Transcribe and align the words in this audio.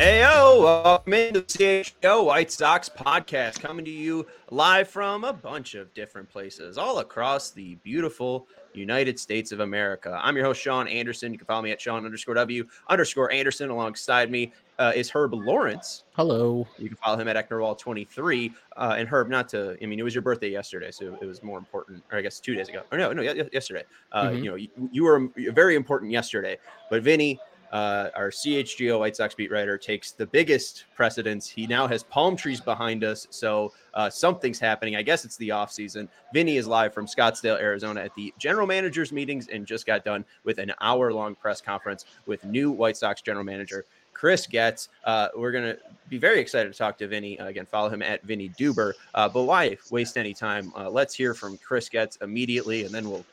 Heyo, 0.00 0.62
welcome 0.62 1.12
into 1.12 1.40
the 1.40 1.46
CHGO 1.46 2.24
White 2.24 2.50
Sox 2.50 2.88
podcast, 2.88 3.60
coming 3.60 3.84
to 3.84 3.90
you 3.90 4.26
live 4.50 4.88
from 4.88 5.24
a 5.24 5.32
bunch 5.34 5.74
of 5.74 5.92
different 5.92 6.26
places 6.26 6.78
all 6.78 7.00
across 7.00 7.50
the 7.50 7.74
beautiful 7.82 8.48
United 8.72 9.20
States 9.20 9.52
of 9.52 9.60
America. 9.60 10.18
I'm 10.22 10.36
your 10.36 10.46
host, 10.46 10.62
Sean 10.62 10.88
Anderson. 10.88 11.32
You 11.32 11.38
can 11.38 11.46
follow 11.46 11.60
me 11.60 11.70
at 11.70 11.82
Sean 11.82 12.06
underscore 12.06 12.32
W 12.32 12.66
underscore 12.88 13.30
Anderson. 13.30 13.68
Alongside 13.68 14.30
me 14.30 14.54
uh, 14.78 14.92
is 14.96 15.10
Herb 15.10 15.34
Lawrence. 15.34 16.04
Hello. 16.14 16.66
You 16.78 16.88
can 16.88 16.96
follow 16.96 17.18
him 17.18 17.28
at 17.28 17.36
Ecknerwall23. 17.36 18.54
Uh, 18.78 18.94
and 18.96 19.06
Herb, 19.06 19.28
not 19.28 19.50
to, 19.50 19.76
I 19.82 19.84
mean, 19.84 20.00
it 20.00 20.02
was 20.02 20.14
your 20.14 20.22
birthday 20.22 20.48
yesterday, 20.48 20.92
so 20.92 21.18
it 21.20 21.26
was 21.26 21.42
more 21.42 21.58
important, 21.58 22.02
or 22.10 22.16
I 22.16 22.22
guess 22.22 22.40
two 22.40 22.54
days 22.54 22.70
ago. 22.70 22.84
Or 22.90 22.96
no, 22.96 23.12
no, 23.12 23.20
yesterday. 23.20 23.84
Uh, 24.12 24.28
mm-hmm. 24.28 24.44
You 24.44 24.50
know, 24.50 24.56
you, 24.56 24.68
you 24.92 25.04
were 25.04 25.28
very 25.52 25.76
important 25.76 26.10
yesterday. 26.10 26.56
But 26.88 27.02
Vinny, 27.02 27.38
uh, 27.72 28.10
our 28.14 28.30
CHGO 28.30 28.98
White 28.98 29.16
Sox 29.16 29.34
beat 29.34 29.50
writer 29.50 29.78
takes 29.78 30.12
the 30.12 30.26
biggest 30.26 30.84
precedence. 30.94 31.48
He 31.48 31.66
now 31.66 31.86
has 31.86 32.02
palm 32.02 32.36
trees 32.36 32.60
behind 32.60 33.04
us, 33.04 33.26
so 33.30 33.72
uh, 33.94 34.10
something's 34.10 34.58
happening. 34.58 34.96
I 34.96 35.02
guess 35.02 35.24
it's 35.24 35.36
the 35.36 35.50
off 35.50 35.72
season. 35.72 36.08
Vinny 36.34 36.56
is 36.56 36.66
live 36.66 36.92
from 36.92 37.06
Scottsdale, 37.06 37.60
Arizona, 37.60 38.00
at 38.00 38.14
the 38.14 38.34
general 38.38 38.66
managers 38.66 39.12
meetings, 39.12 39.48
and 39.48 39.66
just 39.66 39.86
got 39.86 40.04
done 40.04 40.24
with 40.44 40.58
an 40.58 40.72
hour 40.80 41.12
long 41.12 41.34
press 41.34 41.60
conference 41.60 42.04
with 42.26 42.44
new 42.44 42.70
White 42.70 42.96
Sox 42.96 43.22
general 43.22 43.44
manager 43.44 43.84
Chris 44.20 44.46
Getz. 44.46 44.90
Uh, 45.04 45.28
we're 45.34 45.50
to 45.50 45.78
be 46.10 46.18
very 46.18 46.40
excited 46.40 46.70
to 46.70 46.76
talk 46.76 46.98
to 46.98 47.08
Vinny. 47.08 47.40
Uh, 47.40 47.46
again, 47.46 47.64
follow 47.64 47.88
him 47.88 48.02
at 48.02 48.22
Vinny 48.22 48.50
Duber. 48.50 48.92
Uh, 49.14 49.30
but 49.30 49.44
why 49.44 49.78
waste 49.90 50.18
any 50.18 50.34
time? 50.34 50.70
Uh, 50.76 50.90
let's 50.90 51.14
hear 51.14 51.32
from 51.32 51.56
Chris 51.56 51.88
Getz 51.88 52.16
immediately, 52.16 52.84
and 52.84 52.94
then 52.94 53.08
we'll 53.08 53.24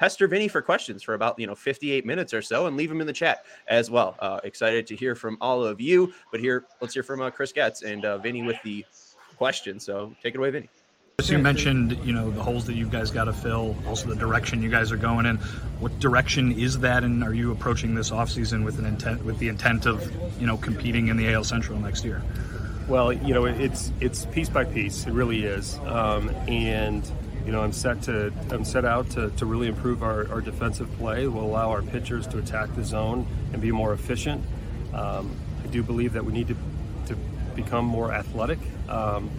pester 0.00 0.26
Vinny 0.26 0.48
for 0.48 0.62
questions 0.62 1.02
for 1.02 1.12
about 1.12 1.38
you 1.38 1.46
know 1.46 1.54
58 1.54 2.04
minutes 2.06 2.32
or 2.32 2.40
so, 2.42 2.66
and 2.66 2.76
leave 2.76 2.88
them 2.88 3.00
in 3.00 3.06
the 3.06 3.12
chat 3.12 3.44
as 3.68 3.90
well. 3.90 4.16
Uh, 4.18 4.40
excited 4.42 4.86
to 4.88 4.96
hear 4.96 5.14
from 5.14 5.36
all 5.40 5.62
of 5.62 5.80
you. 5.80 6.12
But 6.32 6.40
here, 6.40 6.64
let's 6.80 6.94
hear 6.94 7.02
from 7.02 7.20
uh, 7.20 7.30
Chris 7.30 7.52
Getz 7.52 7.82
and 7.82 8.04
uh, 8.04 8.18
Vinny 8.18 8.42
with 8.42 8.56
the 8.64 8.84
question. 9.36 9.78
So 9.78 10.14
take 10.22 10.34
it 10.34 10.38
away, 10.38 10.50
Vinny. 10.50 10.68
As 11.18 11.28
You 11.28 11.38
mentioned, 11.38 11.98
you 12.02 12.14
know, 12.14 12.30
the 12.30 12.42
holes 12.42 12.64
that 12.64 12.76
you 12.76 12.86
guys 12.86 13.10
got 13.10 13.24
to 13.24 13.34
fill, 13.34 13.76
also 13.86 14.08
the 14.08 14.16
direction 14.16 14.62
you 14.62 14.70
guys 14.70 14.90
are 14.90 14.96
going 14.96 15.26
in. 15.26 15.36
What 15.78 15.98
direction 16.00 16.50
is 16.52 16.78
that, 16.78 17.04
and 17.04 17.22
are 17.22 17.34
you 17.34 17.52
approaching 17.52 17.94
this 17.94 18.08
offseason 18.10 18.64
with 18.64 18.78
an 18.78 18.86
intent, 18.86 19.22
with 19.22 19.38
the 19.38 19.48
intent 19.48 19.84
of, 19.84 20.10
you 20.40 20.46
know, 20.46 20.56
competing 20.56 21.08
in 21.08 21.18
the 21.18 21.30
AL 21.30 21.44
Central 21.44 21.78
next 21.78 22.06
year? 22.06 22.22
Well, 22.88 23.12
you 23.12 23.34
know, 23.34 23.44
it's 23.44 23.92
it's 24.00 24.24
piece 24.26 24.48
by 24.48 24.64
piece. 24.64 25.06
It 25.06 25.12
really 25.12 25.44
is, 25.44 25.78
um, 25.84 26.30
and 26.48 27.04
you 27.44 27.52
know, 27.52 27.62
I'm 27.62 27.72
set 27.72 28.02
to 28.02 28.32
I'm 28.50 28.64
set 28.64 28.84
out 28.84 29.10
to, 29.10 29.30
to 29.30 29.46
really 29.46 29.68
improve 29.68 30.02
our, 30.02 30.30
our 30.30 30.40
defensive 30.40 30.90
play. 30.98 31.26
Will 31.26 31.44
allow 31.44 31.70
our 31.70 31.82
pitchers 31.82 32.26
to 32.28 32.38
attack 32.38 32.74
the 32.74 32.84
zone 32.84 33.26
and 33.52 33.60
be 33.60 33.72
more 33.72 33.92
efficient. 33.92 34.44
Um, 34.92 35.34
I 35.64 35.66
do 35.68 35.82
believe 35.82 36.12
that 36.12 36.24
we 36.24 36.32
need 36.32 36.48
to 36.48 36.56
to 37.06 37.16
become 37.54 37.84
more 37.84 38.12
athletic. 38.12 38.58
Um, 38.88 39.30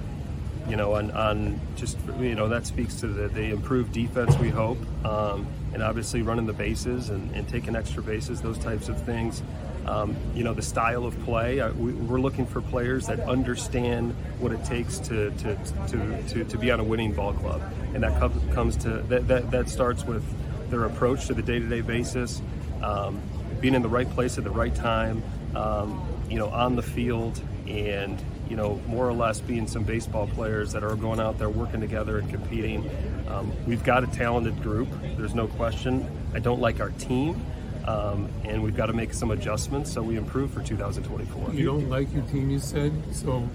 you 0.68 0.76
know, 0.76 0.94
on, 0.94 1.12
on 1.12 1.60
just 1.76 1.98
you 2.20 2.36
know 2.36 2.48
that 2.50 2.66
speaks 2.66 2.96
to 3.02 3.08
the, 3.08 3.28
the 3.28 3.50
improved 3.50 3.92
defense 3.94 4.38
we 4.38 4.50
hope, 4.50 4.78
um, 5.06 5.48
and 5.74 5.82
obviously 5.82 6.22
running 6.22 6.46
the 6.46 6.54
bases 6.54 7.10
and, 7.10 7.36
and 7.36 7.48
taking 7.50 7.76
extra 7.76 8.04
bases, 8.04 8.42
those 8.42 8.58
types 8.58 8.88
of 8.88 9.02
things. 9.04 9.42
Um, 9.86 10.16
you 10.36 10.44
know, 10.44 10.54
the 10.54 10.62
style 10.62 11.06
of 11.06 11.20
play. 11.24 11.60
Uh, 11.60 11.72
we, 11.74 11.92
are 11.92 12.20
looking 12.20 12.46
for 12.46 12.62
players 12.62 13.08
that 13.08 13.20
understand 13.22 14.14
what 14.40 14.52
it 14.52 14.64
takes 14.64 15.00
to 15.00 15.32
to, 15.32 15.56
to, 15.88 16.24
to, 16.30 16.44
to 16.44 16.58
be 16.58 16.72
on 16.72 16.80
a 16.80 16.84
winning 16.84 17.14
ball 17.14 17.34
club, 17.34 17.62
and 17.94 18.04
that 18.04 18.20
comes 18.54 18.78
to 18.78 18.90
that, 18.90 19.28
that, 19.28 19.52
that 19.52 19.70
starts 19.70 20.06
with 20.06 20.24
their 20.70 20.86
approach 20.86 21.28
to 21.28 21.34
the 21.34 21.42
day-to-day 21.42 21.82
basis, 21.82 22.42
um, 22.82 23.22
being 23.60 23.74
in 23.74 23.82
the 23.82 23.90
right 23.90 24.10
place 24.12 24.38
at 24.38 24.44
the 24.44 24.50
right 24.50 24.74
time, 24.74 25.22
um, 25.56 26.08
you 26.30 26.38
know, 26.38 26.50
on 26.50 26.76
the 26.76 26.82
field, 26.82 27.42
and 27.68 28.24
you 28.52 28.58
know, 28.58 28.82
more 28.86 29.08
or 29.08 29.14
less 29.14 29.40
being 29.40 29.66
some 29.66 29.84
baseball 29.84 30.28
players 30.28 30.74
that 30.74 30.84
are 30.84 30.98
going 30.98 31.22
out 31.22 31.40
there 31.40 31.50
working 31.50 31.80
together 31.80 32.20
and 32.20 32.30
competing. 32.30 32.90
Um, 33.30 33.54
we've 33.66 33.84
got 33.84 34.04
a 34.04 34.08
talented 34.08 34.62
group. 34.62 34.90
There's 35.16 35.34
no 35.34 35.48
question. 35.48 36.06
I 36.34 36.40
don't 36.40 36.60
like 36.60 36.82
our 36.82 36.90
team. 36.90 37.46
Um, 37.86 38.30
and 38.44 38.62
we've 38.62 38.76
got 38.76 38.88
to 38.88 38.94
make 38.94 39.14
some 39.14 39.32
adjustments 39.32 39.92
so 39.92 40.02
we 40.02 40.16
improve 40.16 40.52
for 40.52 40.62
2024. 40.62 41.54
You 41.54 41.66
don't 41.66 41.90
like 41.90 42.14
your 42.14 42.24
team, 42.24 42.50
you 42.50 42.60
said. 42.60 42.94
So, 43.14 43.50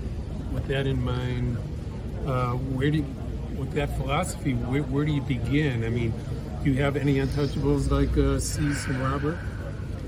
with 0.53 0.67
that 0.67 0.87
in 0.87 1.03
mind, 1.03 1.59
uh, 2.27 2.53
where 2.53 2.91
do 2.91 2.99
you, 2.99 3.05
with 3.57 3.73
that 3.75 3.97
philosophy, 3.97 4.55
where, 4.55 4.83
where, 4.83 5.05
do 5.05 5.13
you 5.13 5.21
begin? 5.21 5.85
I 5.85 5.91
mean, 5.91 6.13
do 6.65 6.71
you 6.71 6.83
have 6.83 6.97
any 6.97 7.17
untouchables 7.17 7.91
like 7.91 8.17
uh, 8.19 8.41
Cease 8.41 8.87
and 8.87 8.99
Robert? 9.01 9.39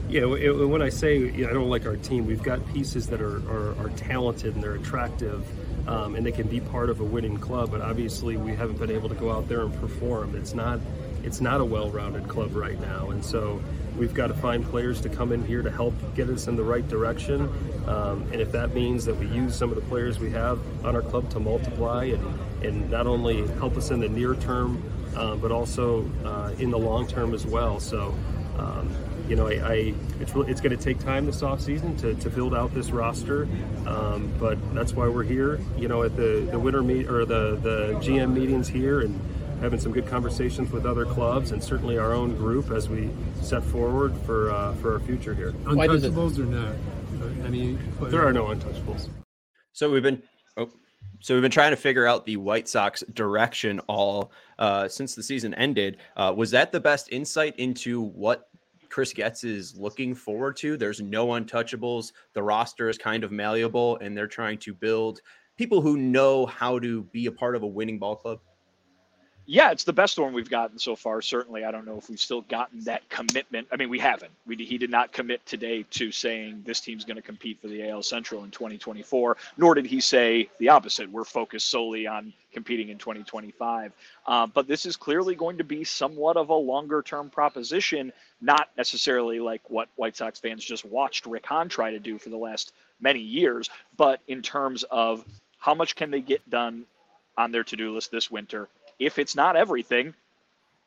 Yeah, 0.09 0.25
when 0.25 0.81
I 0.81 0.89
say 0.89 1.19
you 1.19 1.45
know, 1.45 1.51
I 1.51 1.53
don't 1.53 1.69
like 1.69 1.87
our 1.87 1.97
team, 1.97 2.27
we've 2.27 2.43
got 2.43 2.67
pieces 2.73 3.09
that 3.09 3.21
are, 3.21 3.37
are, 3.51 3.79
are 3.79 3.91
talented 3.91 4.55
and 4.55 4.65
they're 4.65 4.75
attractive. 4.75 5.47
Um, 5.87 6.17
and 6.17 6.27
they 6.27 6.33
can 6.33 6.49
be 6.49 6.61
part 6.61 6.91
of 6.91 7.01
a 7.01 7.05
winning 7.05 7.39
club, 7.39 7.71
but 7.71 7.81
obviously 7.81 8.37
we 8.37 8.55
haven't 8.55 8.79
been 8.79 8.91
able 8.91 9.09
to 9.09 9.15
go 9.15 9.31
out 9.33 9.49
there 9.49 9.63
and 9.63 9.75
perform. 9.81 10.37
It's 10.37 10.53
not 10.53 10.81
it's 11.25 11.41
not 11.41 11.63
a 11.63 11.65
well-rounded 11.65 12.29
club 12.29 12.55
right 12.55 12.79
now, 12.79 13.09
and 13.09 13.25
so 13.25 13.63
we've 13.99 14.15
got 14.15 14.29
to 14.29 14.35
find 14.35 14.65
players 14.65 15.01
to 15.01 15.09
come 15.09 15.33
in 15.33 15.45
here 15.45 15.63
to 15.63 15.71
help 15.71 15.95
get 16.15 16.31
us 16.31 16.47
in 16.47 16.57
the 16.57 16.63
right 16.63 16.87
direction. 16.89 17.43
Um, 17.87 18.23
and 18.33 18.41
if 18.41 18.53
that 18.53 18.75
means 18.75 19.05
that 19.05 19.17
we 19.17 19.27
use 19.27 19.55
some 19.55 19.71
of 19.71 19.77
the 19.77 19.83
players 19.83 20.19
we 20.19 20.31
have 20.31 20.61
on 20.85 20.95
our 20.95 21.03
club 21.03 21.29
to 21.31 21.41
multiply 21.41 22.05
and, 22.05 22.65
and 22.65 22.91
not 22.91 23.07
only 23.07 23.47
help 23.59 23.77
us 23.77 23.91
in 23.91 24.01
the 24.01 24.09
near 24.09 24.35
term, 24.35 24.83
uh, 25.17 25.35
but 25.37 25.51
also 25.51 26.09
uh, 26.25 26.53
in 26.59 26.71
the 26.71 26.79
long 26.79 27.07
term 27.07 27.35
as 27.35 27.45
well. 27.45 27.81
So, 27.81 28.15
um, 28.57 28.95
you 29.29 29.37
know, 29.37 29.49
I, 29.49 29.53
I 29.53 29.95
it's, 30.21 30.35
really, 30.35 30.51
it's 30.51 30.61
going 30.61 30.77
to 30.77 30.83
take 30.83 30.99
time 31.01 31.27
this 31.27 31.43
offseason 31.43 31.99
to, 32.01 32.15
to 32.15 32.31
build 32.31 32.55
out 32.55 32.73
this 32.73 32.91
roster, 32.91 33.49
um, 33.87 34.33
but 34.39 34.59
that's 34.75 34.95
why 34.95 35.09
we're 35.09 35.23
here. 35.23 35.61
You 35.77 35.89
know, 35.89 36.03
at 36.03 36.17
the 36.17 36.49
the 36.51 36.59
winter 36.59 36.83
meet 36.83 37.09
or 37.09 37.25
the 37.25 37.57
the 37.57 37.99
GM 38.01 38.33
meetings 38.33 38.69
here 38.69 39.01
and 39.01 39.21
having 39.61 39.81
some 39.81 39.93
good 39.93 40.07
conversations 40.07 40.71
with 40.71 40.87
other 40.87 41.05
clubs 41.05 41.53
and 41.53 41.63
certainly 41.63 41.99
our 41.99 42.13
own 42.13 42.37
group 42.37 42.71
as 42.71 42.89
we 42.89 43.11
set 43.43 43.63
forward 43.63 44.17
for 44.19 44.51
uh, 44.51 44.75
for 44.75 44.95
our 44.95 45.01
future 45.01 45.35
here. 45.35 45.53
Untouchables 45.65 46.39
or 46.39 46.45
not? 46.45 46.75
Any? 47.45 47.79
There 48.01 48.27
are 48.27 48.33
no 48.33 48.47
untouchables. 48.47 49.09
So 49.73 49.91
we've 49.91 50.03
been. 50.03 50.23
Oh, 50.57 50.71
so 51.21 51.35
we've 51.35 51.43
been 51.43 51.51
trying 51.51 51.71
to 51.71 51.77
figure 51.77 52.07
out 52.07 52.27
the 52.27 52.37
White 52.37 52.69
Sox 52.69 53.03
direction 53.15 53.81
all 53.89 54.31
uh, 54.59 54.87
since 54.87 55.15
the 55.15 55.23
season 55.23 55.55
ended. 55.55 55.99
Uh, 56.17 56.33
was 56.37 56.51
that 56.53 56.71
the 56.71 56.81
best 56.81 57.11
insight 57.11 57.59
into 57.59 58.03
what 58.03 58.49
Chris 58.89 59.13
Getz 59.13 59.43
is 59.43 59.77
looking 59.77 60.15
forward 60.15 60.57
to? 60.59 60.77
There's 60.77 61.01
no 61.01 61.29
untouchables. 61.29 62.13
The 62.35 62.43
roster 62.43 62.89
is 62.89 62.99
kind 62.99 63.25
of 63.25 63.33
malleable, 63.33 63.99
and 63.99 64.17
they're 64.17 64.29
trying 64.29 64.59
to 64.59 64.73
build 64.73 65.21
people 65.57 65.81
who 65.81 65.97
know 65.97 66.47
how 66.47 66.79
to 66.79 67.03
be 67.05 67.27
a 67.27 67.33
part 67.33 67.57
of 67.57 67.65
a 67.65 67.67
winning 67.67 67.99
ball 67.99 68.17
club. 68.17 68.39
Yeah, 69.51 69.71
it's 69.71 69.85
the 69.85 69.95
best 69.95 70.19
one 70.19 70.35
we've 70.35 70.51
gotten 70.51 70.79
so 70.79 70.95
far. 70.95 71.23
Certainly, 71.23 71.65
I 71.65 71.71
don't 71.71 71.87
know 71.87 71.97
if 71.97 72.11
we've 72.11 72.21
still 72.21 72.43
gotten 72.43 72.81
that 72.81 73.09
commitment. 73.09 73.67
I 73.73 73.77
mean, 73.77 73.89
we 73.89 73.99
haven't. 73.99 74.31
We, 74.47 74.57
he 74.57 74.77
did 74.77 74.91
not 74.91 75.11
commit 75.11 75.45
today 75.47 75.85
to 75.85 76.13
saying 76.13 76.65
this 76.67 76.81
team's 76.81 77.07
going 77.07 77.17
to 77.17 77.23
compete 77.23 77.59
for 77.63 77.69
the 77.69 77.89
AL 77.89 78.03
Central 78.03 78.45
in 78.45 78.51
2024, 78.51 79.39
nor 79.57 79.75
did 79.75 79.87
he 79.87 80.03
say 80.03 80.51
the 80.59 80.69
opposite. 80.69 81.11
We're 81.11 81.25
focused 81.25 81.71
solely 81.71 82.07
on 82.07 82.35
competing 82.53 82.91
in 82.91 82.99
2025. 82.99 83.93
Uh, 84.27 84.47
but 84.49 84.69
this 84.69 84.85
is 84.85 84.97
clearly 84.97 85.35
going 85.35 85.57
to 85.57 85.65
be 85.65 85.83
somewhat 85.83 86.37
of 86.37 86.51
a 86.51 86.55
longer 86.55 87.01
term 87.01 87.31
proposition, 87.31 88.13
not 88.43 88.69
necessarily 88.77 89.41
like 89.41 89.63
what 89.71 89.89
White 89.97 90.15
Sox 90.15 90.39
fans 90.39 90.63
just 90.63 90.85
watched 90.85 91.25
Rick 91.25 91.47
Hahn 91.47 91.71
try 91.71 91.91
to 91.93 91.99
do 91.99 92.19
for 92.19 92.29
the 92.29 92.37
last 92.37 92.73
many 93.01 93.21
years, 93.21 93.71
but 93.97 94.21
in 94.29 94.43
terms 94.43 94.83
of 94.91 95.25
how 95.57 95.75
much 95.75 95.97
can 95.97 96.11
they 96.11 96.21
get 96.21 96.49
done 96.51 96.85
on 97.39 97.51
their 97.51 97.65
to 97.65 97.77
do 97.77 97.95
list 97.95 98.11
this 98.11 98.31
winter 98.31 98.69
if 98.99 99.19
it's 99.19 99.35
not 99.35 99.57
everything, 99.57 100.15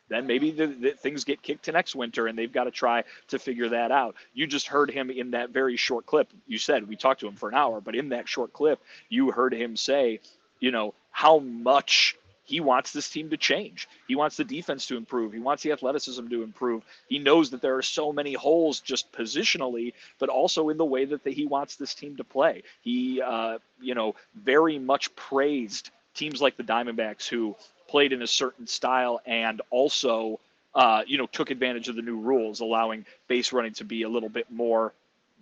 then 0.09 0.27
maybe 0.27 0.51
the, 0.51 0.67
the, 0.67 0.91
things 0.91 1.23
get 1.23 1.41
kicked 1.41 1.65
to 1.65 1.71
next 1.71 1.95
winter 1.95 2.27
and 2.27 2.37
they've 2.37 2.51
got 2.51 2.65
to 2.65 2.71
try 2.71 3.03
to 3.29 3.39
figure 3.39 3.69
that 3.69 3.91
out. 3.91 4.15
You 4.33 4.45
just 4.45 4.67
heard 4.67 4.91
him 4.91 5.09
in 5.09 5.31
that 5.31 5.51
very 5.51 5.77
short 5.77 6.05
clip. 6.05 6.29
You 6.47 6.57
said 6.57 6.87
we 6.87 6.97
talked 6.97 7.21
to 7.21 7.27
him 7.27 7.35
for 7.35 7.47
an 7.47 7.55
hour, 7.55 7.79
but 7.79 7.95
in 7.95 8.09
that 8.09 8.27
short 8.27 8.51
clip, 8.51 8.81
you 9.07 9.31
heard 9.31 9.53
him 9.53 9.77
say, 9.77 10.19
you 10.59 10.71
know, 10.71 10.93
how 11.11 11.39
much 11.39 12.17
he 12.43 12.59
wants 12.59 12.91
this 12.91 13.09
team 13.09 13.29
to 13.29 13.37
change. 13.37 13.87
He 14.09 14.15
wants 14.15 14.35
the 14.35 14.43
defense 14.43 14.85
to 14.87 14.97
improve. 14.97 15.31
He 15.31 15.39
wants 15.39 15.63
the 15.63 15.71
athleticism 15.71 16.27
to 16.27 16.43
improve. 16.43 16.83
He 17.07 17.17
knows 17.17 17.49
that 17.51 17.61
there 17.61 17.77
are 17.77 17.81
so 17.81 18.11
many 18.11 18.33
holes 18.33 18.81
just 18.81 19.11
positionally, 19.13 19.93
but 20.19 20.27
also 20.27 20.67
in 20.67 20.77
the 20.77 20.83
way 20.83 21.05
that 21.05 21.23
the, 21.23 21.31
he 21.31 21.45
wants 21.45 21.77
this 21.77 21.93
team 21.93 22.17
to 22.17 22.25
play. 22.25 22.63
He, 22.81 23.21
uh, 23.21 23.59
you 23.79 23.95
know, 23.95 24.15
very 24.35 24.77
much 24.77 25.15
praised 25.15 25.91
teams 26.13 26.41
like 26.41 26.57
the 26.57 26.63
Diamondbacks 26.63 27.27
who 27.27 27.55
played 27.91 28.13
in 28.13 28.21
a 28.21 28.27
certain 28.27 28.65
style 28.65 29.19
and 29.25 29.61
also 29.69 30.39
uh, 30.73 31.03
you 31.05 31.17
know 31.17 31.27
took 31.27 31.51
advantage 31.51 31.89
of 31.89 31.95
the 31.97 32.01
new 32.01 32.17
rules, 32.17 32.61
allowing 32.61 33.05
base 33.27 33.51
running 33.51 33.73
to 33.73 33.83
be 33.83 34.03
a 34.03 34.09
little 34.09 34.29
bit 34.29 34.49
more, 34.49 34.93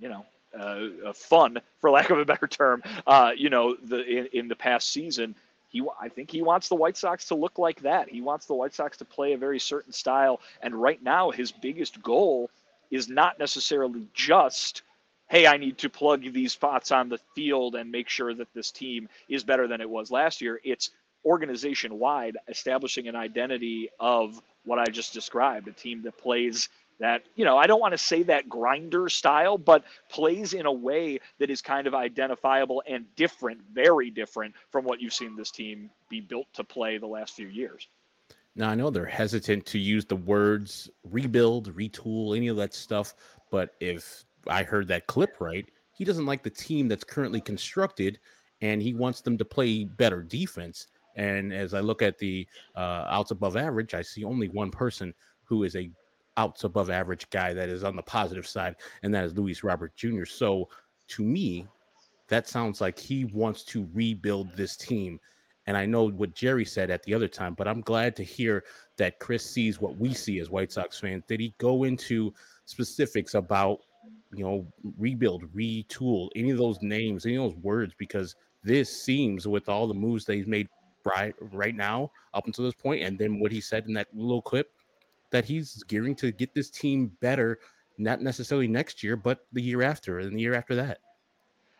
you 0.01 0.10
know, 0.10 0.25
uh, 0.57 1.10
uh, 1.10 1.13
fun 1.13 1.60
for 1.80 1.92
lack 1.92 2.10
of 2.10 2.18
a 2.18 2.25
better 2.25 2.48
term. 2.48 2.81
Uh, 3.06 3.31
you 3.38 3.50
know, 3.50 3.75
the 3.75 4.04
in, 4.04 4.25
in 4.34 4.48
the 4.48 4.56
past 4.56 4.92
season, 4.92 5.36
he 5.69 5.84
I 6.01 6.10
think 6.10 6.31
he 6.31 6.42
wants 6.42 6.69
the 6.69 6.75
White 6.75 6.98
Sox 6.98 7.28
to 7.28 7.36
look 7.36 7.60
like 7.60 7.81
that. 7.81 8.10
He 8.10 8.22
wants 8.22 8.48
the 8.48 8.56
White 8.56 8.74
Sox 8.74 8.98
to 8.98 9.06
play 9.06 9.34
a 9.34 9.38
very 9.38 9.60
certain 9.60 9.94
style, 9.94 10.42
and 10.62 10.74
right 10.74 11.02
now 11.04 11.30
his 11.30 11.52
biggest 11.52 12.02
goal 12.02 12.50
is 12.90 13.07
not 13.07 13.38
necessarily 13.38 14.07
just 14.16 14.81
hey, 15.30 15.45
I 15.45 15.57
need 15.57 15.78
to 15.78 15.90
plug 15.90 16.34
these 16.34 16.54
spots 16.54 16.92
on 16.92 17.07
the 17.07 17.19
field 17.36 17.75
and 17.75 17.92
make 17.92 18.10
sure 18.10 18.34
that 18.34 18.52
this 18.56 18.72
team 18.72 19.07
is 19.30 19.44
better 19.44 19.68
than 19.68 19.80
it 19.80 19.88
was 19.88 20.10
last 20.10 20.42
year. 20.42 20.60
It's 20.63 20.90
organization 21.25 22.00
wide 22.00 22.38
establishing 22.48 23.07
an 23.07 23.16
identity 23.16 23.89
of 24.00 24.42
what 24.66 24.80
I 24.80 24.86
just 24.86 25.13
described 25.13 25.68
a 25.68 25.71
team 25.71 26.01
that 26.04 26.18
plays 26.18 26.69
that, 27.00 27.24
you 27.36 27.45
know, 27.45 27.57
I 27.57 27.66
don't 27.66 27.80
want 27.80 27.94
to 27.94 27.98
say 27.98 28.24
that 28.24 28.50
grinder 28.50 29.07
style, 29.10 29.57
but 29.57 29.86
plays 30.10 30.54
in 30.54 30.66
a 30.66 30.71
way 30.71 31.19
that 31.39 31.50
is 31.50 31.62
kind 31.62 31.88
of 31.88 31.95
identifiable 31.95 32.83
and 32.88 33.06
different, 33.16 33.62
very 33.74 34.10
different 34.10 34.54
from 34.69 34.83
what 34.83 35.01
you've 35.01 35.13
seen 35.13 35.36
this 35.36 35.50
team 35.50 35.89
be 36.10 36.19
built 36.19 36.48
to 36.54 36.63
play 36.63 36.98
the 36.98 37.07
last 37.07 37.36
few 37.36 37.48
years. 37.48 37.88
Now, 38.56 38.69
I 38.69 38.75
know 38.75 38.89
they're 38.89 39.06
hesitant 39.06 39.66
to 39.68 39.80
use 39.80 40.06
the 40.06 40.18
words 40.18 40.89
rebuild, 41.06 41.74
retool, 41.75 42.36
any 42.36 42.50
of 42.50 42.57
that 42.57 42.74
stuff, 42.74 43.13
but 43.50 43.75
if 43.80 44.25
I 44.48 44.63
heard 44.63 44.88
that 44.89 45.07
clip 45.07 45.38
right, 45.39 45.69
he 45.94 46.04
doesn't 46.04 46.25
like 46.25 46.44
the 46.44 46.50
team 46.50 46.88
that's 46.88 47.04
currently 47.04 47.39
constructed 47.39 48.19
and 48.62 48.81
he 48.81 48.94
wants 48.94 49.21
them 49.21 49.38
to 49.38 49.45
play 49.45 49.86
better 49.86 50.21
defense. 50.21 50.88
And 51.19 51.54
as 51.54 51.74
I 51.74 51.81
look 51.81 52.01
at 52.01 52.18
the 52.18 52.48
uh, 52.77 53.06
outs 53.10 53.31
above 53.31 53.57
average, 53.57 53.94
I 53.94 54.01
see 54.01 54.24
only 54.24 54.48
one 54.48 54.71
person 54.71 55.13
who 55.44 55.63
is 55.63 55.75
a 55.75 55.92
outs 56.38 56.63
above 56.63 56.89
average 56.89 57.30
guy 57.30 57.54
that 57.54 57.68
is 57.68 57.83
on 57.83 57.98
the 57.98 58.01
positive 58.01 58.48
side, 58.48 58.77
and 59.04 59.13
that 59.13 59.25
is 59.25 59.38
Luis 59.38 59.62
Robert 59.62 59.94
Jr. 59.98 60.24
So 60.24 60.69
to 61.10 61.24
me, 61.24 61.68
that 62.30 62.48
sounds 62.48 62.80
like 62.80 62.98
he 62.98 63.25
wants 63.25 63.63
to 63.66 63.89
rebuild 63.94 64.56
this 64.56 64.77
team. 64.77 65.19
And 65.68 65.75
I 65.75 65.86
know 65.86 66.10
what 66.10 66.33
Jerry 66.33 66.63
said 66.63 66.89
at 66.89 67.04
the 67.04 67.13
other 67.13 67.27
time, 67.27 67.54
but 67.54 67.68
I'm 67.68 67.81
glad 67.81 68.16
to 68.16 68.24
hear 68.24 68.63
that 68.95 69.19
Chris 69.19 69.44
sees 69.44 69.81
what 69.81 69.98
we 69.98 70.13
see 70.13 70.39
as 70.39 70.50
White 70.50 70.71
Sox 70.71 71.00
fans. 71.00 71.24
Did 71.27 71.42
he 71.42 71.54
go 71.57 71.83
into 71.83 72.33
specifics 72.63 73.33
about, 73.33 73.80
you 74.31 74.45
know, 74.45 74.66
rebuild, 74.98 75.54
retool, 75.54 76.30
any 76.38 76.51
of 76.51 76.57
those 76.57 76.81
names, 76.81 77.25
any 77.25 77.36
of 77.36 77.51
those 77.51 77.62
words? 77.62 77.94
Because 77.98 78.36
this 78.63 78.89
seems, 78.89 79.48
with 79.48 79.68
all 79.68 79.86
the 79.86 79.94
moves 79.94 80.25
he's 80.25 80.48
made 80.48 80.69
right 81.09 81.35
right 81.51 81.75
now 81.75 82.11
up 82.33 82.45
until 82.47 82.65
this 82.65 82.73
point, 82.73 83.03
and 83.03 83.17
then 83.17 83.39
what 83.39 83.51
he 83.51 83.61
said 83.61 83.85
in 83.88 83.94
that 83.94 84.07
little 84.13 84.41
clip 84.41 84.71
that 85.31 85.45
he's 85.45 85.83
gearing 85.83 86.15
to 86.15 86.31
get 86.31 86.53
this 86.53 86.69
team 86.69 87.11
better, 87.21 87.59
not 87.97 88.21
necessarily 88.21 88.67
next 88.67 89.03
year, 89.03 89.15
but 89.15 89.45
the 89.53 89.61
year 89.61 89.81
after 89.81 90.19
and 90.19 90.35
the 90.35 90.41
year 90.41 90.56
after 90.56 90.75
that. 90.75 91.00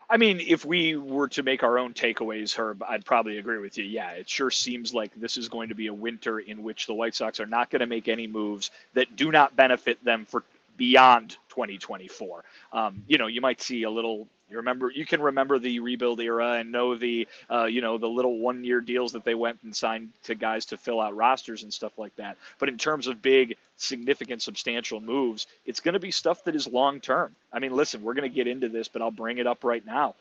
I 0.08 0.16
mean, 0.16 0.40
if 0.40 0.64
we 0.64 0.96
were 0.96 1.28
to 1.28 1.44
make 1.44 1.62
our 1.62 1.78
own 1.78 1.94
takeaways, 1.94 2.52
Herb, 2.52 2.82
I'd 2.82 3.04
probably 3.04 3.38
agree 3.38 3.58
with 3.58 3.78
you. 3.78 3.84
Yeah, 3.84 4.10
it 4.10 4.28
sure 4.28 4.50
seems 4.50 4.92
like 4.92 5.14
this 5.14 5.36
is 5.36 5.48
going 5.48 5.68
to 5.68 5.76
be 5.76 5.86
a 5.86 5.94
winter 5.94 6.40
in 6.40 6.64
which 6.64 6.88
the 6.88 6.94
White 6.94 7.14
Sox 7.14 7.38
are 7.38 7.46
not 7.46 7.70
going 7.70 7.80
to 7.80 7.86
make 7.86 8.08
any 8.08 8.26
moves 8.26 8.72
that 8.94 9.14
do 9.14 9.30
not 9.30 9.54
benefit 9.54 10.04
them 10.04 10.26
for 10.26 10.42
beyond 10.76 11.36
2024. 11.50 12.42
Um, 12.72 13.04
you 13.06 13.18
know, 13.18 13.28
you 13.28 13.40
might 13.40 13.62
see 13.62 13.84
a 13.84 13.90
little 13.90 14.26
you 14.50 14.56
remember, 14.56 14.90
you 14.90 15.06
can 15.06 15.22
remember 15.22 15.58
the 15.58 15.80
rebuild 15.80 16.20
era 16.20 16.54
and 16.54 16.72
know 16.72 16.96
the, 16.96 17.28
uh, 17.50 17.64
you 17.64 17.80
know, 17.80 17.98
the 17.98 18.08
little 18.08 18.38
one-year 18.38 18.80
deals 18.80 19.12
that 19.12 19.24
they 19.24 19.34
went 19.34 19.58
and 19.62 19.74
signed 19.74 20.10
to 20.24 20.34
guys 20.34 20.66
to 20.66 20.76
fill 20.76 21.00
out 21.00 21.16
rosters 21.16 21.62
and 21.62 21.72
stuff 21.72 21.98
like 21.98 22.14
that. 22.16 22.36
But 22.58 22.68
in 22.68 22.76
terms 22.76 23.06
of 23.06 23.22
big, 23.22 23.56
significant, 23.76 24.42
substantial 24.42 25.00
moves, 25.00 25.46
it's 25.64 25.80
going 25.80 25.94
to 25.94 26.00
be 26.00 26.10
stuff 26.10 26.44
that 26.44 26.56
is 26.56 26.66
long-term. 26.66 27.34
I 27.52 27.58
mean, 27.58 27.72
listen, 27.72 28.02
we're 28.02 28.14
going 28.14 28.28
to 28.28 28.34
get 28.34 28.46
into 28.46 28.68
this, 28.68 28.88
but 28.88 29.02
I'll 29.02 29.10
bring 29.10 29.38
it 29.38 29.46
up 29.46 29.64
right 29.64 29.84
now. 29.84 30.14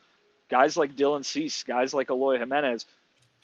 Guys 0.50 0.78
like 0.78 0.96
Dylan 0.96 1.26
Cease, 1.26 1.64
guys 1.64 1.94
like 1.94 2.10
Eloy 2.10 2.38
Jimenez, 2.40 2.86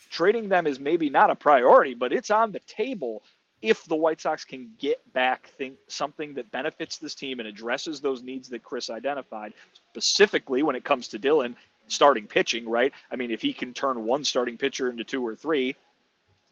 trading 0.10 0.50
them 0.50 0.68
is 0.68 0.80
maybe 0.80 1.10
not 1.10 1.30
a 1.30 1.36
priority, 1.36 1.94
but 1.94 2.14
it's 2.14 2.32
on 2.32 2.52
the 2.52 2.62
table 2.68 3.24
if 3.66 3.84
the 3.86 3.96
White 3.96 4.22
Sox 4.22 4.46
can 4.46 4.70
get 4.78 5.02
back 5.14 5.48
think 5.58 5.78
something 5.88 6.36
that 6.36 6.52
benefits 6.52 6.98
this 6.98 7.16
team 7.16 7.40
and 7.40 7.48
addresses 7.48 8.00
those 8.00 8.22
needs 8.22 8.48
that 8.50 8.64
Chris 8.64 8.90
identified, 8.90 9.54
specifically 9.90 10.62
when 10.62 10.76
it 10.76 10.84
comes 10.84 11.08
to 11.10 11.20
Dylan 11.20 11.56
starting 11.88 12.28
pitching, 12.28 12.70
right? 12.70 12.94
I 13.12 13.16
mean, 13.16 13.32
if 13.32 13.42
he 13.42 13.54
can 13.54 13.74
turn 13.74 14.06
one 14.06 14.24
starting 14.24 14.58
pitcher 14.58 14.90
into 14.90 15.04
two 15.04 15.26
or 15.26 15.36
three, 15.36 15.76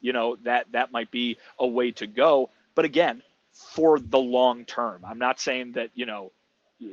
you 0.02 0.12
know, 0.12 0.38
that 0.44 0.72
that 0.72 0.92
might 0.92 1.12
be 1.12 1.38
a 1.60 1.68
way 1.68 1.92
to 1.92 2.08
go. 2.08 2.50
But 2.76 2.86
again, 2.86 3.22
for 3.54 4.00
the 4.00 4.20
long 4.20 4.66
term. 4.66 5.04
I'm 5.06 5.20
not 5.20 5.40
saying 5.40 5.74
that, 5.74 5.92
you 5.94 6.06
know, 6.06 6.32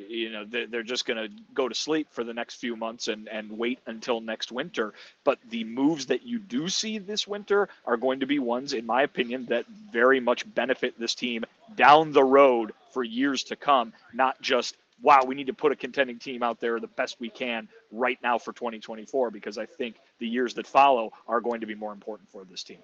you 0.08 0.30
know 0.30 0.44
they're 0.44 0.82
just 0.82 1.06
going 1.06 1.16
to 1.16 1.34
go 1.54 1.68
to 1.68 1.74
sleep 1.74 2.08
for 2.10 2.24
the 2.24 2.34
next 2.34 2.56
few 2.56 2.76
months 2.76 3.08
and 3.08 3.28
and 3.28 3.50
wait 3.50 3.78
until 3.86 4.20
next 4.20 4.52
winter. 4.52 4.92
But 5.24 5.38
the 5.48 5.64
moves 5.64 6.06
that 6.06 6.24
you 6.24 6.38
do 6.38 6.68
see 6.68 6.98
this 6.98 7.26
winter 7.26 7.68
are 7.84 7.96
going 7.96 8.20
to 8.20 8.26
be 8.26 8.38
ones 8.38 8.72
in 8.72 8.86
my 8.86 9.02
opinion 9.02 9.46
that 9.46 9.66
very 9.92 10.20
much 10.20 10.52
benefit 10.54 10.98
this 10.98 11.14
team 11.14 11.44
down 11.76 12.12
the 12.12 12.24
road 12.24 12.72
for 12.92 13.04
years 13.04 13.44
to 13.44 13.56
come 13.56 13.92
not 14.12 14.40
just 14.40 14.76
wow 15.02 15.24
we 15.24 15.34
need 15.34 15.46
to 15.46 15.52
put 15.52 15.72
a 15.72 15.76
contending 15.76 16.18
team 16.18 16.42
out 16.42 16.60
there 16.60 16.80
the 16.80 16.86
best 16.88 17.16
we 17.20 17.28
can 17.28 17.68
right 17.92 18.18
now 18.22 18.38
for 18.38 18.52
2024 18.52 19.30
because 19.30 19.58
i 19.58 19.66
think 19.66 19.96
the 20.18 20.26
years 20.26 20.54
that 20.54 20.66
follow 20.66 21.12
are 21.28 21.40
going 21.40 21.60
to 21.60 21.66
be 21.66 21.74
more 21.74 21.92
important 21.92 22.28
for 22.30 22.44
this 22.44 22.62
team 22.64 22.78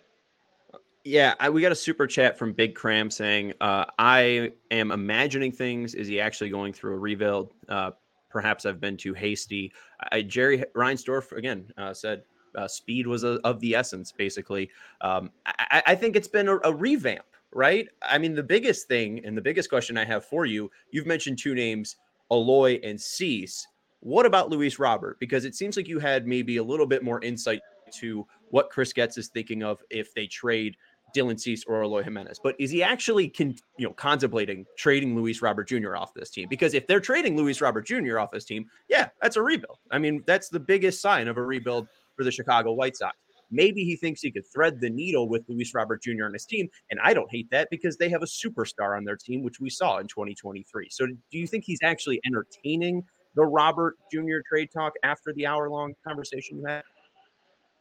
yeah, 1.07 1.35
I, 1.39 1.49
we 1.49 1.63
got 1.63 1.71
a 1.71 1.77
super 1.77 2.07
chat 2.07 2.37
from 2.37 2.53
Big 2.53 2.75
Cram 2.75 3.11
saying, 3.11 3.55
uh, 3.61 3.85
"I 3.97 4.53
am 4.73 4.91
imagining 4.91 5.53
things. 5.53 5.95
Is 5.95 6.09
he 6.09 6.21
actually 6.21 6.51
going 6.51 6.73
through 6.73 6.95
a 6.95 6.99
rebuild? 6.99 7.53
Uh, 7.69 7.93
perhaps 8.29 8.67
I've 8.67 8.81
been 8.81 8.97
too 8.97 9.15
hasty." 9.15 9.73
I, 10.11 10.23
Jerry 10.23 10.65
Reinsdorf 10.75 11.31
again 11.31 11.71
uh, 11.79 11.95
said 11.95 12.25
uh, 12.57 12.67
speed 12.67 13.07
was 13.07 13.23
a, 13.23 13.39
of 13.45 13.61
the 13.61 13.77
essence. 13.77 14.11
Basically, 14.11 14.69
um, 15.01 15.31
I, 15.47 15.83
I, 15.87 15.95
think 15.95 16.17
it's 16.17 16.27
been 16.27 16.49
a, 16.49 16.59
a, 16.65 16.75
revamp, 16.75 17.25
right? 17.53 17.89
I 18.03 18.19
mean, 18.19 18.35
the 18.35 18.43
biggest 18.43 18.89
thing 18.89 19.25
and 19.25 19.37
the 19.37 19.43
biggest 19.43 19.71
question 19.71 19.97
I 19.97 20.05
have 20.05 20.25
for 20.25 20.45
you, 20.45 20.71
you've 20.91 21.07
mentioned 21.07 21.39
two 21.39 21.55
names, 21.55 21.97
Eloy 22.33 22.81
and 22.83 23.01
Cease. 23.01 23.65
What 24.01 24.27
about 24.27 24.51
Luis 24.51 24.81
Robert? 24.81 25.21
Because 25.21 25.45
it 25.45 25.55
seems 25.55 25.77
like 25.77 25.87
you 25.87 26.01
had 26.01 26.27
maybe 26.27 26.57
a 26.57 26.65
little 26.65 26.87
bit 26.87 27.05
more 27.05 27.23
insight 27.23 27.61
to 27.93 28.27
what 28.51 28.71
Chris 28.71 28.93
Getz 28.93 29.19
is 29.19 29.29
thinking 29.29 29.63
of 29.63 29.83
if 29.91 30.13
they 30.15 30.27
trade 30.27 30.77
Dylan 31.15 31.39
Cease 31.39 31.65
or 31.67 31.83
Eloy 31.83 32.03
Jimenez. 32.03 32.41
But 32.43 32.57
is 32.59 32.71
he 32.71 32.83
actually 32.83 33.29
con- 33.29 33.57
you 33.79 33.87
know 33.87 33.93
contemplating 33.93 34.65
trading 34.77 35.17
Luis 35.17 35.43
Robert 35.43 35.69
Jr. 35.69 35.97
off 35.97 36.15
this 36.15 36.31
team? 36.31 36.49
Because 36.49 36.75
if 36.75 36.87
they're 36.87 37.01
trading 37.01 37.37
Luis 37.37 37.61
Robert 37.61 37.87
Jr. 37.87 38.19
off 38.19 38.31
this 38.31 38.45
team, 38.45 38.67
yeah, 38.89 39.09
that's 39.21 39.37
a 39.37 39.43
rebuild. 39.43 39.79
I 39.91 39.99
mean, 39.99 40.23
that's 40.27 40.49
the 40.49 40.61
biggest 40.61 41.01
sign 41.01 41.29
of 41.29 41.37
a 41.37 41.43
rebuild 41.43 41.89
for 42.17 42.25
the 42.25 42.31
Chicago 42.31 42.73
White 42.73 42.97
Sox. 42.97 43.17
Maybe 43.51 43.85
he 43.85 43.97
thinks 43.97 44.21
he 44.21 44.33
could 44.33 44.47
thread 44.53 44.81
the 44.81 44.91
needle 44.91 45.29
with 45.29 45.45
Luis 45.49 45.73
Robert 45.75 46.03
Jr. 46.03 46.25
and 46.25 46.35
his 46.35 46.47
team, 46.47 46.69
and 46.91 46.99
I 47.03 47.15
don't 47.15 47.31
hate 47.31 47.49
that 47.51 47.69
because 47.71 47.97
they 47.97 48.09
have 48.09 48.23
a 48.23 48.27
superstar 48.27 48.97
on 48.97 49.05
their 49.05 49.17
team, 49.17 49.43
which 49.43 49.61
we 49.61 49.71
saw 49.71 49.99
in 49.99 50.09
2023. 50.09 50.89
So, 50.91 51.07
do 51.07 51.39
you 51.39 51.47
think 51.47 51.65
he's 51.65 51.79
actually 51.83 52.21
entertaining 52.27 53.05
the 53.37 53.45
Robert 53.45 53.97
Jr. 54.13 54.39
trade 54.49 54.71
talk 54.73 54.95
after 55.05 55.33
the 55.35 55.47
hour-long 55.47 55.95
conversation 56.07 56.59
you 56.59 56.65
had? 56.67 56.83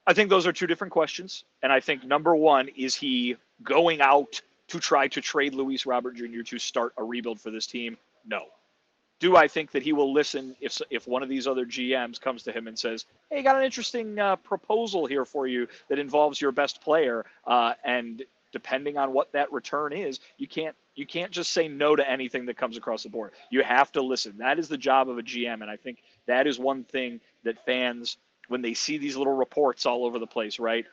I 0.08 0.14
think 0.14 0.30
those 0.30 0.46
are 0.46 0.54
two 0.54 0.68
different 0.68 0.94
questions. 0.94 1.44
And 1.64 1.72
I 1.72 1.80
think 1.80 2.04
number 2.04 2.36
one, 2.36 2.70
is 2.76 2.96
he 2.96 3.38
going 3.64 4.02
out 4.02 4.42
to 4.68 4.80
try 4.80 5.08
to 5.10 5.22
trade 5.22 5.54
Luis 5.54 5.86
Robert 5.86 6.16
Jr. 6.16 6.42
to 6.46 6.60
start 6.60 6.94
a 6.98 7.04
rebuild 7.04 7.40
for 7.40 7.52
this 7.52 7.68
team? 7.68 7.98
No. 8.26 8.46
Do 9.20 9.38
I 9.38 9.48
think 9.48 9.72
that 9.72 9.82
he 9.82 9.94
will 9.94 10.12
listen 10.12 10.56
if 10.60 10.82
if 10.90 11.08
one 11.08 11.24
of 11.24 11.30
these 11.30 11.48
other 11.48 11.66
GMs 11.66 12.20
comes 12.20 12.44
to 12.44 12.52
him 12.52 12.68
and 12.68 12.78
says, 12.78 13.06
"Hey, 13.30 13.42
got 13.44 13.56
an 13.56 13.64
interesting 13.64 14.20
uh, 14.20 14.36
proposal 14.36 15.06
here 15.06 15.24
for 15.24 15.48
you 15.48 15.68
that 15.88 16.00
involves 16.00 16.42
your 16.42 16.52
best 16.52 16.82
player," 16.82 17.26
uh, 17.48 17.74
and 17.86 18.24
depending 18.52 18.98
on 18.98 19.14
what 19.14 19.32
that 19.34 19.52
return 19.52 19.94
is, 19.94 20.20
you 20.38 20.48
can't 20.48 20.76
you 20.96 21.06
can't 21.06 21.32
just 21.32 21.52
say 21.52 21.68
no 21.68 21.96
to 21.96 22.10
anything 22.10 22.46
that 22.46 22.58
comes 22.58 22.78
across 22.78 23.04
the 23.04 23.10
board. 23.10 23.32
You 23.50 23.64
have 23.64 23.92
to 23.94 24.02
listen. 24.02 24.38
That 24.38 24.60
is 24.60 24.68
the 24.68 24.78
job 24.78 25.10
of 25.10 25.18
a 25.18 25.24
GM, 25.24 25.62
and 25.62 25.70
I 25.70 25.76
think 25.78 26.00
that 26.26 26.46
is 26.48 26.58
one 26.58 26.84
thing 26.84 27.20
that 27.44 27.64
fans, 27.66 28.18
when 28.48 28.62
they 28.62 28.74
see 28.74 28.98
these 28.98 29.16
little 29.16 29.36
reports 29.36 29.86
all 29.86 30.06
over 30.06 30.20
the 30.20 30.28
place, 30.28 30.60
right? 30.60 30.86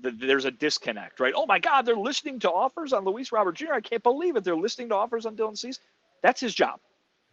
there's 0.00 0.44
a 0.44 0.50
disconnect, 0.50 1.20
right? 1.20 1.34
Oh 1.36 1.46
my 1.46 1.58
God, 1.58 1.82
they're 1.82 1.96
listening 1.96 2.38
to 2.40 2.50
offers 2.50 2.92
on 2.92 3.04
Luis 3.04 3.32
Robert 3.32 3.56
Jr. 3.56 3.72
I 3.74 3.80
can't 3.80 4.02
believe 4.02 4.36
it. 4.36 4.44
They're 4.44 4.56
listening 4.56 4.90
to 4.90 4.94
offers 4.94 5.26
on 5.26 5.36
Dylan 5.36 5.58
Cease. 5.58 5.80
That's 6.22 6.40
his 6.40 6.54
job. 6.54 6.80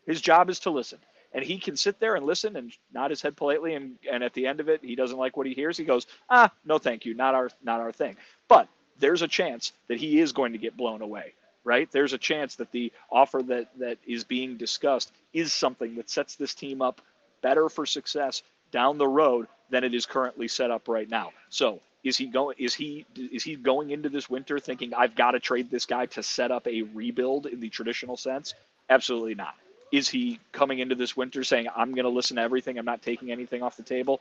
His 0.05 0.21
job 0.21 0.49
is 0.49 0.59
to 0.61 0.71
listen. 0.71 0.99
And 1.33 1.43
he 1.43 1.59
can 1.59 1.75
sit 1.75 1.99
there 1.99 2.15
and 2.15 2.25
listen 2.25 2.55
and 2.55 2.71
nod 2.93 3.11
his 3.11 3.21
head 3.21 3.35
politely 3.35 3.75
and, 3.75 3.97
and 4.09 4.23
at 4.23 4.33
the 4.33 4.47
end 4.47 4.59
of 4.59 4.69
it 4.69 4.83
he 4.83 4.95
doesn't 4.95 5.17
like 5.17 5.37
what 5.37 5.47
he 5.47 5.53
hears. 5.53 5.77
He 5.77 5.83
goes, 5.83 6.07
ah, 6.29 6.51
no 6.63 6.77
thank 6.77 7.05
you, 7.05 7.13
not 7.13 7.35
our 7.35 7.49
not 7.63 7.81
our 7.81 7.91
thing. 7.91 8.15
But 8.47 8.67
there's 8.99 9.21
a 9.21 9.27
chance 9.27 9.73
that 9.87 9.99
he 9.99 10.19
is 10.19 10.31
going 10.31 10.53
to 10.53 10.57
get 10.57 10.77
blown 10.77 11.01
away. 11.01 11.33
Right? 11.63 11.89
There's 11.91 12.13
a 12.13 12.19
chance 12.19 12.55
that 12.55 12.71
the 12.71 12.93
offer 13.11 13.41
that 13.43 13.69
that 13.79 13.97
is 14.07 14.23
being 14.23 14.57
discussed 14.57 15.11
is 15.33 15.51
something 15.51 15.95
that 15.95 16.09
sets 16.09 16.35
this 16.35 16.53
team 16.55 16.81
up 16.81 17.01
better 17.41 17.69
for 17.69 17.85
success 17.85 18.43
down 18.75 18.97
the 18.97 19.07
road 19.07 19.47
than 19.69 19.85
it 19.85 19.95
is 19.95 20.05
currently 20.05 20.49
set 20.49 20.69
up 20.69 20.89
right 20.89 21.09
now. 21.09 21.31
So 21.49 21.79
is 22.03 22.17
he 22.17 22.25
going? 22.25 22.57
Is 22.59 22.73
he 22.75 23.05
is 23.15 23.41
he 23.41 23.55
going 23.55 23.91
into 23.91 24.09
this 24.09 24.29
winter 24.29 24.59
thinking 24.59 24.93
I've 24.93 25.15
got 25.15 25.31
to 25.31 25.39
trade 25.39 25.71
this 25.71 25.85
guy 25.85 26.07
to 26.07 26.21
set 26.21 26.51
up 26.51 26.67
a 26.67 26.81
rebuild 26.93 27.45
in 27.45 27.61
the 27.61 27.69
traditional 27.69 28.17
sense? 28.17 28.53
Absolutely 28.89 29.33
not. 29.33 29.55
Is 29.93 30.09
he 30.09 30.41
coming 30.51 30.79
into 30.79 30.93
this 30.93 31.15
winter 31.15 31.43
saying 31.45 31.67
I'm 31.73 31.95
going 31.95 32.03
to 32.03 32.09
listen 32.09 32.35
to 32.35 32.41
everything? 32.41 32.77
I'm 32.77 32.85
not 32.85 33.01
taking 33.01 33.31
anything 33.31 33.63
off 33.63 33.77
the 33.77 33.83
table. 33.83 34.19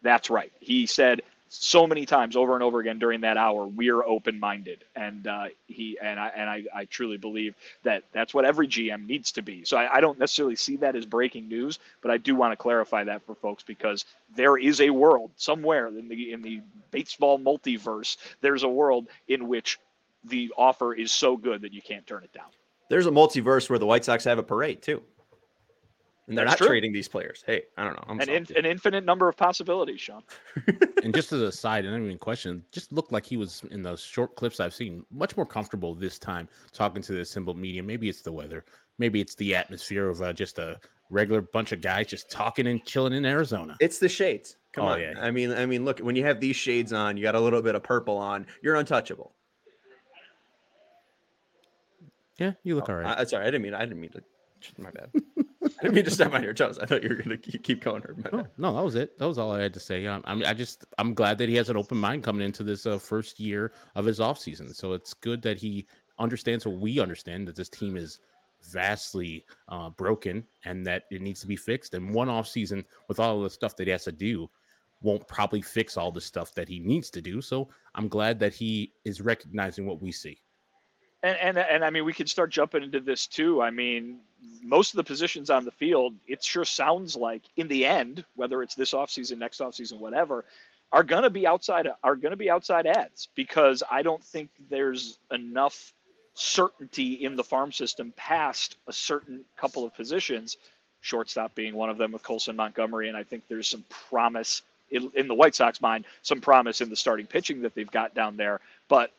That's 0.00 0.30
right. 0.30 0.50
He 0.60 0.86
said 0.86 1.20
so 1.52 1.86
many 1.86 2.06
times 2.06 2.36
over 2.36 2.54
and 2.54 2.62
over 2.62 2.78
again 2.80 2.98
during 2.98 3.20
that 3.22 3.36
hour 3.36 3.66
we're 3.66 4.02
open-minded. 4.04 4.84
And 4.96 5.26
uh, 5.26 5.46
he 5.66 5.98
and 6.00 6.18
I 6.18 6.28
and 6.28 6.48
I, 6.48 6.64
I 6.74 6.84
truly 6.86 7.16
believe 7.16 7.56
that 7.82 8.04
that's 8.12 8.32
what 8.32 8.44
every 8.44 8.68
GM 8.68 9.06
needs 9.06 9.32
to 9.32 9.42
be. 9.42 9.64
So 9.64 9.76
I, 9.76 9.96
I 9.96 10.00
don't 10.00 10.18
necessarily 10.18 10.56
see 10.56 10.76
that 10.76 10.96
as 10.96 11.04
breaking 11.04 11.48
news 11.48 11.78
but 12.00 12.10
I 12.10 12.18
do 12.18 12.34
want 12.34 12.52
to 12.52 12.56
clarify 12.56 13.04
that 13.04 13.24
for 13.26 13.34
folks 13.34 13.62
because 13.62 14.04
there 14.34 14.56
is 14.56 14.80
a 14.80 14.90
world 14.90 15.30
somewhere 15.36 15.88
in 15.88 16.08
the 16.08 16.32
in 16.32 16.42
the 16.42 16.60
baseball 16.90 17.38
multiverse 17.38 18.16
there's 18.40 18.62
a 18.62 18.68
world 18.68 19.08
in 19.28 19.48
which 19.48 19.78
the 20.24 20.52
offer 20.56 20.94
is 20.94 21.12
so 21.12 21.36
good 21.36 21.62
that 21.62 21.72
you 21.72 21.80
can't 21.82 22.06
turn 22.06 22.22
it 22.22 22.32
down. 22.32 22.46
There's 22.88 23.06
a 23.06 23.10
multiverse 23.10 23.70
where 23.70 23.78
the 23.78 23.86
White 23.86 24.04
Sox 24.04 24.24
have 24.24 24.38
a 24.38 24.42
parade 24.42 24.82
too 24.82 25.02
and 26.30 26.38
they're 26.38 26.44
That's 26.44 26.60
not 26.60 26.66
true. 26.66 26.68
trading 26.68 26.92
these 26.92 27.08
players. 27.08 27.42
Hey, 27.44 27.64
I 27.76 27.82
don't 27.82 27.94
know. 27.94 28.04
I'm 28.06 28.20
an, 28.20 28.28
in, 28.28 28.46
an 28.56 28.64
infinite 28.64 29.04
number 29.04 29.28
of 29.28 29.36
possibilities, 29.36 30.00
Sean. 30.00 30.22
and 31.02 31.12
just 31.12 31.32
as 31.32 31.42
a 31.42 31.50
side, 31.50 31.84
and 31.84 31.92
I 31.92 31.98
mean 31.98 32.18
question, 32.18 32.64
just 32.70 32.92
looked 32.92 33.10
like 33.10 33.26
he 33.26 33.36
was 33.36 33.64
in 33.72 33.82
those 33.82 34.00
short 34.00 34.36
clips 34.36 34.60
I've 34.60 34.72
seen 34.72 35.04
much 35.10 35.36
more 35.36 35.44
comfortable 35.44 35.92
this 35.92 36.20
time 36.20 36.48
talking 36.72 37.02
to 37.02 37.12
the 37.12 37.20
assembled 37.22 37.58
media. 37.58 37.82
Maybe 37.82 38.08
it's 38.08 38.22
the 38.22 38.30
weather, 38.30 38.64
maybe 38.96 39.20
it's 39.20 39.34
the 39.34 39.56
atmosphere 39.56 40.08
of 40.08 40.22
uh, 40.22 40.32
just 40.32 40.60
a 40.60 40.78
regular 41.10 41.40
bunch 41.40 41.72
of 41.72 41.80
guys 41.80 42.06
just 42.06 42.30
talking 42.30 42.68
and 42.68 42.84
chilling 42.84 43.12
in 43.12 43.26
Arizona. 43.26 43.76
It's 43.80 43.98
the 43.98 44.08
shades. 44.08 44.56
Come 44.72 44.84
oh, 44.84 44.90
on. 44.90 45.00
Yeah. 45.00 45.14
I 45.20 45.32
mean, 45.32 45.50
I 45.50 45.66
mean, 45.66 45.84
look, 45.84 45.98
when 45.98 46.14
you 46.14 46.24
have 46.26 46.38
these 46.38 46.54
shades 46.54 46.92
on, 46.92 47.16
you 47.16 47.24
got 47.24 47.34
a 47.34 47.40
little 47.40 47.60
bit 47.60 47.74
of 47.74 47.82
purple 47.82 48.16
on, 48.16 48.46
you're 48.62 48.76
untouchable. 48.76 49.32
Yeah, 52.38 52.52
you 52.62 52.76
look 52.76 52.88
oh, 52.88 52.92
all 52.92 53.00
right. 53.00 53.18
I, 53.18 53.24
sorry, 53.24 53.42
I 53.42 53.46
didn't 53.46 53.62
mean 53.62 53.74
I 53.74 53.80
didn't 53.80 54.00
mean 54.00 54.10
to 54.12 54.22
my 54.78 54.92
bad. 54.92 55.10
I 55.82 55.84
didn't 55.84 55.94
mean 55.94 56.04
to 56.04 56.10
step 56.10 56.34
on 56.34 56.42
your 56.42 56.52
toes. 56.52 56.78
I 56.78 56.84
thought 56.84 57.02
you 57.02 57.08
were 57.08 57.14
going 57.14 57.30
to 57.30 57.58
keep 57.58 57.82
going. 57.82 58.02
No, 58.30 58.46
no, 58.58 58.74
that 58.74 58.84
was 58.84 58.96
it. 58.96 59.18
That 59.18 59.26
was 59.26 59.38
all 59.38 59.52
I 59.52 59.62
had 59.62 59.72
to 59.72 59.80
say. 59.80 60.06
Um, 60.06 60.22
I 60.26 60.52
just 60.52 60.84
I'm 60.98 61.14
glad 61.14 61.38
that 61.38 61.48
he 61.48 61.54
has 61.56 61.70
an 61.70 61.78
open 61.78 61.96
mind 61.96 62.22
coming 62.22 62.44
into 62.44 62.62
this 62.62 62.84
uh, 62.84 62.98
first 62.98 63.40
year 63.40 63.72
of 63.94 64.04
his 64.04 64.18
offseason. 64.18 64.74
So 64.76 64.92
it's 64.92 65.14
good 65.14 65.40
that 65.42 65.56
he 65.56 65.86
understands 66.18 66.66
what 66.66 66.76
we 66.76 67.00
understand 67.00 67.48
that 67.48 67.56
this 67.56 67.70
team 67.70 67.96
is 67.96 68.20
vastly 68.70 69.46
uh, 69.68 69.88
broken 69.88 70.44
and 70.66 70.86
that 70.86 71.04
it 71.10 71.22
needs 71.22 71.40
to 71.40 71.46
be 71.46 71.56
fixed. 71.56 71.94
And 71.94 72.12
one 72.12 72.28
off 72.28 72.46
season 72.46 72.84
with 73.08 73.18
all 73.18 73.40
the 73.40 73.48
stuff 73.48 73.74
that 73.76 73.86
he 73.86 73.90
has 73.90 74.04
to 74.04 74.12
do 74.12 74.50
won't 75.00 75.26
probably 75.28 75.62
fix 75.62 75.96
all 75.96 76.12
the 76.12 76.20
stuff 76.20 76.54
that 76.56 76.68
he 76.68 76.78
needs 76.78 77.08
to 77.10 77.22
do. 77.22 77.40
So 77.40 77.70
I'm 77.94 78.08
glad 78.08 78.38
that 78.40 78.52
he 78.52 78.92
is 79.06 79.22
recognizing 79.22 79.86
what 79.86 80.02
we 80.02 80.12
see. 80.12 80.42
And, 81.22 81.36
and 81.38 81.58
and 81.58 81.84
I 81.84 81.90
mean, 81.90 82.04
we 82.04 82.14
could 82.14 82.30
start 82.30 82.50
jumping 82.50 82.82
into 82.82 83.00
this 83.00 83.26
too. 83.26 83.60
I 83.60 83.70
mean, 83.70 84.20
most 84.62 84.92
of 84.92 84.96
the 84.96 85.04
positions 85.04 85.50
on 85.50 85.64
the 85.64 85.70
field, 85.70 86.14
it 86.26 86.42
sure 86.42 86.64
sounds 86.64 87.16
like 87.16 87.42
in 87.56 87.68
the 87.68 87.84
end, 87.84 88.24
whether 88.36 88.62
it's 88.62 88.74
this 88.74 88.92
offseason, 88.92 89.38
next 89.38 89.60
offseason, 89.60 89.98
whatever, 89.98 90.44
are 90.92 91.04
going 91.04 91.22
to 91.22 91.30
be 91.30 91.46
outside 91.46 91.88
are 92.02 92.16
going 92.16 92.30
to 92.30 92.36
be 92.36 92.50
outside 92.50 92.86
ads 92.86 93.28
because 93.34 93.82
I 93.90 94.02
don't 94.02 94.22
think 94.22 94.50
there's 94.68 95.18
enough 95.30 95.92
certainty 96.34 97.24
in 97.24 97.36
the 97.36 97.44
farm 97.44 97.70
system 97.70 98.12
past 98.16 98.76
a 98.86 98.92
certain 98.92 99.44
couple 99.56 99.84
of 99.84 99.94
positions, 99.94 100.56
shortstop 101.00 101.54
being 101.54 101.74
one 101.74 101.90
of 101.90 101.98
them 101.98 102.12
with 102.12 102.22
Colson 102.22 102.56
Montgomery, 102.56 103.08
and 103.08 103.16
I 103.16 103.24
think 103.24 103.44
there's 103.48 103.68
some 103.68 103.84
promise 103.88 104.62
in, 104.90 105.10
in 105.14 105.28
the 105.28 105.34
White 105.34 105.54
Sox 105.54 105.80
mind, 105.80 106.04
some 106.22 106.40
promise 106.40 106.80
in 106.80 106.88
the 106.88 106.96
starting 106.96 107.26
pitching 107.26 107.62
that 107.62 107.74
they've 107.74 107.90
got 107.90 108.14
down 108.14 108.36
there. 108.36 108.60
But 108.88 109.12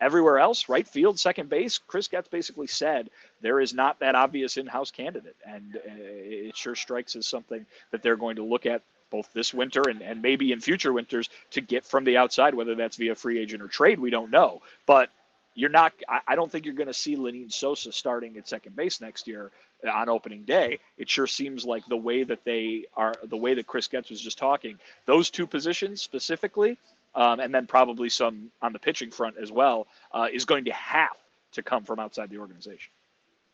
Everywhere 0.00 0.38
else, 0.38 0.68
right 0.68 0.86
field, 0.86 1.18
second 1.18 1.48
base, 1.48 1.78
Chris 1.78 2.06
Getz 2.06 2.28
basically 2.28 2.68
said 2.68 3.10
there 3.40 3.60
is 3.60 3.74
not 3.74 3.98
that 3.98 4.14
obvious 4.14 4.56
in-house 4.56 4.92
candidate, 4.92 5.36
and 5.44 5.76
uh, 5.76 5.80
it 5.86 6.56
sure 6.56 6.76
strikes 6.76 7.16
as 7.16 7.26
something 7.26 7.66
that 7.90 8.02
they're 8.02 8.16
going 8.16 8.36
to 8.36 8.44
look 8.44 8.64
at 8.64 8.82
both 9.10 9.32
this 9.32 9.52
winter 9.52 9.82
and, 9.88 10.02
and 10.02 10.22
maybe 10.22 10.52
in 10.52 10.60
future 10.60 10.92
winters 10.92 11.30
to 11.50 11.60
get 11.60 11.84
from 11.84 12.04
the 12.04 12.16
outside, 12.16 12.54
whether 12.54 12.74
that's 12.74 12.96
via 12.96 13.14
free 13.14 13.38
agent 13.40 13.62
or 13.62 13.68
trade, 13.68 13.98
we 13.98 14.10
don't 14.10 14.30
know. 14.30 14.62
But 14.86 15.10
you're 15.54 15.70
not. 15.70 15.92
I, 16.08 16.20
I 16.28 16.36
don't 16.36 16.50
think 16.50 16.64
you're 16.64 16.74
going 16.74 16.88
to 16.88 16.94
see 16.94 17.16
Lenyn 17.16 17.52
Sosa 17.52 17.90
starting 17.90 18.36
at 18.36 18.48
second 18.48 18.76
base 18.76 19.00
next 19.00 19.26
year 19.26 19.50
on 19.92 20.08
opening 20.08 20.44
day. 20.44 20.78
It 20.96 21.10
sure 21.10 21.26
seems 21.26 21.64
like 21.64 21.84
the 21.88 21.96
way 21.96 22.22
that 22.22 22.44
they 22.44 22.84
are, 22.96 23.14
the 23.24 23.36
way 23.36 23.54
that 23.54 23.66
Chris 23.66 23.88
Getz 23.88 24.10
was 24.10 24.20
just 24.20 24.38
talking, 24.38 24.78
those 25.06 25.30
two 25.30 25.46
positions 25.46 26.02
specifically 26.02 26.78
um, 27.14 27.40
and 27.40 27.54
then 27.54 27.66
probably 27.66 28.08
some 28.08 28.50
on 28.62 28.72
the 28.72 28.78
pitching 28.78 29.10
front 29.10 29.36
as 29.40 29.50
well, 29.50 29.86
uh, 30.12 30.28
is 30.32 30.44
going 30.44 30.64
to 30.64 30.72
have 30.72 31.16
to 31.52 31.62
come 31.62 31.84
from 31.84 31.98
outside 31.98 32.30
the 32.30 32.38
organization. 32.38 32.90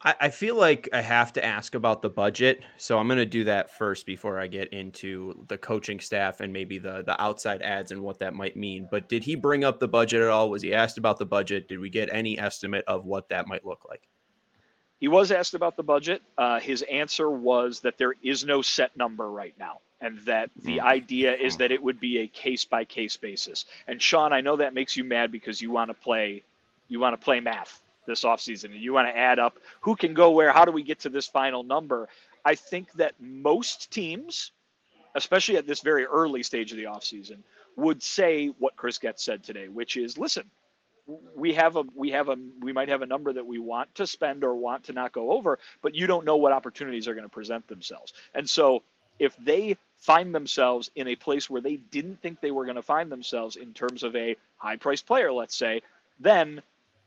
I, 0.02 0.14
I 0.20 0.28
feel 0.28 0.56
like 0.56 0.88
I 0.92 1.00
have 1.00 1.32
to 1.34 1.44
ask 1.44 1.74
about 1.74 2.02
the 2.02 2.10
budget, 2.10 2.62
so 2.76 2.98
I'm 2.98 3.06
going 3.06 3.18
to 3.18 3.26
do 3.26 3.44
that 3.44 3.76
first 3.76 4.06
before 4.06 4.38
I 4.38 4.46
get 4.46 4.72
into 4.72 5.44
the 5.48 5.56
coaching 5.56 5.98
staff 5.98 6.40
and 6.40 6.52
maybe 6.52 6.78
the 6.78 7.02
the 7.04 7.20
outside 7.20 7.62
ads 7.62 7.90
and 7.90 8.02
what 8.02 8.18
that 8.18 8.34
might 8.34 8.56
mean. 8.56 8.88
But 8.90 9.08
did 9.08 9.24
he 9.24 9.34
bring 9.34 9.64
up 9.64 9.80
the 9.80 9.88
budget 9.88 10.20
at 10.20 10.28
all? 10.28 10.50
Was 10.50 10.62
he 10.62 10.74
asked 10.74 10.98
about 10.98 11.18
the 11.18 11.26
budget? 11.26 11.68
Did 11.68 11.78
we 11.78 11.90
get 11.90 12.08
any 12.12 12.38
estimate 12.38 12.84
of 12.86 13.04
what 13.04 13.28
that 13.30 13.48
might 13.48 13.64
look 13.64 13.84
like? 13.88 14.08
He 15.04 15.08
was 15.08 15.30
asked 15.30 15.52
about 15.52 15.76
the 15.76 15.82
budget. 15.82 16.22
Uh, 16.38 16.60
his 16.60 16.80
answer 16.80 17.28
was 17.28 17.80
that 17.80 17.98
there 17.98 18.14
is 18.22 18.42
no 18.42 18.62
set 18.62 18.96
number 18.96 19.30
right 19.30 19.52
now 19.58 19.82
and 20.00 20.18
that 20.20 20.48
the 20.62 20.78
hmm. 20.78 20.86
idea 20.86 21.34
is 21.34 21.58
that 21.58 21.70
it 21.70 21.82
would 21.82 22.00
be 22.00 22.20
a 22.20 22.26
case 22.26 22.64
by 22.64 22.86
case 22.86 23.18
basis. 23.18 23.66
And 23.86 24.00
Sean, 24.00 24.32
I 24.32 24.40
know 24.40 24.56
that 24.56 24.72
makes 24.72 24.96
you 24.96 25.04
mad 25.04 25.30
because 25.30 25.60
you 25.60 25.70
want 25.70 25.90
to 25.90 25.94
play 25.94 26.42
you 26.88 27.00
want 27.00 27.20
to 27.20 27.22
play 27.22 27.38
math 27.38 27.82
this 28.06 28.24
offseason 28.24 28.72
and 28.72 28.76
you 28.76 28.94
want 28.94 29.06
to 29.06 29.14
add 29.14 29.38
up 29.38 29.58
who 29.82 29.94
can 29.94 30.14
go 30.14 30.30
where, 30.30 30.50
how 30.52 30.64
do 30.64 30.72
we 30.72 30.82
get 30.82 31.00
to 31.00 31.10
this 31.10 31.26
final 31.26 31.62
number? 31.62 32.08
I 32.42 32.54
think 32.54 32.90
that 32.94 33.12
most 33.20 33.90
teams, 33.90 34.52
especially 35.14 35.58
at 35.58 35.66
this 35.66 35.80
very 35.80 36.06
early 36.06 36.42
stage 36.42 36.72
of 36.72 36.78
the 36.78 36.84
offseason, 36.84 37.40
would 37.76 38.02
say 38.02 38.46
what 38.58 38.74
Chris 38.76 38.96
Getz 38.96 39.22
said 39.22 39.44
today, 39.44 39.68
which 39.68 39.98
is 39.98 40.16
listen, 40.16 40.50
we 41.34 41.54
have 41.54 41.76
a 41.76 41.84
we 41.94 42.10
have 42.10 42.28
a 42.28 42.36
we 42.60 42.72
might 42.72 42.88
have 42.88 43.02
a 43.02 43.06
number 43.06 43.32
that 43.32 43.46
we 43.46 43.58
want 43.58 43.94
to 43.96 44.06
spend 44.06 44.44
or 44.44 44.54
want 44.54 44.84
to 44.84 44.92
not 44.92 45.12
go 45.12 45.32
over, 45.32 45.58
but 45.82 45.94
you 45.94 46.06
don't 46.06 46.24
know 46.24 46.36
what 46.36 46.52
opportunities 46.52 47.06
are 47.08 47.14
going 47.14 47.24
to 47.24 47.28
present 47.28 47.66
themselves. 47.68 48.12
And 48.34 48.48
so 48.48 48.82
if 49.18 49.36
they 49.36 49.76
find 49.98 50.34
themselves 50.34 50.90
in 50.96 51.08
a 51.08 51.16
place 51.16 51.48
where 51.48 51.60
they 51.60 51.76
didn't 51.76 52.20
think 52.20 52.40
they 52.40 52.50
were 52.50 52.64
going 52.64 52.76
to 52.76 52.82
find 52.82 53.10
themselves 53.10 53.56
in 53.56 53.72
terms 53.72 54.02
of 54.02 54.14
a 54.16 54.36
high 54.56 54.76
priced 54.76 55.06
player, 55.06 55.32
let's 55.32 55.56
say, 55.56 55.82
then 56.20 56.62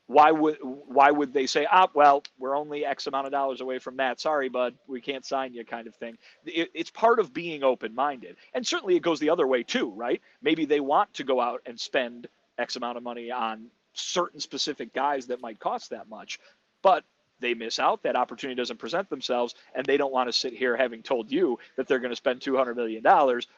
why 0.07 0.31
would 0.31 0.57
why 0.61 1.11
would 1.11 1.33
they 1.33 1.45
say 1.45 1.67
ah 1.69 1.87
well 1.93 2.23
we're 2.39 2.55
only 2.55 2.85
x 2.85 3.07
amount 3.07 3.25
of 3.25 3.31
dollars 3.31 3.61
away 3.61 3.77
from 3.77 3.97
that. 3.97 4.19
Sorry 4.19 4.47
bud 4.47 4.73
we 4.87 5.01
can't 5.01 5.25
sign 5.25 5.53
you 5.53 5.65
kind 5.65 5.85
of 5.87 5.95
thing. 5.95 6.17
It, 6.45 6.69
it's 6.73 6.89
part 6.89 7.19
of 7.19 7.33
being 7.33 7.63
open 7.63 7.93
minded 7.93 8.37
and 8.53 8.65
certainly 8.65 8.95
it 8.95 9.01
goes 9.01 9.19
the 9.19 9.29
other 9.29 9.45
way 9.45 9.63
too 9.63 9.91
right? 9.91 10.21
Maybe 10.41 10.65
they 10.65 10.79
want 10.79 11.13
to 11.15 11.23
go 11.23 11.41
out 11.41 11.61
and 11.65 11.79
spend 11.79 12.27
x 12.57 12.77
amount 12.77 12.97
of 12.97 13.03
money 13.03 13.31
on 13.31 13.67
certain 13.99 14.39
specific 14.39 14.93
guys 14.93 15.27
that 15.27 15.41
might 15.41 15.59
cost 15.59 15.91
that 15.91 16.09
much. 16.09 16.39
But 16.83 17.03
they 17.39 17.53
miss 17.53 17.79
out. 17.79 18.03
That 18.03 18.15
opportunity 18.15 18.55
doesn't 18.55 18.77
present 18.77 19.09
themselves, 19.09 19.55
and 19.75 19.85
they 19.85 19.97
don't 19.97 20.13
want 20.13 20.27
to 20.29 20.33
sit 20.33 20.53
here 20.53 20.75
having 20.75 21.01
told 21.01 21.31
you 21.31 21.57
that 21.75 21.87
they're 21.87 21.99
going 21.99 22.11
to 22.11 22.15
spend 22.15 22.41
$200 22.41 22.75
million 22.75 23.03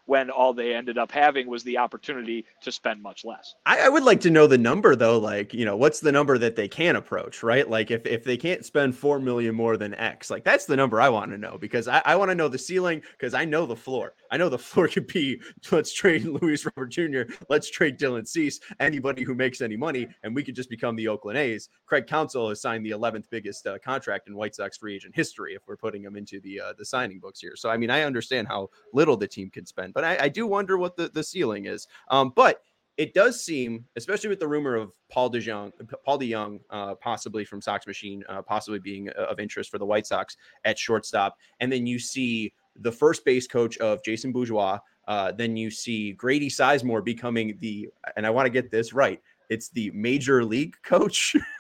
when 0.06 0.30
all 0.30 0.54
they 0.54 0.74
ended 0.74 0.98
up 0.98 1.12
having 1.12 1.48
was 1.48 1.64
the 1.64 1.78
opportunity 1.78 2.46
to 2.62 2.72
spend 2.72 3.02
much 3.02 3.26
less. 3.26 3.56
I, 3.66 3.82
I, 3.82 3.90
would 3.90 4.04
like 4.04 4.22
to 4.22 4.30
know 4.30 4.48
the 4.48 4.58
number, 4.58 4.96
though. 4.96 5.18
Like, 5.18 5.54
you 5.54 5.66
know, 5.66 5.76
what's 5.76 6.00
the 6.00 6.12
number 6.12 6.38
that 6.38 6.56
they 6.56 6.68
can 6.68 6.96
approach, 6.96 7.44
right? 7.44 7.70
Like, 7.70 7.92
if, 7.92 8.06
if 8.06 8.24
they 8.24 8.38
can't 8.38 8.66
spend 8.66 8.96
4 8.96 9.20
million 9.20 9.56
more 9.56 9.78
than 9.78 9.94
X, 9.96 10.30
like, 10.30 10.44
that's 10.44 10.66
the 10.66 10.76
number 10.76 11.02
I 11.02 11.10
want 11.10 11.32
to 11.32 11.38
know 11.38 11.58
because 11.58 11.88
I, 11.88 12.02
I 12.06 12.16
want 12.16 12.30
to 12.32 12.36
know 12.36 12.48
the 12.48 12.58
ceiling 12.58 13.02
because 13.12 13.34
I 13.34 13.46
know 13.46 13.66
the 13.66 13.76
floor. 13.76 14.14
I 14.32 14.38
know 14.38 14.50
the 14.50 14.58
floor 14.70 14.88
could 14.88 15.08
be 15.08 15.42
let's 15.72 15.94
trade 15.94 16.26
Luis 16.42 16.66
Robert 16.66 16.88
Jr., 16.88 17.34
let's 17.50 17.70
trade 17.70 18.00
Dylan 18.00 18.28
Cease, 18.28 18.60
anybody 18.80 19.24
who 19.24 19.36
makes 19.36 19.62
any 19.62 19.78
money, 19.78 20.08
and 20.24 20.36
we 20.36 20.44
could 20.44 20.56
just 20.56 20.70
become 20.70 20.96
the 20.96 21.08
Oakland 21.08 21.38
A's. 21.38 21.70
Craig 21.86 22.08
Counsell 22.08 22.50
has 22.50 22.62
signed 22.62 22.86
the 22.86 22.92
11th 22.92 23.30
biggest 23.30 23.66
uh, 23.68 23.69
uh, 23.70 23.78
contract 23.80 24.28
in 24.28 24.36
White 24.36 24.56
Sox 24.56 24.78
free 24.78 24.96
agent 24.96 25.16
history 25.16 25.56
if 25.56 25.62
we're 25.68 25.78
putting 25.78 26.04
him 26.04 26.16
into 26.16 26.40
the 26.42 26.60
uh, 26.60 26.74
the 26.78 26.86
signing 26.86 27.20
books 27.20 27.40
here. 27.40 27.56
So 27.56 27.70
I 27.70 27.78
mean, 27.78 27.90
I 27.90 28.02
understand 28.02 28.48
how 28.48 28.70
little 28.94 29.18
the 29.18 29.28
team 29.28 29.50
can 29.50 29.66
spend, 29.66 29.94
but 29.94 30.04
I, 30.04 30.18
I 30.24 30.30
do 30.30 30.48
wonder 30.48 30.78
what 30.78 30.96
the, 30.96 31.10
the 31.10 31.24
ceiling 31.24 31.66
is. 31.66 31.88
Um, 32.10 32.34
but 32.36 32.62
it 32.98 33.14
does 33.14 33.42
seem, 33.42 33.86
especially 33.96 34.28
with 34.28 34.42
the 34.42 34.48
rumor 34.48 34.76
of 34.76 34.92
Paul 35.10 35.32
DeJong, 35.32 35.72
Paul 36.04 36.20
DeJong, 36.20 36.60
uh, 36.70 36.96
possibly 36.96 37.46
from 37.46 37.62
Sox 37.62 37.88
Machine, 37.88 38.26
uh, 38.28 38.42
possibly 38.42 38.80
being 38.80 39.10
uh, 39.18 39.24
of 39.24 39.40
interest 39.40 39.72
for 39.72 39.78
the 39.78 39.86
White 39.86 40.06
Sox 40.06 40.36
at 40.66 40.78
shortstop, 40.78 41.38
and 41.62 41.72
then 41.72 41.88
you 41.88 41.98
see 41.98 42.54
the 42.76 42.92
first 42.92 43.24
base 43.24 43.48
coach 43.48 43.78
of 43.78 44.04
Jason 44.04 44.34
Bourgeois. 44.34 44.80
Uh, 45.08 45.32
then 45.32 45.56
you 45.56 45.72
see 45.72 46.12
Grady 46.12 46.50
Sizemore 46.50 47.04
becoming 47.04 47.58
the, 47.62 47.90
and 48.16 48.28
I 48.28 48.30
want 48.30 48.46
to 48.46 48.52
get 48.52 48.70
this 48.70 48.94
right. 48.94 49.22
It's 49.50 49.70
the 49.70 49.92
major 49.92 50.44
league 50.44 50.76
coach 50.84 51.36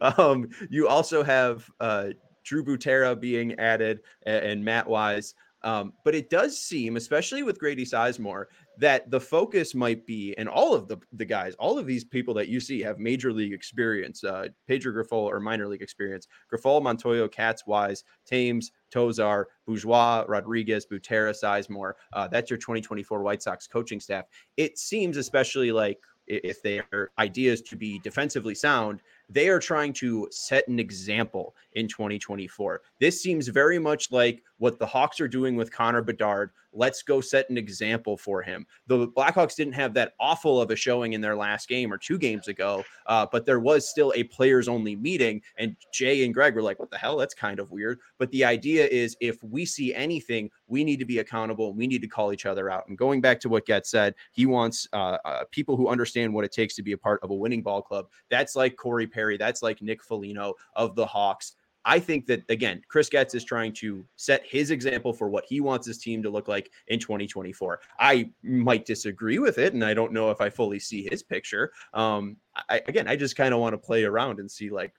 um, 0.00 0.48
you 0.70 0.88
also 0.88 1.22
have 1.22 1.68
uh, 1.80 2.08
Drew 2.44 2.64
Butera 2.64 3.18
being 3.18 3.54
added 3.58 4.00
and, 4.24 4.44
and 4.44 4.64
Matt 4.64 4.88
Wise. 4.88 5.34
Um, 5.64 5.94
but 6.04 6.14
it 6.14 6.28
does 6.28 6.58
seem, 6.58 6.96
especially 6.96 7.42
with 7.42 7.58
Grady 7.58 7.86
Sizemore, 7.86 8.44
that 8.76 9.10
the 9.10 9.20
focus 9.20 9.74
might 9.74 10.04
be, 10.04 10.34
and 10.36 10.46
all 10.46 10.74
of 10.74 10.88
the, 10.88 10.98
the 11.14 11.24
guys, 11.24 11.54
all 11.54 11.78
of 11.78 11.86
these 11.86 12.04
people 12.04 12.34
that 12.34 12.48
you 12.48 12.60
see 12.60 12.82
have 12.82 12.98
major 12.98 13.32
league 13.32 13.54
experience, 13.54 14.22
uh, 14.24 14.48
Pedro 14.68 14.92
Grifol 14.92 15.24
or 15.24 15.40
minor 15.40 15.66
league 15.66 15.80
experience, 15.80 16.28
Grifol, 16.52 16.82
Montoyo, 16.82 17.32
Katz, 17.32 17.66
Wise, 17.66 18.04
Thames, 18.26 18.72
Tosar, 18.92 19.44
Bourgeois, 19.66 20.24
Rodriguez, 20.28 20.84
Butera, 20.84 21.34
Sizemore. 21.34 21.94
Uh, 22.12 22.28
that's 22.28 22.50
your 22.50 22.58
2024 22.58 23.22
White 23.22 23.42
Sox 23.42 23.66
coaching 23.66 24.00
staff. 24.00 24.26
It 24.58 24.78
seems, 24.78 25.16
especially 25.16 25.72
like 25.72 25.98
if 26.26 26.62
their 26.62 27.10
ideas 27.18 27.62
to 27.62 27.76
be 27.76 28.00
defensively 28.00 28.54
sound, 28.54 29.00
they 29.28 29.48
are 29.48 29.58
trying 29.58 29.92
to 29.94 30.28
set 30.30 30.66
an 30.68 30.78
example 30.78 31.54
in 31.74 31.88
2024. 31.88 32.82
This 33.00 33.22
seems 33.22 33.48
very 33.48 33.78
much 33.78 34.12
like 34.12 34.42
what 34.58 34.78
the 34.78 34.86
Hawks 34.86 35.20
are 35.20 35.28
doing 35.28 35.56
with 35.56 35.72
Connor 35.72 36.02
Bedard. 36.02 36.50
Let's 36.72 37.02
go 37.02 37.20
set 37.20 37.48
an 37.50 37.58
example 37.58 38.16
for 38.16 38.42
him. 38.42 38.66
The 38.88 39.06
Blackhawks 39.08 39.54
didn't 39.54 39.74
have 39.74 39.94
that 39.94 40.14
awful 40.18 40.60
of 40.60 40.70
a 40.70 40.76
showing 40.76 41.12
in 41.12 41.20
their 41.20 41.36
last 41.36 41.68
game 41.68 41.92
or 41.92 41.98
two 41.98 42.18
games 42.18 42.48
ago, 42.48 42.82
uh, 43.06 43.26
but 43.30 43.46
there 43.46 43.60
was 43.60 43.88
still 43.88 44.12
a 44.16 44.24
players 44.24 44.66
only 44.66 44.96
meeting. 44.96 45.40
And 45.56 45.76
Jay 45.92 46.24
and 46.24 46.34
Greg 46.34 46.56
were 46.56 46.62
like, 46.62 46.80
what 46.80 46.90
the 46.90 46.98
hell? 46.98 47.16
That's 47.16 47.34
kind 47.34 47.60
of 47.60 47.70
weird. 47.70 48.00
But 48.18 48.30
the 48.32 48.44
idea 48.44 48.86
is 48.86 49.16
if 49.20 49.42
we 49.44 49.64
see 49.64 49.94
anything, 49.94 50.50
we 50.66 50.82
need 50.82 50.98
to 50.98 51.04
be 51.04 51.18
accountable. 51.18 51.74
We 51.74 51.86
need 51.86 52.02
to 52.02 52.08
call 52.08 52.32
each 52.32 52.46
other 52.46 52.70
out. 52.70 52.88
And 52.88 52.98
going 52.98 53.20
back 53.20 53.38
to 53.40 53.48
what 53.48 53.66
Getz 53.66 53.90
said, 53.90 54.14
he 54.32 54.46
wants 54.46 54.88
uh, 54.92 55.18
uh, 55.24 55.44
people 55.52 55.76
who 55.76 55.88
understand 55.88 56.34
what 56.34 56.44
it 56.44 56.52
takes 56.52 56.74
to 56.76 56.82
be 56.82 56.92
a 56.92 56.98
part 56.98 57.22
of 57.22 57.30
a 57.30 57.34
winning 57.34 57.62
ball 57.62 57.82
club. 57.82 58.06
That's 58.30 58.56
like 58.56 58.76
Corey 58.76 59.06
Perry. 59.14 59.36
That's 59.36 59.62
like 59.62 59.80
Nick 59.80 60.02
Foligno 60.02 60.54
of 60.74 60.96
the 60.96 61.06
Hawks. 61.06 61.54
I 61.84 61.98
think 61.98 62.26
that 62.26 62.42
again, 62.48 62.82
Chris 62.88 63.08
Getz 63.08 63.34
is 63.34 63.44
trying 63.44 63.72
to 63.74 64.04
set 64.16 64.44
his 64.46 64.70
example 64.70 65.12
for 65.12 65.28
what 65.28 65.44
he 65.46 65.60
wants 65.60 65.86
his 65.86 65.98
team 65.98 66.22
to 66.22 66.30
look 66.30 66.48
like 66.48 66.70
in 66.88 66.98
2024. 66.98 67.80
I 68.00 68.30
might 68.42 68.86
disagree 68.86 69.38
with 69.38 69.58
it, 69.58 69.74
and 69.74 69.84
I 69.84 69.92
don't 69.92 70.12
know 70.12 70.30
if 70.30 70.40
I 70.40 70.48
fully 70.48 70.78
see 70.78 71.06
his 71.10 71.22
picture. 71.22 71.72
Um, 71.92 72.38
I, 72.70 72.80
again, 72.88 73.06
I 73.06 73.16
just 73.16 73.36
kind 73.36 73.52
of 73.52 73.60
want 73.60 73.74
to 73.74 73.78
play 73.78 74.04
around 74.04 74.40
and 74.40 74.50
see 74.50 74.70
like, 74.70 74.94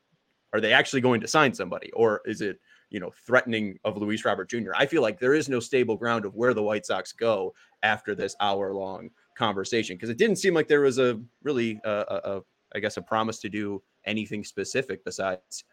are 0.53 0.61
they 0.61 0.73
actually 0.73 1.01
going 1.01 1.21
to 1.21 1.27
sign 1.27 1.53
somebody, 1.53 1.91
or 1.93 2.21
is 2.25 2.41
it 2.41 2.59
you 2.91 2.99
know 2.99 3.11
threatening 3.25 3.79
of 3.83 3.97
Luis 3.97 4.23
Robert 4.23 4.49
Jr.? 4.49 4.75
I 4.75 4.85
feel 4.85 5.01
like 5.01 5.19
there 5.19 5.33
is 5.33 5.49
no 5.49 5.59
stable 5.59 5.97
ground 5.97 6.23
of 6.23 6.35
where 6.35 6.53
the 6.53 6.63
White 6.63 6.85
Sox 6.85 7.11
go 7.11 7.53
after 7.81 8.13
this 8.13 8.35
hour 8.39 8.73
long 8.73 9.09
conversation 9.35 9.95
because 9.95 10.09
it 10.09 10.17
didn't 10.17 10.37
seem 10.37 10.53
like 10.53 10.67
there 10.67 10.81
was 10.81 10.99
a 10.99 11.19
really 11.43 11.79
uh, 11.83 12.05
a, 12.07 12.15
a 12.35 12.41
I 12.75 12.79
guess 12.79 12.97
a 12.97 13.01
promise 13.01 13.39
to 13.39 13.49
do 13.49 13.81
anything 14.05 14.43
specific 14.43 15.03
besides 15.03 15.63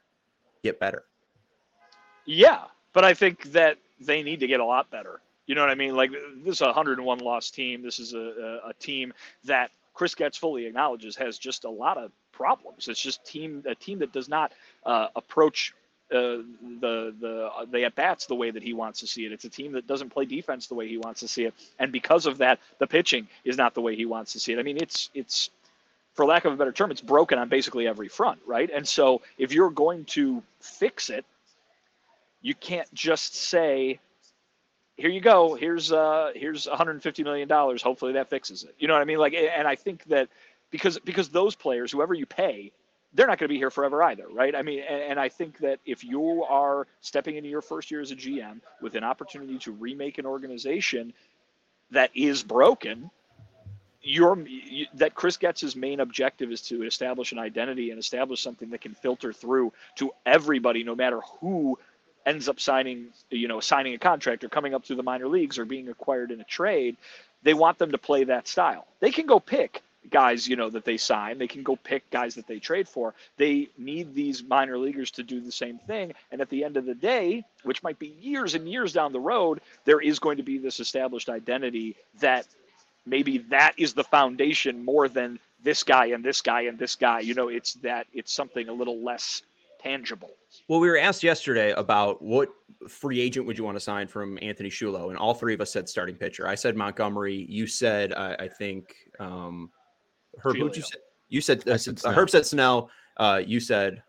get 0.62 0.78
better. 0.80 1.04
Yeah, 2.24 2.64
but 2.92 3.04
I 3.04 3.14
think 3.14 3.52
that 3.52 3.78
they 4.00 4.22
need 4.22 4.40
to 4.40 4.46
get 4.46 4.60
a 4.60 4.64
lot 4.64 4.90
better. 4.90 5.20
You 5.46 5.54
know 5.54 5.62
what 5.62 5.70
I 5.70 5.74
mean? 5.74 5.96
Like 5.96 6.12
this 6.44 6.56
is 6.56 6.60
a 6.60 6.66
101 6.66 7.18
loss 7.18 7.50
team. 7.50 7.82
This 7.82 7.98
is 7.98 8.14
a, 8.14 8.18
a, 8.18 8.68
a 8.70 8.74
team 8.78 9.12
that 9.44 9.70
Chris 9.94 10.14
Getz 10.14 10.38
fully 10.38 10.66
acknowledges 10.66 11.16
has 11.16 11.38
just 11.38 11.64
a 11.64 11.70
lot 11.70 11.98
of 11.98 12.12
problems. 12.32 12.88
It's 12.88 13.00
just 13.00 13.24
team 13.24 13.62
a 13.66 13.74
team 13.74 13.98
that 13.98 14.12
does 14.12 14.28
not 14.28 14.52
uh, 14.86 15.08
approach 15.16 15.74
uh, 16.10 16.44
the 16.80 17.14
the 17.20 17.50
the 17.70 17.84
at 17.84 17.94
bats 17.94 18.26
the 18.26 18.34
way 18.34 18.50
that 18.50 18.62
he 18.62 18.72
wants 18.72 19.00
to 19.00 19.06
see 19.06 19.24
it. 19.26 19.32
It's 19.32 19.44
a 19.44 19.48
team 19.48 19.72
that 19.72 19.86
doesn't 19.86 20.10
play 20.10 20.24
defense 20.24 20.66
the 20.66 20.74
way 20.74 20.88
he 20.88 20.98
wants 20.98 21.20
to 21.20 21.28
see 21.28 21.44
it, 21.44 21.54
and 21.78 21.90
because 21.90 22.26
of 22.26 22.38
that, 22.38 22.60
the 22.78 22.86
pitching 22.86 23.28
is 23.44 23.56
not 23.56 23.74
the 23.74 23.80
way 23.80 23.96
he 23.96 24.06
wants 24.06 24.32
to 24.32 24.40
see 24.40 24.52
it. 24.52 24.58
I 24.58 24.62
mean, 24.62 24.76
it's 24.76 25.10
it's 25.14 25.50
for 26.14 26.24
lack 26.24 26.44
of 26.44 26.52
a 26.52 26.56
better 26.56 26.72
term, 26.72 26.90
it's 26.90 27.00
broken 27.00 27.38
on 27.38 27.48
basically 27.48 27.86
every 27.86 28.08
front, 28.08 28.40
right? 28.46 28.70
And 28.72 28.86
so 28.86 29.22
if 29.38 29.52
you're 29.52 29.70
going 29.70 30.04
to 30.06 30.42
fix 30.60 31.10
it, 31.10 31.24
you 32.42 32.54
can't 32.54 32.92
just 32.92 33.34
say, 33.34 34.00
"Here 34.96 35.10
you 35.10 35.20
go. 35.20 35.54
Here's 35.54 35.92
uh, 35.92 36.32
here's 36.34 36.66
150 36.66 37.24
million 37.24 37.48
dollars. 37.48 37.82
Hopefully 37.82 38.12
that 38.14 38.28
fixes 38.28 38.64
it." 38.64 38.74
You 38.78 38.88
know 38.88 38.94
what 38.94 39.02
I 39.02 39.04
mean? 39.04 39.18
Like, 39.18 39.34
and 39.34 39.66
I 39.66 39.76
think 39.76 40.04
that 40.04 40.28
because 40.70 40.98
because 40.98 41.28
those 41.28 41.54
players, 41.54 41.92
whoever 41.92 42.14
you 42.14 42.26
pay, 42.26 42.72
they're 43.14 43.26
not 43.26 43.38
going 43.38 43.48
to 43.48 43.52
be 43.52 43.58
here 43.58 43.70
forever 43.70 44.02
either, 44.02 44.26
right? 44.28 44.54
I 44.54 44.62
mean, 44.62 44.80
and, 44.80 45.02
and, 45.02 45.20
I 45.20 45.28
think 45.28 45.58
that 45.58 45.80
if 45.84 46.02
you 46.02 46.44
are 46.44 46.86
stepping 47.00 47.36
into 47.36 47.48
your 47.48 47.60
first 47.60 47.90
year 47.90 48.00
as 48.00 48.10
a 48.10 48.16
GM 48.16 48.60
with 48.80 48.94
an 48.94 49.04
opportunity 49.04 49.58
to 49.58 49.72
remake 49.72 50.18
an 50.18 50.26
organization 50.26 51.12
that 51.90 52.10
is 52.14 52.42
broken, 52.42 53.10
your 54.02 54.36
that 54.94 55.14
Chris 55.14 55.36
Getz's 55.36 55.76
main 55.76 56.00
objective 56.00 56.50
is 56.50 56.62
to 56.62 56.82
establish 56.82 57.32
an 57.32 57.38
identity 57.38 57.90
and 57.90 57.98
establish 57.98 58.40
something 58.42 58.70
that 58.70 58.80
can 58.80 58.94
filter 58.94 59.32
through 59.32 59.72
to 59.96 60.10
everybody, 60.26 60.82
no 60.82 60.94
matter 60.94 61.20
who 61.40 61.78
ends 62.26 62.48
up 62.48 62.60
signing, 62.60 63.08
you 63.30 63.48
know, 63.48 63.60
signing 63.60 63.94
a 63.94 63.98
contract 63.98 64.44
or 64.44 64.48
coming 64.48 64.74
up 64.74 64.84
through 64.84 64.96
the 64.96 65.02
minor 65.02 65.28
leagues 65.28 65.58
or 65.58 65.64
being 65.64 65.88
acquired 65.88 66.30
in 66.30 66.40
a 66.40 66.44
trade. 66.44 66.96
They 67.42 67.54
want 67.54 67.78
them 67.78 67.92
to 67.92 67.98
play 67.98 68.24
that 68.24 68.46
style. 68.46 68.86
They 69.00 69.10
can 69.10 69.26
go 69.26 69.40
pick 69.40 69.82
guys, 70.10 70.48
you 70.48 70.56
know, 70.56 70.70
that 70.70 70.84
they 70.84 70.96
sign. 70.96 71.38
They 71.38 71.46
can 71.46 71.62
go 71.62 71.76
pick 71.76 72.08
guys 72.10 72.34
that 72.34 72.46
they 72.46 72.58
trade 72.58 72.88
for. 72.88 73.14
They 73.36 73.68
need 73.78 74.14
these 74.14 74.42
minor 74.42 74.78
leaguers 74.78 75.10
to 75.12 75.22
do 75.22 75.40
the 75.40 75.52
same 75.52 75.78
thing. 75.78 76.12
And 76.30 76.40
at 76.40 76.50
the 76.50 76.64
end 76.64 76.76
of 76.76 76.86
the 76.86 76.94
day, 76.94 77.44
which 77.62 77.82
might 77.82 77.98
be 77.98 78.14
years 78.20 78.54
and 78.54 78.68
years 78.68 78.92
down 78.92 79.12
the 79.12 79.20
road, 79.20 79.60
there 79.84 80.00
is 80.00 80.18
going 80.18 80.38
to 80.38 80.42
be 80.42 80.58
this 80.58 80.80
established 80.80 81.28
identity 81.28 81.96
that 82.20 82.46
maybe 83.06 83.38
that 83.38 83.74
is 83.76 83.94
the 83.94 84.04
foundation 84.04 84.84
more 84.84 85.08
than 85.08 85.38
this 85.62 85.82
guy 85.82 86.06
and 86.06 86.24
this 86.24 86.40
guy 86.40 86.62
and 86.62 86.78
this 86.78 86.94
guy. 86.94 87.20
You 87.20 87.34
know, 87.34 87.48
it's 87.48 87.74
that 87.74 88.06
it's 88.12 88.32
something 88.32 88.68
a 88.68 88.72
little 88.72 89.02
less 89.02 89.42
tangible. 89.80 90.30
Well, 90.68 90.80
we 90.80 90.88
were 90.88 90.98
asked 90.98 91.22
yesterday 91.22 91.72
about 91.72 92.22
what 92.22 92.50
free 92.88 93.20
agent 93.20 93.46
would 93.46 93.58
you 93.58 93.64
want 93.64 93.76
to 93.76 93.80
sign 93.80 94.06
from 94.06 94.38
Anthony 94.42 94.70
Shulo, 94.70 95.10
and 95.10 95.18
all 95.18 95.34
three 95.34 95.54
of 95.54 95.60
us 95.60 95.72
said 95.72 95.88
starting 95.88 96.14
pitcher. 96.14 96.46
I 96.46 96.54
said 96.54 96.76
Montgomery. 96.76 97.46
You 97.48 97.66
said 97.66 98.12
uh, 98.12 98.36
I 98.38 98.48
think 98.48 98.94
um, 99.18 99.70
Herb. 100.38 100.56
Who 100.56 100.66
you 100.66 100.82
said? 100.82 101.00
You 101.28 101.40
said, 101.40 101.68
uh, 101.68 101.78
said 101.78 102.00
uh, 102.04 102.12
Herb 102.12 102.30
said 102.30 102.46
Snell. 102.46 102.90
Uh, 103.16 103.42
you 103.44 103.60
said 103.60 104.02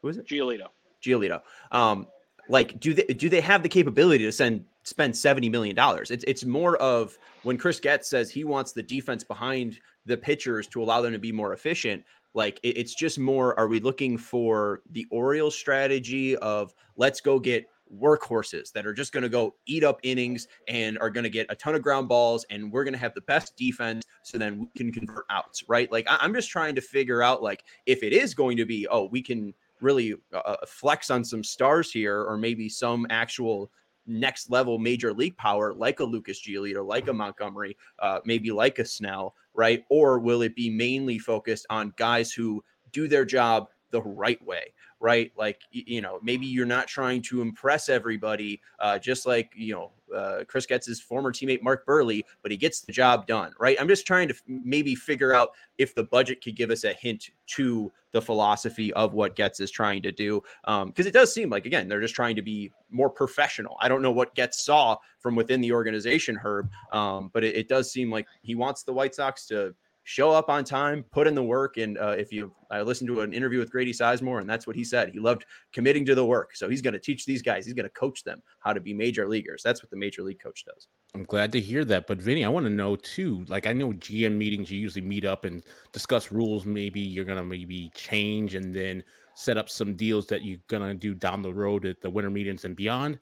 who 0.00 0.08
is 0.08 0.18
it? 0.18 0.26
Giolito. 0.26 0.66
Giolito. 1.02 1.40
Um, 1.70 2.06
like, 2.48 2.80
do 2.80 2.94
they 2.94 3.04
do 3.04 3.28
they 3.28 3.40
have 3.40 3.62
the 3.62 3.68
capability 3.68 4.24
to 4.24 4.32
send 4.32 4.64
spend 4.82 5.16
seventy 5.16 5.48
million 5.48 5.74
dollars? 5.74 6.10
It's 6.10 6.24
it's 6.26 6.44
more 6.44 6.76
of 6.76 7.18
when 7.42 7.58
Chris 7.58 7.80
Getz 7.80 8.08
says 8.08 8.30
he 8.30 8.44
wants 8.44 8.72
the 8.72 8.82
defense 8.82 9.24
behind 9.24 9.78
the 10.06 10.16
pitchers 10.16 10.66
to 10.68 10.82
allow 10.82 11.00
them 11.00 11.12
to 11.12 11.18
be 11.18 11.32
more 11.32 11.52
efficient. 11.52 12.04
Like 12.34 12.58
it, 12.62 12.78
it's 12.78 12.94
just 12.94 13.18
more, 13.18 13.58
are 13.58 13.68
we 13.68 13.80
looking 13.80 14.16
for 14.16 14.82
the 14.90 15.06
Orioles 15.10 15.54
strategy 15.54 16.36
of 16.38 16.74
let's 16.96 17.20
go 17.20 17.38
get 17.38 17.66
workhorses 17.94 18.72
that 18.72 18.86
are 18.86 18.94
just 18.94 19.12
going 19.12 19.22
to 19.22 19.28
go 19.28 19.54
eat 19.66 19.84
up 19.84 20.00
innings 20.02 20.48
and 20.66 20.98
are 20.98 21.10
going 21.10 21.24
to 21.24 21.30
get 21.30 21.46
a 21.50 21.54
ton 21.54 21.74
of 21.74 21.82
ground 21.82 22.08
balls 22.08 22.46
and 22.48 22.72
we're 22.72 22.84
going 22.84 22.94
to 22.94 22.98
have 22.98 23.14
the 23.14 23.20
best 23.22 23.54
defense 23.56 24.02
so 24.22 24.38
then 24.38 24.60
we 24.60 24.66
can 24.76 24.90
convert 24.90 25.26
outs 25.28 25.68
right 25.68 25.92
like 25.92 26.06
I- 26.08 26.24
am 26.24 26.32
just 26.32 26.48
trying 26.48 26.74
to 26.76 26.80
figure 26.80 27.22
out 27.22 27.42
like 27.42 27.64
if 27.84 28.02
it 28.02 28.14
is 28.14 28.32
going 28.32 28.56
to 28.56 28.64
be 28.64 28.86
oh 28.90 29.08
we 29.10 29.20
can 29.20 29.52
really 29.82 30.14
uh, 30.32 30.38
uh, 30.38 30.56
flex 30.66 31.10
on 31.10 31.22
some 31.22 31.44
stars 31.44 31.92
here 31.92 32.22
or 32.22 32.38
maybe 32.38 32.66
some 32.66 33.06
actual 33.10 33.70
next 34.06 34.50
level 34.50 34.78
major 34.78 35.12
league 35.12 35.36
power 35.36 35.72
like 35.74 36.00
a 36.00 36.04
Lucas 36.04 36.40
Giolito, 36.40 36.84
like 36.86 37.08
a 37.08 37.12
Montgomery, 37.12 37.76
uh, 37.98 38.20
maybe 38.24 38.50
like 38.50 38.78
a 38.78 38.84
Snell, 38.84 39.34
right? 39.54 39.84
Or 39.88 40.18
will 40.18 40.42
it 40.42 40.56
be 40.56 40.70
mainly 40.70 41.18
focused 41.18 41.66
on 41.70 41.94
guys 41.96 42.32
who 42.32 42.64
do 42.92 43.08
their 43.08 43.24
job 43.24 43.68
the 43.90 44.02
right 44.02 44.44
way, 44.44 44.72
right? 45.02 45.32
Like, 45.36 45.60
you 45.72 46.00
know, 46.00 46.20
maybe 46.22 46.46
you're 46.46 46.64
not 46.64 46.86
trying 46.86 47.22
to 47.22 47.42
impress 47.42 47.88
everybody, 47.88 48.60
uh, 48.78 49.00
just 49.00 49.26
like, 49.26 49.52
you 49.56 49.74
know, 49.74 50.16
uh, 50.16 50.44
Chris 50.46 50.64
Getz 50.64 50.86
his 50.86 51.00
former 51.00 51.32
teammate 51.32 51.60
Mark 51.60 51.84
Buehrle, 51.84 52.22
but 52.40 52.52
he 52.52 52.56
gets 52.56 52.82
the 52.82 52.92
job 52.92 53.26
done, 53.26 53.52
right? 53.58 53.76
I'm 53.80 53.88
just 53.88 54.06
trying 54.06 54.28
to 54.28 54.34
f- 54.34 54.42
maybe 54.46 54.94
figure 54.94 55.34
out 55.34 55.50
if 55.76 55.94
the 55.94 56.04
budget 56.04 56.42
could 56.42 56.54
give 56.54 56.70
us 56.70 56.84
a 56.84 56.92
hint 56.92 57.30
to 57.48 57.90
the 58.12 58.22
philosophy 58.22 58.92
of 58.92 59.12
what 59.12 59.34
Getz 59.34 59.58
is 59.58 59.72
trying 59.72 60.02
to 60.02 60.12
do. 60.12 60.40
Because 60.62 60.82
um, 60.82 60.92
it 60.96 61.12
does 61.12 61.34
seem 61.34 61.50
like, 61.50 61.66
again, 61.66 61.88
they're 61.88 62.00
just 62.00 62.14
trying 62.14 62.36
to 62.36 62.42
be 62.42 62.70
more 62.90 63.10
professional. 63.10 63.76
I 63.80 63.88
don't 63.88 64.02
know 64.02 64.12
what 64.12 64.36
Getz 64.36 64.64
saw 64.64 64.98
from 65.18 65.34
within 65.34 65.60
the 65.60 65.72
organization, 65.72 66.36
Herb, 66.36 66.70
um, 66.92 67.30
but 67.32 67.42
it, 67.42 67.56
it 67.56 67.68
does 67.68 67.90
seem 67.90 68.10
like 68.10 68.26
he 68.42 68.54
wants 68.54 68.84
the 68.84 68.92
White 68.92 69.16
Sox 69.16 69.46
to 69.46 69.74
show 70.04 70.30
up 70.30 70.48
on 70.48 70.64
time, 70.64 71.04
put 71.12 71.26
in 71.26 71.34
the 71.34 71.42
work. 71.42 71.76
And 71.76 71.98
uh, 71.98 72.14
if 72.18 72.32
you, 72.32 72.52
I 72.70 72.82
listened 72.82 73.08
to 73.08 73.20
an 73.20 73.32
interview 73.32 73.58
with 73.58 73.70
Grady 73.70 73.92
Sizemore, 73.92 74.40
and 74.40 74.48
that's 74.48 74.66
what 74.66 74.76
he 74.76 74.84
said. 74.84 75.10
He 75.10 75.20
loved 75.20 75.44
committing 75.72 76.04
to 76.06 76.14
the 76.14 76.24
work. 76.24 76.56
So 76.56 76.68
he's 76.68 76.82
going 76.82 76.94
to 76.94 77.00
teach 77.00 77.24
these 77.24 77.42
guys, 77.42 77.64
he's 77.64 77.74
going 77.74 77.84
to 77.84 77.90
coach 77.90 78.24
them 78.24 78.42
how 78.60 78.72
to 78.72 78.80
be 78.80 78.92
major 78.92 79.28
leaguers. 79.28 79.62
That's 79.62 79.82
what 79.82 79.90
the 79.90 79.96
major 79.96 80.22
league 80.22 80.40
coach 80.42 80.64
does. 80.64 80.88
I'm 81.14 81.24
glad 81.24 81.52
to 81.52 81.60
hear 81.60 81.84
that. 81.86 82.06
But 82.06 82.18
Vinny, 82.18 82.44
I 82.44 82.48
want 82.48 82.64
to 82.66 82.70
know 82.70 82.96
too. 82.96 83.44
Like 83.48 83.66
I 83.66 83.72
know 83.72 83.92
GM 83.92 84.36
meetings, 84.36 84.70
you 84.70 84.78
usually 84.78 85.04
meet 85.04 85.24
up 85.24 85.44
and 85.44 85.62
discuss 85.92 86.32
rules. 86.32 86.64
Maybe 86.64 87.00
you're 87.00 87.24
going 87.24 87.38
to 87.38 87.44
maybe 87.44 87.90
change 87.94 88.54
and 88.54 88.74
then 88.74 89.04
set 89.34 89.56
up 89.56 89.68
some 89.68 89.94
deals 89.94 90.26
that 90.26 90.44
you're 90.44 90.58
going 90.68 90.82
to 90.82 90.94
do 90.94 91.14
down 91.14 91.42
the 91.42 91.52
road 91.52 91.86
at 91.86 92.00
the 92.00 92.10
winter 92.10 92.30
meetings 92.30 92.64
and 92.64 92.76
beyond. 92.76 93.18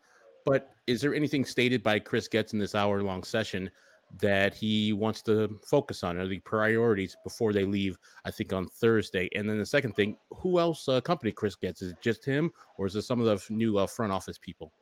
But 0.47 0.71
is 0.87 1.01
there 1.01 1.15
anything 1.15 1.45
stated 1.45 1.83
by 1.83 1.99
Chris 1.99 2.27
Getz 2.27 2.53
in 2.53 2.59
this 2.59 2.75
hour 2.75 3.03
long 3.03 3.23
session 3.23 3.71
that 4.19 4.55
he 4.55 4.93
wants 4.93 5.23
to 5.23 5.59
focus 5.65 6.03
on, 6.03 6.19
or 6.19 6.27
the 6.27 6.41
priorities 6.41 7.17
before 7.25 7.53
they 7.53 7.65
leave. 7.65 7.99
I 8.25 8.31
think 8.31 8.53
on 8.53 8.67
Thursday. 8.67 9.29
And 9.35 9.49
then 9.49 9.59
the 9.59 9.67
second 9.67 9.95
thing, 9.95 10.17
who 10.35 10.59
else 10.59 10.89
uh, 10.89 11.01
company 11.01 11.33
Chris 11.33 11.57
Getz? 11.57 11.83
Is 11.83 11.93
it 11.93 12.01
just 12.01 12.25
him, 12.25 12.51
or 12.77 12.87
is 12.87 12.97
it 12.97 13.03
some 13.03 13.21
of 13.21 13.27
the 13.27 13.55
new 13.55 13.79
uh, 13.79 13.87
front 13.87 14.13
office 14.13 14.39
people? 14.39 14.73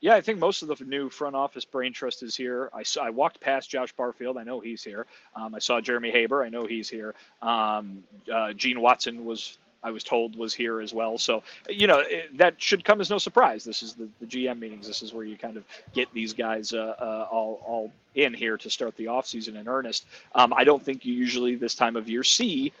Yeah, 0.00 0.14
I 0.14 0.20
think 0.20 0.38
most 0.38 0.62
of 0.62 0.68
the 0.68 0.84
new 0.84 1.10
front 1.10 1.34
office 1.34 1.64
brain 1.64 1.92
trust 1.92 2.22
is 2.22 2.36
here. 2.36 2.70
I 2.72 2.84
saw, 2.84 3.02
I 3.02 3.10
walked 3.10 3.40
past 3.40 3.68
Josh 3.68 3.92
Barfield. 3.92 4.38
I 4.38 4.44
know 4.44 4.60
he's 4.60 4.84
here. 4.84 5.06
Um, 5.34 5.56
I 5.56 5.58
saw 5.58 5.80
Jeremy 5.80 6.12
Haber. 6.12 6.44
I 6.44 6.48
know 6.48 6.66
he's 6.66 6.88
here. 6.88 7.16
Um, 7.42 8.04
uh, 8.32 8.52
Gene 8.52 8.80
Watson 8.80 9.24
was 9.24 9.58
I 9.82 9.90
was 9.90 10.02
told 10.02 10.36
was 10.36 10.54
here 10.54 10.80
as 10.80 10.92
well. 10.92 11.18
So, 11.18 11.42
you 11.68 11.86
know, 11.86 12.00
it, 12.00 12.36
that 12.36 12.60
should 12.60 12.84
come 12.84 13.00
as 13.00 13.10
no 13.10 13.18
surprise. 13.18 13.64
This 13.64 13.82
is 13.82 13.94
the, 13.94 14.08
the 14.20 14.26
GM 14.26 14.58
meetings. 14.58 14.86
This 14.86 15.02
is 15.02 15.12
where 15.12 15.24
you 15.24 15.36
kind 15.36 15.56
of 15.56 15.64
get 15.94 16.12
these 16.12 16.32
guys 16.32 16.72
uh, 16.72 16.94
uh, 16.98 17.28
all, 17.30 17.62
all 17.64 17.92
in 18.14 18.34
here 18.34 18.56
to 18.56 18.70
start 18.70 18.96
the 18.96 19.04
offseason 19.06 19.56
in 19.56 19.68
earnest. 19.68 20.06
Um, 20.34 20.52
I 20.52 20.64
don't 20.64 20.82
think 20.82 21.04
you 21.04 21.14
usually 21.14 21.54
this 21.54 21.74
time 21.74 21.94
of 21.94 22.08
year 22.08 22.24
see, 22.24 22.72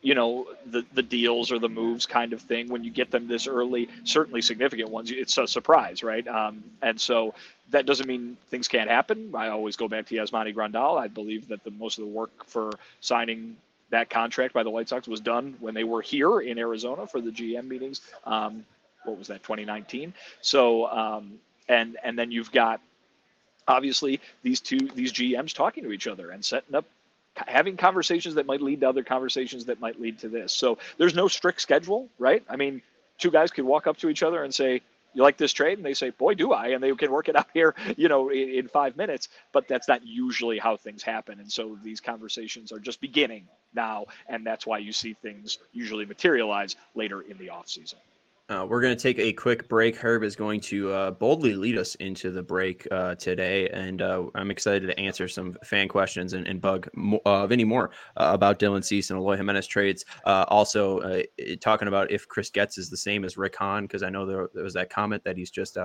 you 0.00 0.14
know, 0.14 0.46
the, 0.66 0.86
the 0.94 1.02
deals 1.02 1.52
or 1.52 1.58
the 1.58 1.68
moves 1.68 2.06
kind 2.06 2.32
of 2.32 2.40
thing. 2.40 2.68
When 2.70 2.82
you 2.82 2.90
get 2.90 3.10
them 3.10 3.28
this 3.28 3.46
early, 3.46 3.88
certainly 4.04 4.40
significant 4.40 4.88
ones, 4.88 5.10
it's 5.10 5.36
a 5.36 5.46
surprise, 5.46 6.02
right? 6.02 6.26
Um, 6.26 6.64
and 6.80 6.98
so 6.98 7.34
that 7.70 7.84
doesn't 7.84 8.06
mean 8.06 8.38
things 8.48 8.68
can't 8.68 8.88
happen. 8.88 9.32
I 9.34 9.48
always 9.48 9.76
go 9.76 9.88
back 9.88 10.06
to 10.06 10.14
Yasmani 10.14 10.54
Grandal. 10.54 10.98
I 10.98 11.08
believe 11.08 11.48
that 11.48 11.62
the 11.64 11.72
most 11.72 11.98
of 11.98 12.04
the 12.04 12.10
work 12.10 12.46
for 12.46 12.70
signing 13.00 13.56
that 13.90 14.10
contract 14.10 14.54
by 14.54 14.62
the 14.62 14.70
White 14.70 14.88
Sox 14.88 15.08
was 15.08 15.20
done 15.20 15.56
when 15.60 15.74
they 15.74 15.84
were 15.84 16.02
here 16.02 16.40
in 16.40 16.58
Arizona 16.58 17.06
for 17.06 17.20
the 17.20 17.30
GM 17.30 17.66
meetings. 17.66 18.00
Um, 18.24 18.64
what 19.04 19.18
was 19.18 19.28
that, 19.28 19.42
2019? 19.42 20.12
So, 20.40 20.86
um, 20.88 21.34
and 21.68 21.96
and 22.04 22.18
then 22.18 22.30
you've 22.30 22.52
got 22.52 22.80
obviously 23.66 24.20
these 24.42 24.60
two 24.60 24.78
these 24.94 25.12
GMs 25.12 25.54
talking 25.54 25.84
to 25.84 25.92
each 25.92 26.06
other 26.06 26.30
and 26.30 26.44
setting 26.44 26.74
up 26.74 26.84
having 27.46 27.76
conversations 27.76 28.34
that 28.34 28.46
might 28.46 28.60
lead 28.60 28.80
to 28.80 28.88
other 28.88 29.04
conversations 29.04 29.66
that 29.66 29.80
might 29.80 30.00
lead 30.00 30.18
to 30.20 30.28
this. 30.28 30.52
So 30.52 30.78
there's 30.96 31.14
no 31.14 31.28
strict 31.28 31.60
schedule, 31.60 32.08
right? 32.18 32.42
I 32.48 32.56
mean, 32.56 32.82
two 33.18 33.30
guys 33.30 33.50
could 33.50 33.64
walk 33.64 33.86
up 33.86 33.96
to 33.98 34.08
each 34.08 34.22
other 34.22 34.42
and 34.42 34.52
say, 34.52 34.82
you 35.18 35.24
like 35.24 35.36
this 35.36 35.52
trade? 35.52 35.78
And 35.78 35.84
they 35.84 35.94
say, 35.94 36.10
boy, 36.10 36.34
do 36.34 36.52
I. 36.52 36.68
And 36.68 36.82
they 36.82 36.94
can 36.94 37.10
work 37.10 37.28
it 37.28 37.34
out 37.34 37.48
here, 37.54 37.74
you 37.96 38.08
know, 38.08 38.30
in, 38.30 38.48
in, 38.50 38.68
five 38.68 38.96
minutes. 38.96 39.28
But 39.52 39.66
that's 39.66 39.88
not 39.88 40.06
usually 40.06 40.58
how 40.58 40.76
things 40.76 41.02
happen. 41.02 41.40
And 41.40 41.50
so 41.50 41.76
these 41.82 42.00
conversations 42.00 42.70
are 42.70 42.78
just 42.78 43.00
beginning 43.00 43.48
now. 43.74 44.06
And 44.28 44.46
that's 44.46 44.64
why 44.64 44.78
you 44.78 44.92
see 44.92 45.14
things 45.14 45.58
usually 45.72 46.04
materialize 46.04 46.76
later 46.94 47.20
in 47.20 47.36
the 47.36 47.50
off 47.50 47.68
season. 47.68 47.98
Uh, 48.50 48.64
we're 48.66 48.80
going 48.80 48.96
to 48.96 49.02
take 49.02 49.18
a 49.18 49.30
quick 49.30 49.68
break. 49.68 49.94
Herb 49.94 50.22
is 50.22 50.34
going 50.34 50.58
to 50.62 50.90
uh, 50.90 51.10
boldly 51.10 51.54
lead 51.54 51.76
us 51.76 51.96
into 51.96 52.30
the 52.30 52.42
break 52.42 52.88
uh, 52.90 53.14
today, 53.16 53.68
and 53.68 54.00
uh, 54.00 54.24
I'm 54.34 54.50
excited 54.50 54.86
to 54.86 54.98
answer 54.98 55.28
some 55.28 55.58
fan 55.64 55.86
questions 55.86 56.32
and, 56.32 56.48
and 56.48 56.58
bug 56.58 56.88
uh, 57.26 57.46
Vinny 57.46 57.64
more 57.64 57.90
uh, 58.16 58.30
about 58.32 58.58
Dylan 58.58 58.82
Cease 58.82 59.10
and 59.10 59.18
Eloy 59.18 59.36
Jimenez 59.36 59.66
trades. 59.66 60.06
also, 60.24 61.22
talking 61.60 61.88
about 61.88 62.10
if 62.10 62.26
Chris 62.26 62.48
Getz 62.48 62.78
is 62.78 62.88
the 62.88 62.96
same 62.96 63.22
as 63.22 63.36
Rick 63.36 63.54
Hahn, 63.56 63.84
because 63.84 64.02
I 64.02 64.08
know 64.08 64.24
there, 64.24 64.48
there, 64.54 64.64
was 64.64 64.74
that 64.74 64.88
comment 64.88 65.24
that 65.24 65.36
he's 65.36 65.50
just 65.50 65.76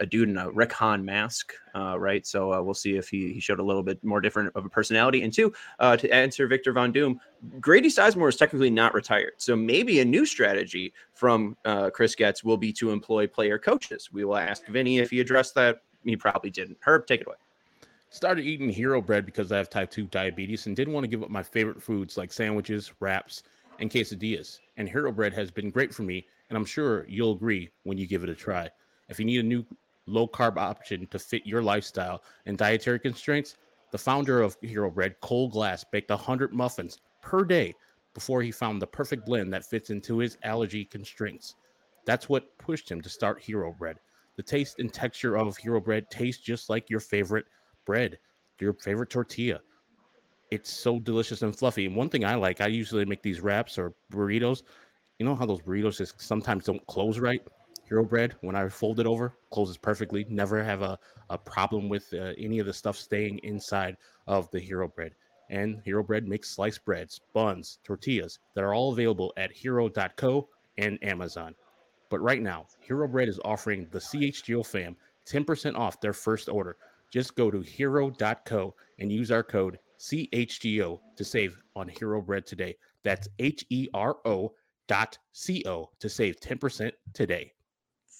a 0.00 0.06
dude 0.06 0.28
in 0.28 0.38
a 0.38 0.50
Rick 0.50 0.72
Hahn 0.72 1.04
mask, 1.04 1.52
uh, 1.74 1.98
right? 1.98 2.26
So 2.26 2.52
uh, 2.52 2.62
we'll 2.62 2.74
see 2.74 2.96
if 2.96 3.08
he, 3.08 3.32
he 3.32 3.38
showed 3.38 3.60
a 3.60 3.62
little 3.62 3.82
bit 3.82 4.02
more 4.02 4.20
different 4.20 4.50
of 4.54 4.64
a 4.64 4.68
personality. 4.68 5.22
And 5.22 5.32
two, 5.32 5.52
uh, 5.78 5.96
to 5.98 6.12
answer 6.12 6.46
Victor 6.46 6.72
Von 6.72 6.90
Doom, 6.90 7.20
Grady 7.60 7.88
Sizemore 7.88 8.30
is 8.30 8.36
technically 8.36 8.70
not 8.70 8.94
retired. 8.94 9.34
So 9.36 9.54
maybe 9.54 10.00
a 10.00 10.04
new 10.04 10.24
strategy 10.24 10.92
from 11.14 11.56
uh, 11.64 11.90
Chris 11.90 12.14
Getz 12.14 12.42
will 12.42 12.56
be 12.56 12.72
to 12.74 12.90
employ 12.90 13.26
player 13.26 13.58
coaches. 13.58 14.10
We 14.12 14.24
will 14.24 14.36
ask 14.36 14.66
Vinny 14.66 14.98
if 14.98 15.10
he 15.10 15.20
addressed 15.20 15.54
that. 15.54 15.82
He 16.02 16.16
probably 16.16 16.50
didn't. 16.50 16.78
Herb, 16.80 17.06
take 17.06 17.20
it 17.20 17.26
away. 17.26 17.36
Started 18.08 18.44
eating 18.44 18.70
hero 18.70 19.00
bread 19.00 19.24
because 19.24 19.52
I 19.52 19.58
have 19.58 19.70
type 19.70 19.90
2 19.90 20.06
diabetes 20.06 20.66
and 20.66 20.74
didn't 20.74 20.94
want 20.94 21.04
to 21.04 21.08
give 21.08 21.22
up 21.22 21.30
my 21.30 21.42
favorite 21.42 21.80
foods 21.80 22.16
like 22.16 22.32
sandwiches, 22.32 22.92
wraps, 23.00 23.44
and 23.78 23.90
quesadillas. 23.90 24.58
And 24.78 24.88
hero 24.88 25.12
bread 25.12 25.32
has 25.34 25.50
been 25.50 25.70
great 25.70 25.94
for 25.94 26.02
me, 26.02 26.26
and 26.48 26.56
I'm 26.56 26.64
sure 26.64 27.06
you'll 27.08 27.32
agree 27.32 27.70
when 27.84 27.98
you 27.98 28.06
give 28.06 28.24
it 28.24 28.30
a 28.30 28.34
try. 28.34 28.68
If 29.08 29.18
you 29.18 29.24
need 29.24 29.40
a 29.40 29.42
new 29.44 29.64
low 30.10 30.26
carb 30.28 30.56
option 30.56 31.06
to 31.08 31.18
fit 31.18 31.46
your 31.46 31.62
lifestyle 31.62 32.22
and 32.46 32.58
dietary 32.58 32.98
constraints, 32.98 33.56
the 33.90 33.98
founder 33.98 34.42
of 34.42 34.56
Hero 34.60 34.90
Bread, 34.90 35.20
Cole 35.20 35.48
Glass, 35.48 35.84
baked 35.84 36.10
100 36.10 36.52
muffins 36.52 36.98
per 37.22 37.44
day 37.44 37.74
before 38.14 38.42
he 38.42 38.50
found 38.50 38.80
the 38.80 38.86
perfect 38.86 39.26
blend 39.26 39.52
that 39.52 39.64
fits 39.64 39.90
into 39.90 40.18
his 40.18 40.36
allergy 40.42 40.84
constraints. 40.84 41.54
That's 42.04 42.28
what 42.28 42.56
pushed 42.58 42.90
him 42.90 43.00
to 43.02 43.08
start 43.08 43.40
Hero 43.42 43.72
Bread. 43.72 43.98
The 44.36 44.42
taste 44.42 44.78
and 44.78 44.92
texture 44.92 45.36
of 45.36 45.56
Hero 45.56 45.80
Bread 45.80 46.10
tastes 46.10 46.42
just 46.42 46.70
like 46.70 46.88
your 46.88 47.00
favorite 47.00 47.46
bread, 47.84 48.18
your 48.60 48.74
favorite 48.74 49.10
tortilla. 49.10 49.60
It's 50.50 50.72
so 50.72 50.98
delicious 50.98 51.42
and 51.42 51.56
fluffy. 51.56 51.86
And 51.86 51.94
one 51.94 52.08
thing 52.08 52.24
I 52.24 52.34
like, 52.34 52.60
I 52.60 52.66
usually 52.66 53.04
make 53.04 53.22
these 53.22 53.40
wraps 53.40 53.78
or 53.78 53.94
burritos. 54.12 54.62
You 55.18 55.26
know 55.26 55.36
how 55.36 55.46
those 55.46 55.60
burritos 55.60 55.98
just 55.98 56.20
sometimes 56.20 56.64
don't 56.64 56.84
close 56.86 57.18
right? 57.18 57.42
Hero 57.90 58.04
Bread, 58.04 58.36
when 58.42 58.54
I 58.54 58.68
fold 58.68 59.00
it 59.00 59.06
over, 59.06 59.34
closes 59.50 59.76
perfectly. 59.76 60.24
Never 60.28 60.62
have 60.62 60.80
a, 60.80 60.96
a 61.28 61.36
problem 61.36 61.88
with 61.88 62.14
uh, 62.14 62.34
any 62.38 62.60
of 62.60 62.66
the 62.66 62.72
stuff 62.72 62.96
staying 62.96 63.38
inside 63.38 63.96
of 64.28 64.48
the 64.52 64.60
Hero 64.60 64.86
Bread. 64.86 65.16
And 65.50 65.82
Hero 65.84 66.04
Bread 66.04 66.28
makes 66.28 66.50
sliced 66.50 66.84
breads, 66.84 67.20
buns, 67.34 67.80
tortillas 67.82 68.38
that 68.54 68.62
are 68.62 68.74
all 68.74 68.92
available 68.92 69.32
at 69.36 69.50
hero.co 69.50 70.48
and 70.78 71.02
Amazon. 71.02 71.56
But 72.10 72.20
right 72.20 72.40
now, 72.40 72.68
Hero 72.78 73.08
Bread 73.08 73.28
is 73.28 73.40
offering 73.44 73.88
the 73.90 73.98
CHGO 73.98 74.64
fam 74.64 74.96
10% 75.26 75.76
off 75.76 76.00
their 76.00 76.12
first 76.12 76.48
order. 76.48 76.76
Just 77.10 77.34
go 77.34 77.50
to 77.50 77.60
hero.co 77.60 78.72
and 79.00 79.10
use 79.10 79.32
our 79.32 79.42
code 79.42 79.80
CHGO 79.98 81.00
to 81.16 81.24
save 81.24 81.58
on 81.74 81.88
Hero 81.88 82.22
Bread 82.22 82.46
today. 82.46 82.76
That's 83.02 83.26
H 83.40 83.66
E 83.68 83.88
R 83.94 84.18
O 84.24 84.54
dot 84.86 85.18
C 85.32 85.64
O 85.66 85.90
to 85.98 86.08
save 86.08 86.38
10% 86.38 86.92
today. 87.14 87.52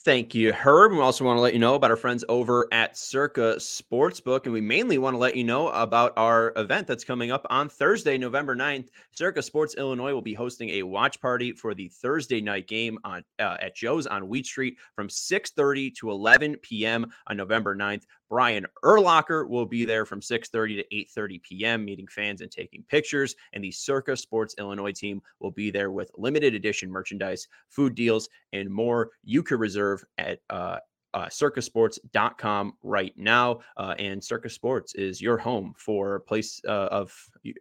Thank 0.03 0.35
you, 0.35 0.51
Herb. 0.55 0.93
We 0.93 1.01
also 1.01 1.27
want 1.27 1.37
to 1.37 1.43
let 1.43 1.53
you 1.53 1.59
know 1.59 1.75
about 1.75 1.91
our 1.91 1.97
friends 1.97 2.25
over 2.31 2.67
at 2.73 2.97
Circa 2.97 3.57
Sportsbook. 3.59 4.45
And 4.45 4.55
we 4.55 4.63
mainly 4.63 4.97
want 4.97 5.13
to 5.13 5.19
let 5.19 5.37
you 5.37 5.45
know 5.45 5.69
about 5.69 6.15
our 6.17 6.55
event 6.57 6.87
that's 6.87 7.05
coming 7.05 7.31
up 7.31 7.47
on 7.51 7.69
Thursday, 7.69 8.17
November 8.17 8.57
9th. 8.57 8.89
Circa 9.11 9.43
Sports 9.43 9.75
Illinois 9.75 10.15
will 10.15 10.23
be 10.23 10.33
hosting 10.33 10.71
a 10.71 10.85
watch 10.85 11.21
party 11.21 11.53
for 11.53 11.75
the 11.75 11.89
Thursday 11.89 12.41
night 12.41 12.67
game 12.67 12.99
on 13.05 13.23
uh, 13.39 13.59
at 13.61 13.77
Joe's 13.77 14.07
on 14.07 14.27
Weed 14.27 14.47
Street 14.47 14.79
from 14.95 15.09
6:30 15.09 15.95
to 15.97 16.11
11 16.11 16.57
p.m. 16.63 17.13
on 17.27 17.37
November 17.37 17.77
9th. 17.77 18.05
Brian 18.31 18.65
Urlacher 18.85 19.47
will 19.49 19.67
be 19.67 19.85
there 19.85 20.07
from 20.07 20.21
6:30 20.21 20.77
to 20.77 21.21
8:30 21.21 21.43
p.m. 21.43 21.85
meeting 21.85 22.07
fans 22.07 22.41
and 22.41 22.51
taking 22.51 22.85
pictures 22.85 23.35
and 23.53 23.63
the 23.63 23.73
Circa 23.73 24.17
Sports 24.17 24.55
Illinois 24.57 24.93
team 24.93 25.21
will 25.41 25.51
be 25.51 25.71
there 25.71 25.91
with 25.91 26.11
limited 26.17 26.55
edition 26.55 26.91
merchandise, 26.91 27.49
food 27.69 27.95
deals 27.97 28.29
and 28.53 28.71
more. 28.71 29.11
You 29.25 29.43
can 29.43 29.59
reserve 29.59 30.05
at 30.17 30.39
uh, 30.49 30.79
uh, 31.15 31.27
circasports.com 31.27 32.75
right 32.83 33.13
now. 33.17 33.61
Uh, 33.77 33.95
and 33.99 34.23
Circa 34.23 34.49
Sports 34.49 34.95
is 34.95 35.21
your 35.21 35.37
home 35.37 35.75
for 35.77 36.21
place 36.21 36.61
uh, 36.67 36.89
of 36.91 37.13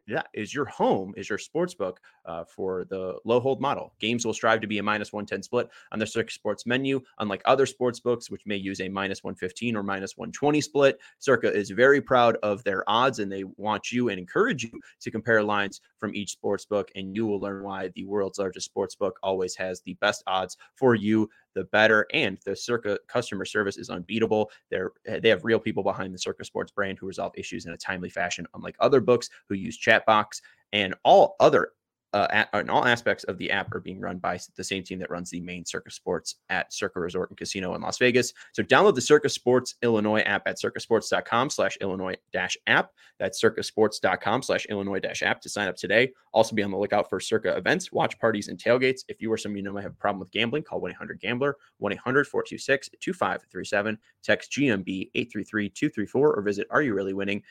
yeah 0.07 0.23
is 0.33 0.53
your 0.53 0.65
home 0.65 1.13
is 1.15 1.29
your 1.29 1.37
sports 1.37 1.73
book 1.73 1.99
uh, 2.25 2.43
for 2.43 2.85
the 2.85 3.17
low 3.25 3.39
hold 3.39 3.61
model. 3.61 3.93
Games 3.99 4.25
will 4.25 4.33
strive 4.33 4.61
to 4.61 4.67
be 4.67 4.77
a 4.77 4.83
minus 4.83 5.11
110 5.11 5.43
split 5.43 5.69
on 5.91 5.99
the 5.99 6.05
Circa 6.05 6.31
Sports 6.31 6.65
menu. 6.65 7.01
Unlike 7.19 7.41
other 7.45 7.65
sports 7.65 7.99
books, 7.99 8.29
which 8.29 8.45
may 8.45 8.55
use 8.55 8.81
a 8.81 8.89
minus 8.89 9.23
115 9.23 9.75
or 9.75 9.83
minus 9.83 10.17
120 10.17 10.61
split, 10.61 10.99
Circa 11.19 11.51
is 11.51 11.69
very 11.71 12.01
proud 12.01 12.37
of 12.43 12.63
their 12.63 12.87
odds 12.87 13.19
and 13.19 13.31
they 13.31 13.43
want 13.57 13.91
you 13.91 14.09
and 14.09 14.19
encourage 14.19 14.63
you 14.63 14.79
to 15.01 15.11
compare 15.11 15.43
lines 15.43 15.81
from 15.97 16.13
each 16.13 16.31
sports 16.31 16.65
book. 16.65 16.91
And 16.95 17.15
you 17.15 17.25
will 17.25 17.39
learn 17.39 17.63
why 17.63 17.89
the 17.95 18.05
world's 18.05 18.39
largest 18.39 18.65
sports 18.65 18.95
book 18.95 19.19
always 19.23 19.55
has 19.55 19.81
the 19.81 19.95
best 19.95 20.23
odds 20.27 20.57
for 20.75 20.95
you 20.95 21.29
the 21.55 21.65
better. 21.65 22.05
And 22.13 22.37
the 22.45 22.55
Circa 22.55 22.99
customer 23.07 23.45
service 23.45 23.77
is 23.77 23.89
unbeatable. 23.89 24.51
They're 24.69 24.91
eh, 25.05 25.19
they 25.19 25.29
have 25.29 25.45
real 25.45 25.59
people 25.59 25.83
behind 25.83 26.13
the 26.13 26.19
Circa 26.19 26.45
Sports 26.45 26.71
brand 26.71 26.97
who 26.99 27.07
resolve 27.07 27.33
issues 27.35 27.65
in 27.65 27.73
a 27.73 27.77
timely 27.77 28.09
fashion, 28.09 28.47
unlike 28.53 28.75
other 28.79 29.01
books 29.01 29.29
who 29.47 29.55
use 29.55 29.79
chatbox 29.79 30.41
and 30.73 30.93
all 31.03 31.35
other 31.39 31.71
uh, 32.13 32.45
in 32.55 32.69
all 32.69 32.85
aspects 32.85 33.23
of 33.25 33.37
the 33.37 33.51
app 33.51 33.73
are 33.73 33.79
being 33.79 33.99
run 33.99 34.17
by 34.17 34.39
the 34.55 34.63
same 34.63 34.83
team 34.83 34.99
that 34.99 35.11
runs 35.11 35.29
the 35.29 35.41
main 35.41 35.65
Circa 35.65 35.91
Sports 35.91 36.35
at 36.49 36.73
Circa 36.73 36.99
Resort 36.99 37.29
and 37.29 37.37
Casino 37.37 37.75
in 37.75 37.81
Las 37.81 37.97
Vegas. 37.97 38.33
So 38.53 38.63
download 38.63 38.95
the 38.95 39.01
Circa 39.01 39.29
Sports 39.29 39.75
Illinois 39.83 40.21
app 40.21 40.43
at 40.47 40.57
circasports.com 40.57 41.49
slash 41.49 41.77
Illinois 41.81 42.15
dash 42.33 42.57
app. 42.67 42.91
That's 43.19 43.41
circasports.com 43.41 44.41
slash 44.41 44.65
Illinois 44.67 44.99
dash 44.99 45.21
app 45.21 45.41
to 45.41 45.49
sign 45.49 45.67
up 45.67 45.75
today. 45.75 46.11
Also 46.33 46.55
be 46.55 46.63
on 46.63 46.71
the 46.71 46.77
lookout 46.77 47.09
for 47.09 47.19
Circa 47.19 47.55
events, 47.55 47.91
watch 47.91 48.17
parties, 48.19 48.47
and 48.47 48.57
tailgates. 48.57 49.01
If 49.07 49.21
you 49.21 49.31
or 49.31 49.37
someone 49.37 49.57
you 49.57 49.63
know 49.63 49.73
might 49.73 49.83
have 49.83 49.91
a 49.91 49.95
problem 49.95 50.19
with 50.19 50.31
gambling, 50.31 50.63
call 50.63 50.81
1-800-GAMBLER, 50.81 51.55
1-800-426-2537, 51.81 53.97
text 54.23 54.51
GMB 54.51 55.11
833-234, 55.15 56.15
or 56.15 56.41
visit 56.41 56.67
areyourreallywinning.com 56.69 57.43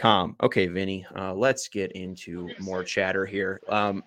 com. 0.00 0.34
Okay, 0.42 0.66
Vinny, 0.66 1.06
uh, 1.14 1.34
let's 1.34 1.68
get 1.68 1.92
into 1.92 2.48
more 2.58 2.82
chatter 2.82 3.26
here. 3.26 3.60
Um, 3.68 4.02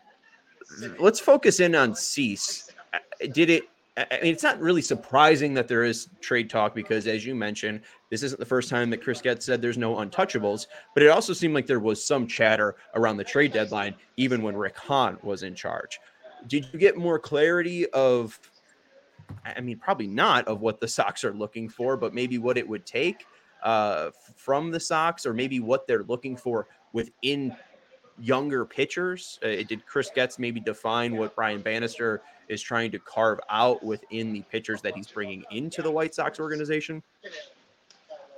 let's 1.00 1.20
focus 1.20 1.60
in 1.60 1.76
on 1.76 1.96
Cease. 1.96 2.72
Did 3.32 3.50
it? 3.50 3.64
I 3.96 4.20
mean, 4.24 4.34
it's 4.34 4.42
not 4.42 4.60
really 4.60 4.82
surprising 4.82 5.54
that 5.54 5.68
there 5.68 5.84
is 5.84 6.10
trade 6.20 6.50
talk 6.50 6.74
because, 6.74 7.06
as 7.06 7.24
you 7.24 7.36
mentioned, 7.36 7.82
this 8.10 8.24
isn't 8.24 8.40
the 8.40 8.46
first 8.46 8.68
time 8.68 8.90
that 8.90 9.04
Chris 9.04 9.22
Getz 9.22 9.46
said 9.46 9.62
there's 9.62 9.78
no 9.78 9.98
untouchables. 9.98 10.66
But 10.96 11.04
it 11.04 11.10
also 11.10 11.32
seemed 11.32 11.54
like 11.54 11.68
there 11.68 11.80
was 11.80 12.04
some 12.04 12.26
chatter 12.26 12.76
around 12.96 13.18
the 13.18 13.24
trade 13.24 13.54
deadline, 13.54 13.94
even 14.18 14.42
when 14.42 14.56
Rick 14.58 14.78
Hahn 14.78 15.20
was 15.22 15.44
in 15.44 15.54
charge. 15.54 16.00
Did 16.48 16.68
you 16.74 16.80
get 16.80 16.98
more 16.98 17.20
clarity 17.20 17.88
of? 17.92 18.40
I 19.46 19.62
mean, 19.62 19.78
probably 19.78 20.08
not 20.08 20.48
of 20.48 20.62
what 20.62 20.80
the 20.80 20.88
Sox 20.88 21.24
are 21.24 21.34
looking 21.34 21.70
for, 21.70 21.96
but 21.96 22.16
maybe 22.16 22.40
what 22.40 22.58
it 22.58 22.68
would 22.68 22.86
take 22.88 23.26
uh, 23.64 24.12
from 24.36 24.72
the 24.72 24.80
Sox, 24.80 25.26
or 25.26 25.34
maybe 25.34 25.60
what 25.60 25.88
they're 25.88 26.04
looking 26.04 26.38
for 26.38 26.68
within 26.92 27.56
younger 28.20 28.66
pitchers? 28.66 29.40
Uh, 29.44 29.64
did 29.68 29.86
Chris 29.86 30.12
Getz 30.14 30.38
maybe 30.38 30.60
define 30.60 31.16
what 31.18 31.36
Brian 31.36 31.62
Bannister 31.62 32.22
is 32.50 32.62
trying 32.62 32.92
to 32.92 33.00
carve 33.00 33.40
out 33.50 33.84
within 33.84 34.34
the 34.34 34.42
pitchers 34.44 34.82
that 34.82 34.96
he's 34.96 35.08
bringing 35.08 35.44
into 35.52 35.82
the 35.82 35.92
White 35.92 36.14
Sox 36.14 36.40
organization? 36.40 37.02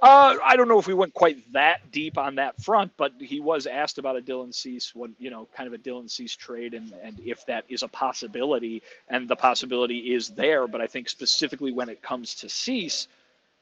Uh, 0.01 0.35
I 0.43 0.55
don't 0.55 0.67
know 0.67 0.77
if 0.77 0.87
we 0.87 0.93
went 0.93 1.13
quite 1.13 1.51
that 1.53 1.91
deep 1.91 2.17
on 2.17 2.35
that 2.35 2.61
front, 2.61 2.91
but 2.97 3.13
he 3.19 3.39
was 3.39 3.65
asked 3.65 3.97
about 3.97 4.17
a 4.17 4.21
Dylan 4.21 4.53
Cease, 4.53 4.93
what 4.93 5.09
you 5.17 5.29
know, 5.31 5.47
kind 5.55 5.67
of 5.67 5.73
a 5.73 5.77
Dylan 5.77 6.09
Cease 6.09 6.35
trade, 6.35 6.73
and 6.73 6.93
and 7.01 7.19
if 7.25 7.45
that 7.47 7.63
is 7.69 7.81
a 7.81 7.87
possibility, 7.87 8.83
and 9.07 9.27
the 9.27 9.35
possibility 9.35 10.13
is 10.13 10.29
there. 10.29 10.67
But 10.67 10.81
I 10.81 10.87
think 10.87 11.09
specifically 11.09 11.71
when 11.71 11.89
it 11.89 12.01
comes 12.01 12.35
to 12.35 12.49
Cease, 12.49 13.07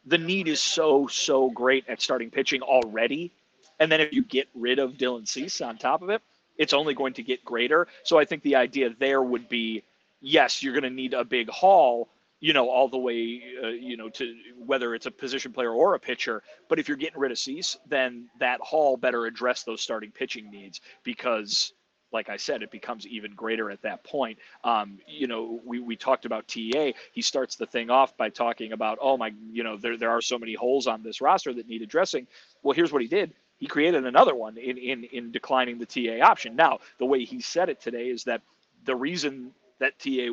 the 0.05 0.17
need 0.17 0.47
is 0.47 0.61
so 0.61 1.07
so 1.07 1.49
great 1.49 1.85
at 1.87 2.01
starting 2.01 2.29
pitching 2.29 2.61
already, 2.61 3.31
and 3.79 3.91
then 3.91 4.01
if 4.01 4.13
you 4.13 4.23
get 4.23 4.47
rid 4.53 4.79
of 4.79 4.93
Dylan 4.93 5.27
Cease 5.27 5.61
on 5.61 5.77
top 5.77 6.01
of 6.01 6.09
it, 6.09 6.21
it's 6.57 6.73
only 6.73 6.93
going 6.93 7.13
to 7.13 7.23
get 7.23 7.43
greater. 7.43 7.87
So 8.03 8.17
I 8.17 8.25
think 8.25 8.43
the 8.43 8.55
idea 8.55 8.91
there 8.99 9.21
would 9.21 9.49
be, 9.49 9.83
yes, 10.21 10.61
you're 10.61 10.73
going 10.73 10.83
to 10.83 10.89
need 10.89 11.13
a 11.13 11.23
big 11.23 11.49
haul, 11.49 12.09
you 12.39 12.53
know, 12.53 12.69
all 12.69 12.89
the 12.89 12.97
way, 12.97 13.41
uh, 13.63 13.67
you 13.67 13.97
know, 13.97 14.09
to 14.09 14.35
whether 14.57 14.93
it's 14.93 15.05
a 15.05 15.11
position 15.11 15.53
player 15.53 15.71
or 15.71 15.95
a 15.95 15.99
pitcher. 15.99 16.43
But 16.69 16.79
if 16.79 16.87
you're 16.87 16.97
getting 16.97 17.19
rid 17.19 17.31
of 17.31 17.39
Cease, 17.39 17.77
then 17.87 18.29
that 18.39 18.59
haul 18.61 18.97
better 18.97 19.25
address 19.25 19.63
those 19.63 19.81
starting 19.81 20.11
pitching 20.11 20.51
needs 20.51 20.81
because 21.03 21.73
like 22.13 22.29
I 22.29 22.37
said, 22.37 22.63
it 22.63 22.71
becomes 22.71 23.07
even 23.07 23.33
greater 23.33 23.71
at 23.71 23.81
that 23.83 24.03
point. 24.03 24.39
Um, 24.63 24.99
you 25.07 25.27
know, 25.27 25.61
we, 25.65 25.79
we 25.79 25.95
talked 25.95 26.25
about 26.25 26.47
TA. 26.47 26.91
He 27.13 27.21
starts 27.21 27.55
the 27.57 27.65
thing 27.65 27.89
off 27.89 28.15
by 28.17 28.29
talking 28.29 28.73
about, 28.73 28.99
oh 29.01 29.17
my, 29.17 29.33
you 29.51 29.63
know, 29.63 29.77
there, 29.77 29.97
there 29.97 30.11
are 30.11 30.21
so 30.21 30.37
many 30.39 30.53
holes 30.53 30.87
on 30.87 31.03
this 31.03 31.21
roster 31.21 31.53
that 31.53 31.67
need 31.67 31.81
addressing. 31.81 32.27
Well, 32.63 32.75
here's 32.75 32.91
what 32.93 33.01
he 33.01 33.07
did. 33.07 33.33
He 33.59 33.67
created 33.67 34.05
another 34.05 34.35
one 34.35 34.57
in, 34.57 34.77
in, 34.77 35.05
in 35.05 35.31
declining 35.31 35.79
the 35.79 35.85
TA 35.85 36.25
option. 36.25 36.55
Now, 36.55 36.79
the 36.99 37.05
way 37.05 37.25
he 37.25 37.41
said 37.41 37.69
it 37.69 37.81
today 37.81 38.09
is 38.09 38.25
that 38.25 38.41
the 38.85 38.95
reason 38.95 39.53
that 39.79 39.99
TA 39.99 40.29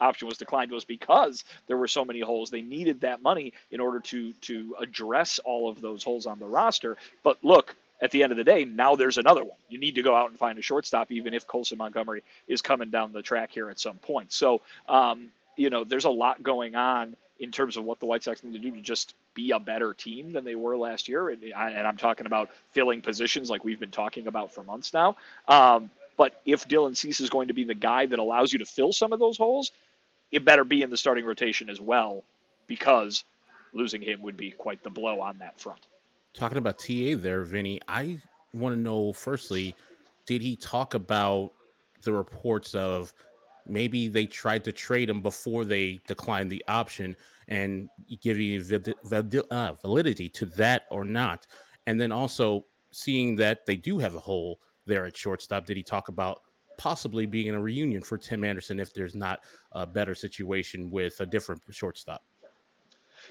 option 0.00 0.28
was 0.28 0.38
declined 0.38 0.70
was 0.72 0.84
because 0.84 1.44
there 1.66 1.76
were 1.76 1.88
so 1.88 2.04
many 2.04 2.20
holes. 2.20 2.50
They 2.50 2.62
needed 2.62 3.00
that 3.02 3.22
money 3.22 3.52
in 3.70 3.80
order 3.80 4.00
to 4.00 4.32
to 4.32 4.76
address 4.80 5.38
all 5.40 5.68
of 5.68 5.80
those 5.80 6.02
holes 6.04 6.26
on 6.26 6.38
the 6.38 6.46
roster. 6.46 6.96
But 7.22 7.38
look, 7.44 7.76
at 8.00 8.10
the 8.10 8.22
end 8.22 8.32
of 8.32 8.38
the 8.38 8.44
day, 8.44 8.64
now 8.64 8.96
there's 8.96 9.18
another 9.18 9.44
one. 9.44 9.56
You 9.68 9.78
need 9.78 9.94
to 9.94 10.02
go 10.02 10.14
out 10.14 10.30
and 10.30 10.38
find 10.38 10.58
a 10.58 10.62
shortstop, 10.62 11.12
even 11.12 11.32
if 11.32 11.46
Colson 11.46 11.78
Montgomery 11.78 12.22
is 12.48 12.60
coming 12.60 12.90
down 12.90 13.12
the 13.12 13.22
track 13.22 13.50
here 13.52 13.70
at 13.70 13.78
some 13.78 13.96
point. 13.96 14.32
So, 14.32 14.62
um, 14.88 15.28
you 15.56 15.70
know, 15.70 15.84
there's 15.84 16.04
a 16.04 16.10
lot 16.10 16.42
going 16.42 16.74
on 16.74 17.16
in 17.40 17.50
terms 17.50 17.76
of 17.76 17.84
what 17.84 18.00
the 18.00 18.06
White 18.06 18.22
Sox 18.22 18.42
need 18.42 18.52
to 18.52 18.58
do 18.58 18.74
to 18.74 18.80
just 18.80 19.14
be 19.34 19.52
a 19.52 19.58
better 19.58 19.94
team 19.94 20.32
than 20.32 20.44
they 20.44 20.54
were 20.54 20.76
last 20.76 21.08
year. 21.08 21.30
And, 21.30 21.42
and 21.42 21.86
I'm 21.86 21.96
talking 21.96 22.26
about 22.26 22.50
filling 22.72 23.00
positions 23.00 23.50
like 23.50 23.64
we've 23.64 23.80
been 23.80 23.90
talking 23.90 24.26
about 24.26 24.52
for 24.52 24.62
months 24.62 24.92
now. 24.92 25.16
Um, 25.48 25.90
but 26.16 26.40
if 26.44 26.68
Dylan 26.68 26.96
Cease 26.96 27.20
is 27.20 27.30
going 27.30 27.48
to 27.48 27.54
be 27.54 27.64
the 27.64 27.74
guy 27.74 28.06
that 28.06 28.18
allows 28.18 28.52
you 28.52 28.60
to 28.60 28.66
fill 28.66 28.92
some 28.92 29.12
of 29.12 29.18
those 29.18 29.36
holes, 29.36 29.72
it 30.30 30.44
better 30.44 30.64
be 30.64 30.82
in 30.82 30.90
the 30.90 30.96
starting 30.96 31.24
rotation 31.24 31.70
as 31.70 31.80
well, 31.80 32.22
because 32.66 33.24
losing 33.72 34.02
him 34.02 34.22
would 34.22 34.36
be 34.36 34.50
quite 34.52 34.82
the 34.84 34.90
blow 34.90 35.20
on 35.20 35.38
that 35.38 35.60
front 35.60 35.80
talking 36.34 36.58
about 36.58 36.78
TA 36.78 37.16
there, 37.16 37.42
Vinny, 37.42 37.80
I 37.88 38.20
want 38.52 38.74
to 38.74 38.80
know 38.80 39.12
firstly, 39.12 39.74
did 40.26 40.42
he 40.42 40.56
talk 40.56 40.94
about 40.94 41.52
the 42.02 42.12
reports 42.12 42.74
of 42.74 43.12
maybe 43.66 44.08
they 44.08 44.26
tried 44.26 44.64
to 44.64 44.72
trade 44.72 45.08
him 45.08 45.22
before 45.22 45.64
they 45.64 46.00
declined 46.06 46.50
the 46.50 46.62
option 46.68 47.16
and 47.48 47.88
give 48.20 48.38
you 48.38 48.62
uh, 49.10 49.72
validity 49.80 50.28
to 50.28 50.46
that 50.46 50.82
or 50.90 51.04
not? 51.04 51.46
And 51.86 52.00
then 52.00 52.12
also 52.12 52.66
seeing 52.90 53.36
that 53.36 53.66
they 53.66 53.76
do 53.76 53.98
have 53.98 54.14
a 54.14 54.20
hole 54.20 54.60
there 54.86 55.06
at 55.06 55.16
shortstop, 55.16 55.66
did 55.66 55.76
he 55.76 55.82
talk 55.82 56.08
about 56.08 56.42
possibly 56.76 57.26
being 57.26 57.46
in 57.46 57.54
a 57.54 57.60
reunion 57.60 58.02
for 58.02 58.18
Tim 58.18 58.44
Anderson 58.44 58.80
if 58.80 58.92
there's 58.92 59.14
not 59.14 59.40
a 59.72 59.86
better 59.86 60.14
situation 60.14 60.90
with 60.90 61.20
a 61.20 61.26
different 61.26 61.62
shortstop? 61.70 62.22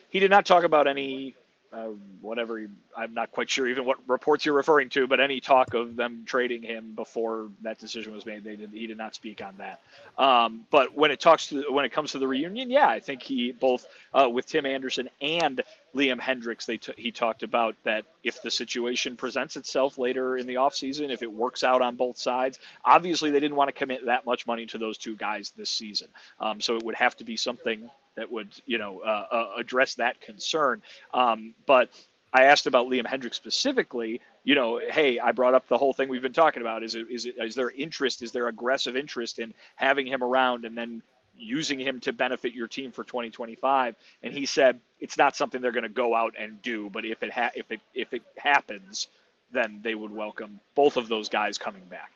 He 0.09 0.19
did 0.19 0.31
not 0.31 0.45
talk 0.45 0.63
about 0.63 0.87
any 0.87 1.35
uh, 1.73 1.89
whatever. 2.21 2.67
I'm 2.95 3.13
not 3.13 3.31
quite 3.31 3.49
sure 3.49 3.67
even 3.67 3.85
what 3.85 3.97
reports 4.07 4.45
you're 4.45 4.55
referring 4.55 4.89
to, 4.89 5.07
but 5.07 5.19
any 5.19 5.39
talk 5.39 5.73
of 5.73 5.95
them 5.95 6.23
trading 6.25 6.61
him 6.61 6.93
before 6.95 7.49
that 7.63 7.79
decision 7.79 8.13
was 8.13 8.25
made, 8.25 8.43
they 8.43 8.55
did, 8.55 8.69
he 8.71 8.85
did 8.85 8.97
not 8.97 9.15
speak 9.15 9.41
on 9.41 9.55
that. 9.57 9.81
Um, 10.21 10.65
but 10.69 10.95
when 10.95 11.09
it 11.09 11.19
talks 11.19 11.47
to 11.47 11.63
when 11.71 11.85
it 11.85 11.91
comes 11.91 12.11
to 12.11 12.19
the 12.19 12.27
reunion, 12.27 12.69
yeah, 12.69 12.87
I 12.87 12.99
think 12.99 13.23
he 13.23 13.51
both 13.51 13.85
uh, 14.13 14.29
with 14.29 14.45
Tim 14.45 14.65
Anderson 14.65 15.09
and 15.21 15.63
Liam 15.95 16.19
Hendriks, 16.19 16.65
they 16.65 16.77
t- 16.77 16.93
he 16.97 17.11
talked 17.11 17.41
about 17.41 17.75
that 17.83 18.05
if 18.23 18.41
the 18.41 18.51
situation 18.51 19.15
presents 19.15 19.55
itself 19.55 19.97
later 19.97 20.37
in 20.37 20.45
the 20.45 20.55
offseason, 20.55 21.11
if 21.11 21.23
it 21.23 21.31
works 21.31 21.63
out 21.63 21.81
on 21.81 21.95
both 21.95 22.17
sides, 22.17 22.59
obviously 22.85 23.31
they 23.31 23.39
didn't 23.39 23.57
want 23.57 23.69
to 23.69 23.73
commit 23.73 24.05
that 24.05 24.25
much 24.25 24.45
money 24.45 24.65
to 24.67 24.77
those 24.77 24.97
two 24.97 25.15
guys 25.15 25.51
this 25.57 25.69
season. 25.69 26.07
Um, 26.39 26.61
so 26.61 26.75
it 26.75 26.83
would 26.83 26.95
have 26.95 27.15
to 27.17 27.23
be 27.23 27.37
something 27.37 27.89
that 28.15 28.31
would 28.31 28.49
you 28.65 28.77
know 28.77 29.01
uh, 29.05 29.25
uh, 29.31 29.49
address 29.57 29.95
that 29.95 30.19
concern. 30.21 30.81
Um, 31.13 31.53
but 31.65 31.89
I 32.33 32.45
asked 32.45 32.65
about 32.65 32.87
Liam 32.87 33.05
Hendriks 33.05 33.35
specifically. 33.35 34.19
You 34.43 34.55
know, 34.55 34.81
hey, 34.89 35.19
I 35.19 35.31
brought 35.31 35.53
up 35.53 35.67
the 35.67 35.77
whole 35.77 35.93
thing 35.93 36.09
we've 36.09 36.21
been 36.21 36.33
talking 36.33 36.61
about. 36.61 36.83
Is 36.83 36.95
it 36.95 37.07
is 37.09 37.25
it 37.25 37.35
is 37.37 37.55
there 37.55 37.69
interest? 37.69 38.21
Is 38.21 38.31
there 38.31 38.47
aggressive 38.47 38.95
interest 38.97 39.39
in 39.39 39.53
having 39.75 40.07
him 40.07 40.23
around 40.23 40.65
and 40.65 40.77
then 40.77 41.01
using 41.35 41.79
him 41.79 41.99
to 42.01 42.13
benefit 42.13 42.53
your 42.53 42.67
team 42.67 42.91
for 42.91 43.03
2025? 43.03 43.95
And 44.23 44.33
he 44.33 44.45
said 44.45 44.79
it's 44.99 45.17
not 45.17 45.35
something 45.35 45.61
they're 45.61 45.71
going 45.71 45.83
to 45.83 45.89
go 45.89 46.15
out 46.15 46.33
and 46.37 46.61
do, 46.61 46.89
but 46.89 47.05
if 47.05 47.21
it 47.21 47.31
ha- 47.31 47.51
if 47.55 47.71
it 47.71 47.81
if 47.93 48.13
it 48.13 48.23
happens, 48.37 49.07
then 49.51 49.79
they 49.83 49.95
would 49.95 50.11
welcome 50.11 50.59
both 50.75 50.97
of 50.97 51.07
those 51.07 51.29
guys 51.29 51.57
coming 51.57 51.83
back. 51.85 52.11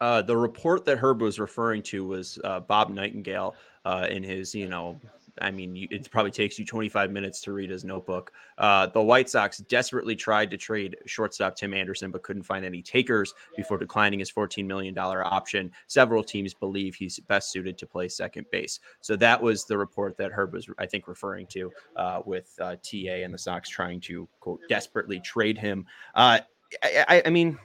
Uh, 0.00 0.20
the 0.20 0.36
report 0.36 0.84
that 0.84 0.98
Herb 0.98 1.22
was 1.22 1.38
referring 1.38 1.82
to 1.84 2.04
was 2.04 2.38
uh, 2.44 2.60
Bob 2.60 2.90
Nightingale 2.90 3.54
uh, 3.86 4.08
in 4.10 4.24
his, 4.24 4.52
you 4.52 4.68
know, 4.68 5.00
I 5.40 5.50
mean, 5.50 5.76
you, 5.76 5.86
it 5.90 6.10
probably 6.10 6.32
takes 6.32 6.58
you 6.58 6.64
25 6.64 7.10
minutes 7.12 7.40
to 7.42 7.52
read 7.52 7.70
his 7.70 7.84
notebook. 7.84 8.32
Uh, 8.58 8.86
the 8.86 9.00
White 9.00 9.30
Sox 9.30 9.58
desperately 9.58 10.16
tried 10.16 10.50
to 10.50 10.56
trade 10.56 10.96
shortstop 11.06 11.54
Tim 11.54 11.72
Anderson, 11.72 12.10
but 12.10 12.22
couldn't 12.22 12.42
find 12.42 12.64
any 12.64 12.82
takers 12.82 13.32
before 13.56 13.78
declining 13.78 14.18
his 14.18 14.32
$14 14.32 14.66
million 14.66 14.96
option. 14.98 15.70
Several 15.86 16.24
teams 16.24 16.52
believe 16.52 16.96
he's 16.96 17.20
best 17.20 17.52
suited 17.52 17.78
to 17.78 17.86
play 17.86 18.08
second 18.08 18.46
base. 18.50 18.80
So 19.02 19.14
that 19.16 19.40
was 19.40 19.64
the 19.66 19.78
report 19.78 20.16
that 20.16 20.32
Herb 20.32 20.54
was, 20.54 20.68
I 20.78 20.86
think, 20.86 21.06
referring 21.06 21.46
to 21.48 21.70
uh, 21.94 22.22
with 22.24 22.52
uh, 22.60 22.76
TA 22.82 23.22
and 23.22 23.32
the 23.32 23.38
Sox 23.38 23.68
trying 23.68 24.00
to, 24.00 24.28
quote, 24.40 24.60
desperately 24.68 25.20
trade 25.20 25.58
him. 25.58 25.86
Uh, 26.14 26.40
I, 26.82 27.22
I, 27.24 27.30
mean, 27.30 27.58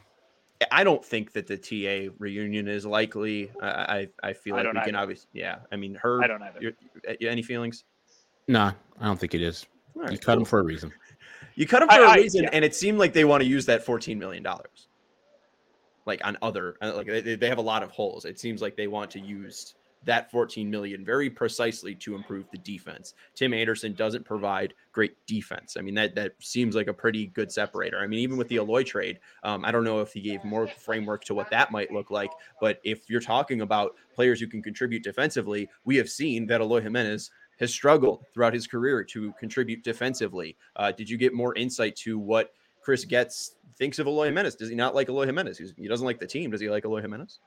I 0.72 0.84
don't 0.84 1.04
think 1.04 1.34
that 1.34 1.48
the 1.48 1.58
TA 1.58 2.14
reunion 2.20 2.68
is 2.68 2.86
likely. 2.86 3.52
I 3.62 3.68
I, 3.68 4.30
I 4.30 4.34
feel 4.34 4.56
like 4.56 4.66
we 4.66 4.70
either. 4.70 4.82
can 4.86 4.96
obviously, 4.96 5.30
yeah. 5.34 5.60
I 5.72 5.76
mean, 5.76 5.96
her. 5.96 6.24
I 6.24 6.28
don't 6.28 6.42
have 6.42 6.56
any 7.22 7.42
feelings? 7.42 7.84
Nah, 8.48 8.74
I 9.00 9.06
don't 9.06 9.20
think 9.20 9.34
it 9.34 9.42
is. 9.42 9.66
Right, 9.96 10.12
you 10.12 10.18
cut 10.18 10.34
cool. 10.34 10.42
him 10.42 10.46
for 10.46 10.60
a 10.60 10.64
reason. 10.64 10.92
You 11.56 11.68
cut 11.68 11.82
him 11.82 11.90
for 11.90 11.96
I, 11.96 12.16
a 12.16 12.22
reason, 12.22 12.42
I, 12.42 12.44
yeah. 12.44 12.50
and 12.54 12.66
it 12.66 12.74
seemed 12.74 12.98
like 12.98 13.12
they 13.12 13.26
want 13.26 13.44
to 13.44 13.48
use 13.48 13.66
that 13.66 13.86
fourteen 13.86 14.18
million 14.18 14.42
dollars, 14.42 14.88
like 16.06 16.26
on 16.26 16.38
other, 16.42 16.78
uh, 16.82 16.94
like 16.96 17.08
they, 17.08 17.36
they 17.36 17.50
have 17.50 17.58
a 17.58 17.62
lot 17.62 17.84
of 17.84 17.92
holes. 17.92 18.24
It 18.24 18.40
seems 18.40 18.62
like 18.62 18.78
they 18.78 18.88
want 18.88 19.12
to 19.12 19.20
use 19.20 19.76
that 20.06 20.32
14 20.32 20.70
million 20.70 21.06
very 21.06 21.30
precisely 21.30 21.94
to 21.96 22.16
improve 22.16 22.50
the 22.52 22.58
defense. 22.60 23.14
Tim 23.36 23.54
Anderson 23.54 23.94
doesn't 23.94 24.26
provide 24.26 24.74
great 24.92 25.16
defense. 25.28 25.78
I 25.78 25.82
mean, 25.82 25.96
that 25.96 26.16
that 26.16 26.34
seems 26.40 26.76
like 26.76 26.88
a 26.88 26.94
pretty 26.94 27.28
good 27.28 27.52
separator. 27.52 28.00
I 28.00 28.08
mean, 28.08 28.20
even 28.20 28.38
with 28.38 28.48
the 28.48 28.56
Eloy 28.56 28.84
trade, 28.84 29.20
um, 29.44 29.64
I 29.64 29.72
don't 29.72 29.84
know 29.84 30.02
if 30.02 30.14
he 30.14 30.22
gave 30.22 30.44
more 30.44 30.68
framework 30.68 31.24
to 31.26 31.36
what 31.36 31.50
that 31.52 31.72
might 31.72 31.92
look 31.92 32.12
like, 32.12 32.32
but 32.60 32.80
if 32.84 33.10
you're 33.10 33.22
talking 33.22 33.62
about 33.62 33.96
players 34.14 34.40
who 34.40 34.48
can 34.48 34.62
contribute 34.62 35.04
defensively, 35.04 35.70
we 35.86 35.96
have 35.98 36.10
seen 36.10 36.48
that 36.48 36.62
Eloy 36.62 36.82
Jimenez 36.82 37.30
has 37.60 37.72
struggled 37.72 38.26
throughout 38.34 38.54
his 38.54 38.66
career 38.66 39.04
to 39.04 39.34
contribute 39.40 39.84
defensively. 39.84 40.58
Uh, 40.76 40.92
did 40.92 41.08
you 41.08 41.18
get 41.18 41.34
more 41.34 41.56
insight 41.56 41.96
to 41.96 42.18
what 42.18 42.54
Chris 42.82 43.06
Getz 43.06 43.56
thinks 43.78 44.00
of 44.00 44.08
Eloy 44.08 44.26
Jimenez? 44.26 44.56
Does 44.56 44.70
he 44.70 44.76
not 44.76 44.96
like 44.96 45.10
Eloy 45.10 45.28
Jimenez? 45.28 45.60
He's, 45.60 45.74
he 45.78 45.88
doesn't 45.88 46.06
like 46.06 46.20
the 46.20 46.26
team. 46.26 46.50
Does 46.50 46.60
he 46.60 46.70
like 46.70 46.86
Eloy 46.86 47.02
Jimenez? 47.02 47.40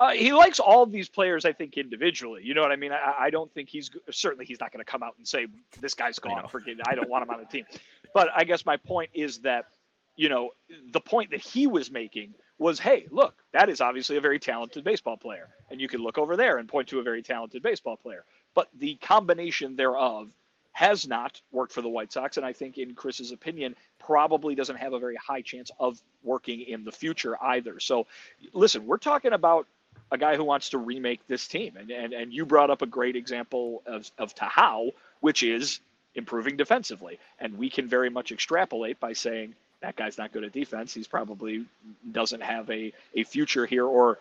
Uh, 0.00 0.10
he 0.10 0.32
likes 0.32 0.60
all 0.60 0.84
of 0.84 0.92
these 0.92 1.08
players, 1.08 1.44
I 1.44 1.52
think, 1.52 1.76
individually. 1.76 2.42
You 2.44 2.54
know 2.54 2.62
what 2.62 2.70
I 2.70 2.76
mean? 2.76 2.92
I, 2.92 3.14
I 3.18 3.30
don't 3.30 3.52
think 3.52 3.68
he's 3.68 3.90
certainly 4.10 4.44
he's 4.44 4.60
not 4.60 4.72
going 4.72 4.84
to 4.84 4.90
come 4.90 5.02
out 5.02 5.14
and 5.18 5.26
say 5.26 5.48
this 5.80 5.94
guy's 5.94 6.18
gone. 6.18 6.46
Forget, 6.48 6.76
I 6.86 6.94
don't 6.94 7.08
want 7.08 7.24
him 7.24 7.30
on 7.30 7.40
the 7.40 7.46
team. 7.46 7.66
But 8.14 8.28
I 8.34 8.44
guess 8.44 8.64
my 8.64 8.76
point 8.76 9.10
is 9.12 9.38
that, 9.40 9.66
you 10.14 10.28
know, 10.28 10.50
the 10.92 11.00
point 11.00 11.32
that 11.32 11.40
he 11.40 11.66
was 11.66 11.90
making 11.90 12.34
was, 12.58 12.78
hey, 12.78 13.06
look, 13.10 13.34
that 13.52 13.68
is 13.68 13.80
obviously 13.80 14.16
a 14.16 14.20
very 14.20 14.38
talented 14.38 14.84
baseball 14.84 15.16
player, 15.16 15.48
and 15.70 15.80
you 15.80 15.88
can 15.88 16.02
look 16.02 16.18
over 16.18 16.36
there 16.36 16.58
and 16.58 16.68
point 16.68 16.88
to 16.88 17.00
a 17.00 17.02
very 17.02 17.22
talented 17.22 17.62
baseball 17.62 17.96
player. 17.96 18.24
But 18.54 18.68
the 18.78 18.96
combination 18.96 19.76
thereof 19.76 20.28
has 20.72 21.08
not 21.08 21.40
worked 21.50 21.72
for 21.72 21.82
the 21.82 21.88
White 21.88 22.12
Sox, 22.12 22.36
and 22.36 22.46
I 22.46 22.52
think, 22.52 22.78
in 22.78 22.94
Chris's 22.94 23.32
opinion, 23.32 23.74
probably 23.98 24.54
doesn't 24.54 24.76
have 24.76 24.92
a 24.92 24.98
very 24.98 25.16
high 25.16 25.42
chance 25.42 25.72
of 25.80 26.00
working 26.22 26.60
in 26.60 26.84
the 26.84 26.92
future 26.92 27.36
either. 27.42 27.80
So, 27.80 28.06
listen, 28.52 28.86
we're 28.86 28.98
talking 28.98 29.32
about 29.32 29.66
a 30.10 30.18
guy 30.18 30.36
who 30.36 30.44
wants 30.44 30.70
to 30.70 30.78
remake 30.78 31.20
this 31.26 31.46
team. 31.46 31.76
And 31.76 31.90
and, 31.90 32.12
and 32.12 32.32
you 32.32 32.46
brought 32.46 32.70
up 32.70 32.82
a 32.82 32.86
great 32.86 33.16
example 33.16 33.82
of, 33.86 34.10
of 34.18 34.34
Tahau, 34.34 34.90
which 35.20 35.42
is 35.42 35.80
improving 36.14 36.56
defensively. 36.56 37.18
And 37.38 37.58
we 37.58 37.70
can 37.70 37.88
very 37.88 38.10
much 38.10 38.32
extrapolate 38.32 38.98
by 39.00 39.12
saying 39.12 39.54
that 39.80 39.96
guy's 39.96 40.18
not 40.18 40.32
good 40.32 40.44
at 40.44 40.52
defense. 40.52 40.92
He's 40.92 41.06
probably 41.06 41.64
doesn't 42.10 42.42
have 42.42 42.68
a, 42.70 42.92
a 43.14 43.24
future 43.24 43.64
here, 43.66 43.86
or 43.86 44.18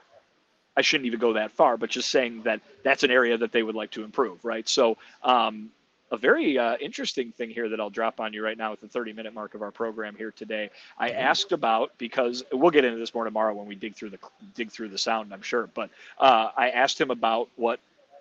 I 0.76 0.82
shouldn't 0.82 1.08
even 1.08 1.20
go 1.20 1.34
that 1.34 1.52
far, 1.52 1.78
but 1.78 1.90
just 1.90 2.12
saying 2.12 2.44
that 2.44 2.62
that's 2.84 3.04
an 3.04 3.10
area 3.10 3.38
that 3.38 3.52
they 3.52 3.64
would 3.64 3.74
like 3.74 3.92
to 3.92 4.04
improve, 4.04 4.46
right? 4.46 4.68
So 4.70 4.98
um, 5.24 5.72
a 6.12 6.18
very 6.18 6.58
uh, 6.58 6.78
interesting 6.80 7.32
thing 7.32 7.50
here 7.50 7.70
that 7.70 7.80
I'll 7.80 7.90
drop 7.90 8.20
on 8.20 8.34
you 8.34 8.44
right 8.44 8.58
now 8.58 8.72
at 8.72 8.82
the 8.82 8.88
30 8.88 9.14
minute 9.14 9.34
mark 9.34 9.56
of 9.56 9.62
our 9.62 9.72
program 9.72 10.16
here 10.16 10.32
today. 10.32 10.70
I 10.98 11.10
mm-hmm. 11.10 11.20
asked 11.20 11.52
about 11.52 11.92
because 11.98 12.44
we'll 12.52 12.72
get 12.72 12.86
into 12.86 12.98
this 12.98 13.14
more 13.14 13.26
tomorrow 13.26 13.54
when 13.54 13.68
we 13.68 13.76
dig 13.76 13.96
through 13.96 14.12
the 14.12 14.20
dig 14.56 14.72
through 14.72 14.90
the 14.90 14.98
sound, 14.98 15.34
I'm 15.34 15.42
sure. 15.42 15.70
But 15.74 15.90
uh, 16.20 16.50
I 16.56 16.70
asked 16.70 17.00
him 17.00 17.12
about 17.12 17.50
what 17.56 17.80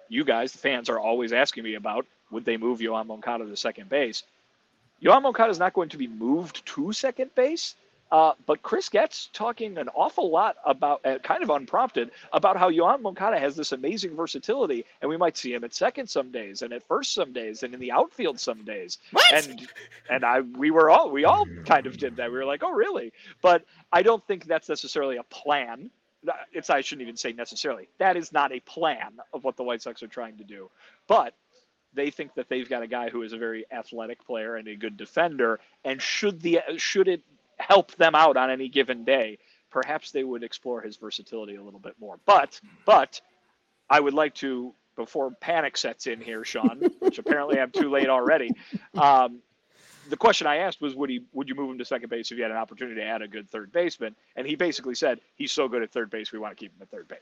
you 0.09 0.25
guys, 0.25 0.53
the 0.53 0.59
fans, 0.59 0.89
are 0.89 0.99
always 0.99 1.33
asking 1.33 1.65
me 1.65 1.75
about. 1.75 2.07
Would 2.33 2.45
they 2.45 2.57
move 2.57 2.81
Yoan 2.81 3.07
Moncada 3.07 3.45
to 3.45 3.57
second 3.57 3.89
base? 3.89 4.25
Yoan 5.03 5.23
Moncada 5.23 5.51
is 5.51 5.59
not 5.59 5.75
going 5.75 5.91
to 5.91 5.99
be 5.99 6.09
moved 6.09 6.67
to 6.67 6.93
second 6.93 7.35
base. 7.35 7.77
Uh, 8.13 8.33
but 8.47 8.63
Chris 8.63 8.89
Getz 8.89 9.31
talking 9.33 9.79
an 9.79 9.89
awful 9.89 10.31
lot 10.31 10.57
about, 10.65 11.05
uh, 11.05 11.19
kind 11.19 11.43
of 11.43 11.51
unprompted, 11.51 12.11
about 12.33 12.57
how 12.57 12.71
Yoan 12.71 13.03
Moncada 13.03 13.39
has 13.39 13.57
this 13.57 13.73
amazing 13.73 14.15
versatility, 14.15 14.85
and 15.01 15.09
we 15.09 15.17
might 15.17 15.37
see 15.37 15.53
him 15.53 15.65
at 15.65 15.75
second 15.75 16.09
some 16.09 16.31
days, 16.31 16.63
and 16.63 16.73
at 16.73 16.87
first 16.87 17.15
some 17.15 17.33
days, 17.33 17.65
and 17.65 17.75
in 17.75 17.81
the 17.81 17.91
outfield 17.91 18.39
some 18.39 18.65
days. 18.65 18.99
What? 19.11 19.33
And 19.33 19.69
and 20.09 20.25
I 20.25 20.41
we 20.41 20.71
were 20.71 20.89
all 20.89 21.11
we 21.11 21.25
all 21.25 21.47
kind 21.65 21.87
of 21.87 21.97
did 21.97 22.17
that. 22.17 22.31
We 22.31 22.39
were 22.39 22.45
like, 22.45 22.63
oh 22.63 22.73
really? 22.73 23.13
But 23.43 23.65
I 23.93 24.03
don't 24.03 24.25
think 24.27 24.47
that's 24.47 24.69
necessarily 24.69 25.17
a 25.17 25.25
plan. 25.25 25.91
It's 26.53 26.71
I 26.71 26.81
shouldn't 26.81 27.03
even 27.03 27.17
say 27.17 27.33
necessarily. 27.33 27.89
That 27.99 28.17
is 28.17 28.33
not 28.33 28.53
a 28.53 28.61
plan 28.61 29.19
of 29.33 29.43
what 29.43 29.57
the 29.57 29.65
White 29.65 29.83
Sox 29.83 30.03
are 30.03 30.09
trying 30.09 30.37
to 30.39 30.45
do. 30.45 30.71
But 31.09 31.35
they 31.93 32.11
think 32.11 32.35
that 32.35 32.49
they've 32.49 32.69
got 32.69 32.83
a 32.83 32.87
guy 32.87 33.09
who 33.09 33.23
is 33.23 33.33
a 33.33 33.39
very 33.39 33.65
athletic 33.73 34.25
player 34.25 34.57
and 34.57 34.69
a 34.69 34.77
good 34.77 34.97
defender. 34.97 35.59
And 35.85 36.01
should 36.01 36.41
the 36.41 36.61
should 36.77 37.09
it 37.09 37.23
help 37.57 37.95
them 37.97 38.15
out 38.15 38.37
on 38.37 38.51
any 38.51 38.69
given 38.69 39.05
day, 39.05 39.39
perhaps 39.71 40.11
they 40.11 40.25
would 40.25 40.43
explore 40.43 40.81
his 40.81 40.97
versatility 40.97 41.57
a 41.57 41.63
little 41.63 41.81
bit 41.81 41.95
more. 42.01 42.19
But 42.27 42.61
but 42.85 43.21
I 43.89 44.01
would 44.01 44.15
like 44.15 44.35
to 44.37 44.75
before 44.97 45.31
panic 45.41 45.77
sets 45.77 46.07
in 46.07 46.21
here, 46.21 46.45
Sean, 46.45 46.81
which 47.01 47.19
apparently 47.19 47.61
I'm 47.61 47.71
too 47.71 47.91
late 47.91 48.09
already. 48.09 48.51
Um, 48.95 49.41
the 50.09 50.17
question 50.17 50.47
I 50.47 50.59
asked 50.59 50.81
was, 50.81 50.95
would 50.95 51.11
he 51.11 51.21
would 51.33 51.49
you 51.49 51.55
move 51.55 51.71
him 51.71 51.79
to 51.79 51.85
second 51.85 52.09
base 52.09 52.31
if 52.31 52.37
you 52.37 52.43
had 52.43 52.53
an 52.53 52.57
opportunity 52.57 53.01
to 53.01 53.07
add 53.07 53.23
a 53.23 53.29
good 53.29 53.51
third 53.51 53.73
baseman? 53.73 54.15
And 54.37 54.47
he 54.47 54.55
basically 54.55 54.95
said 54.95 55.21
he's 55.37 55.53
so 55.53 55.69
good 55.69 55.83
at 55.83 55.91
third 55.91 56.11
base, 56.11 56.33
we 56.33 56.39
want 56.39 56.57
to 56.57 56.61
keep 56.61 56.73
him 56.73 56.83
at 56.83 56.91
third 56.91 57.09
base. 57.09 57.19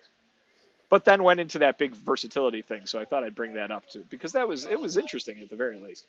But 0.90 1.04
then 1.04 1.22
went 1.22 1.40
into 1.40 1.58
that 1.60 1.78
big 1.78 1.94
versatility 1.94 2.62
thing, 2.62 2.86
so 2.86 3.00
I 3.00 3.04
thought 3.04 3.24
I'd 3.24 3.34
bring 3.34 3.54
that 3.54 3.70
up 3.70 3.88
too 3.88 4.04
because 4.10 4.32
that 4.32 4.46
was 4.46 4.66
it 4.66 4.78
was 4.78 4.96
interesting 4.96 5.40
at 5.40 5.50
the 5.50 5.56
very 5.56 5.80
least 5.80 6.06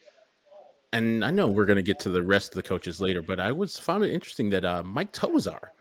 and 0.96 1.26
I 1.26 1.32
know 1.32 1.48
we're 1.48 1.66
going 1.66 1.76
to 1.76 1.84
get 1.84 2.00
to 2.00 2.10
the 2.10 2.24
rest 2.24 2.50
of 2.50 2.56
the 2.56 2.64
coaches 2.64 3.02
later, 3.02 3.22
but 3.22 3.40
I 3.40 3.52
was 3.52 3.78
found 3.78 4.04
it 4.06 4.14
interesting 4.14 4.50
that 4.52 4.64
uh, 4.64 4.82
Mike 4.84 5.12
Tosar 5.12 5.72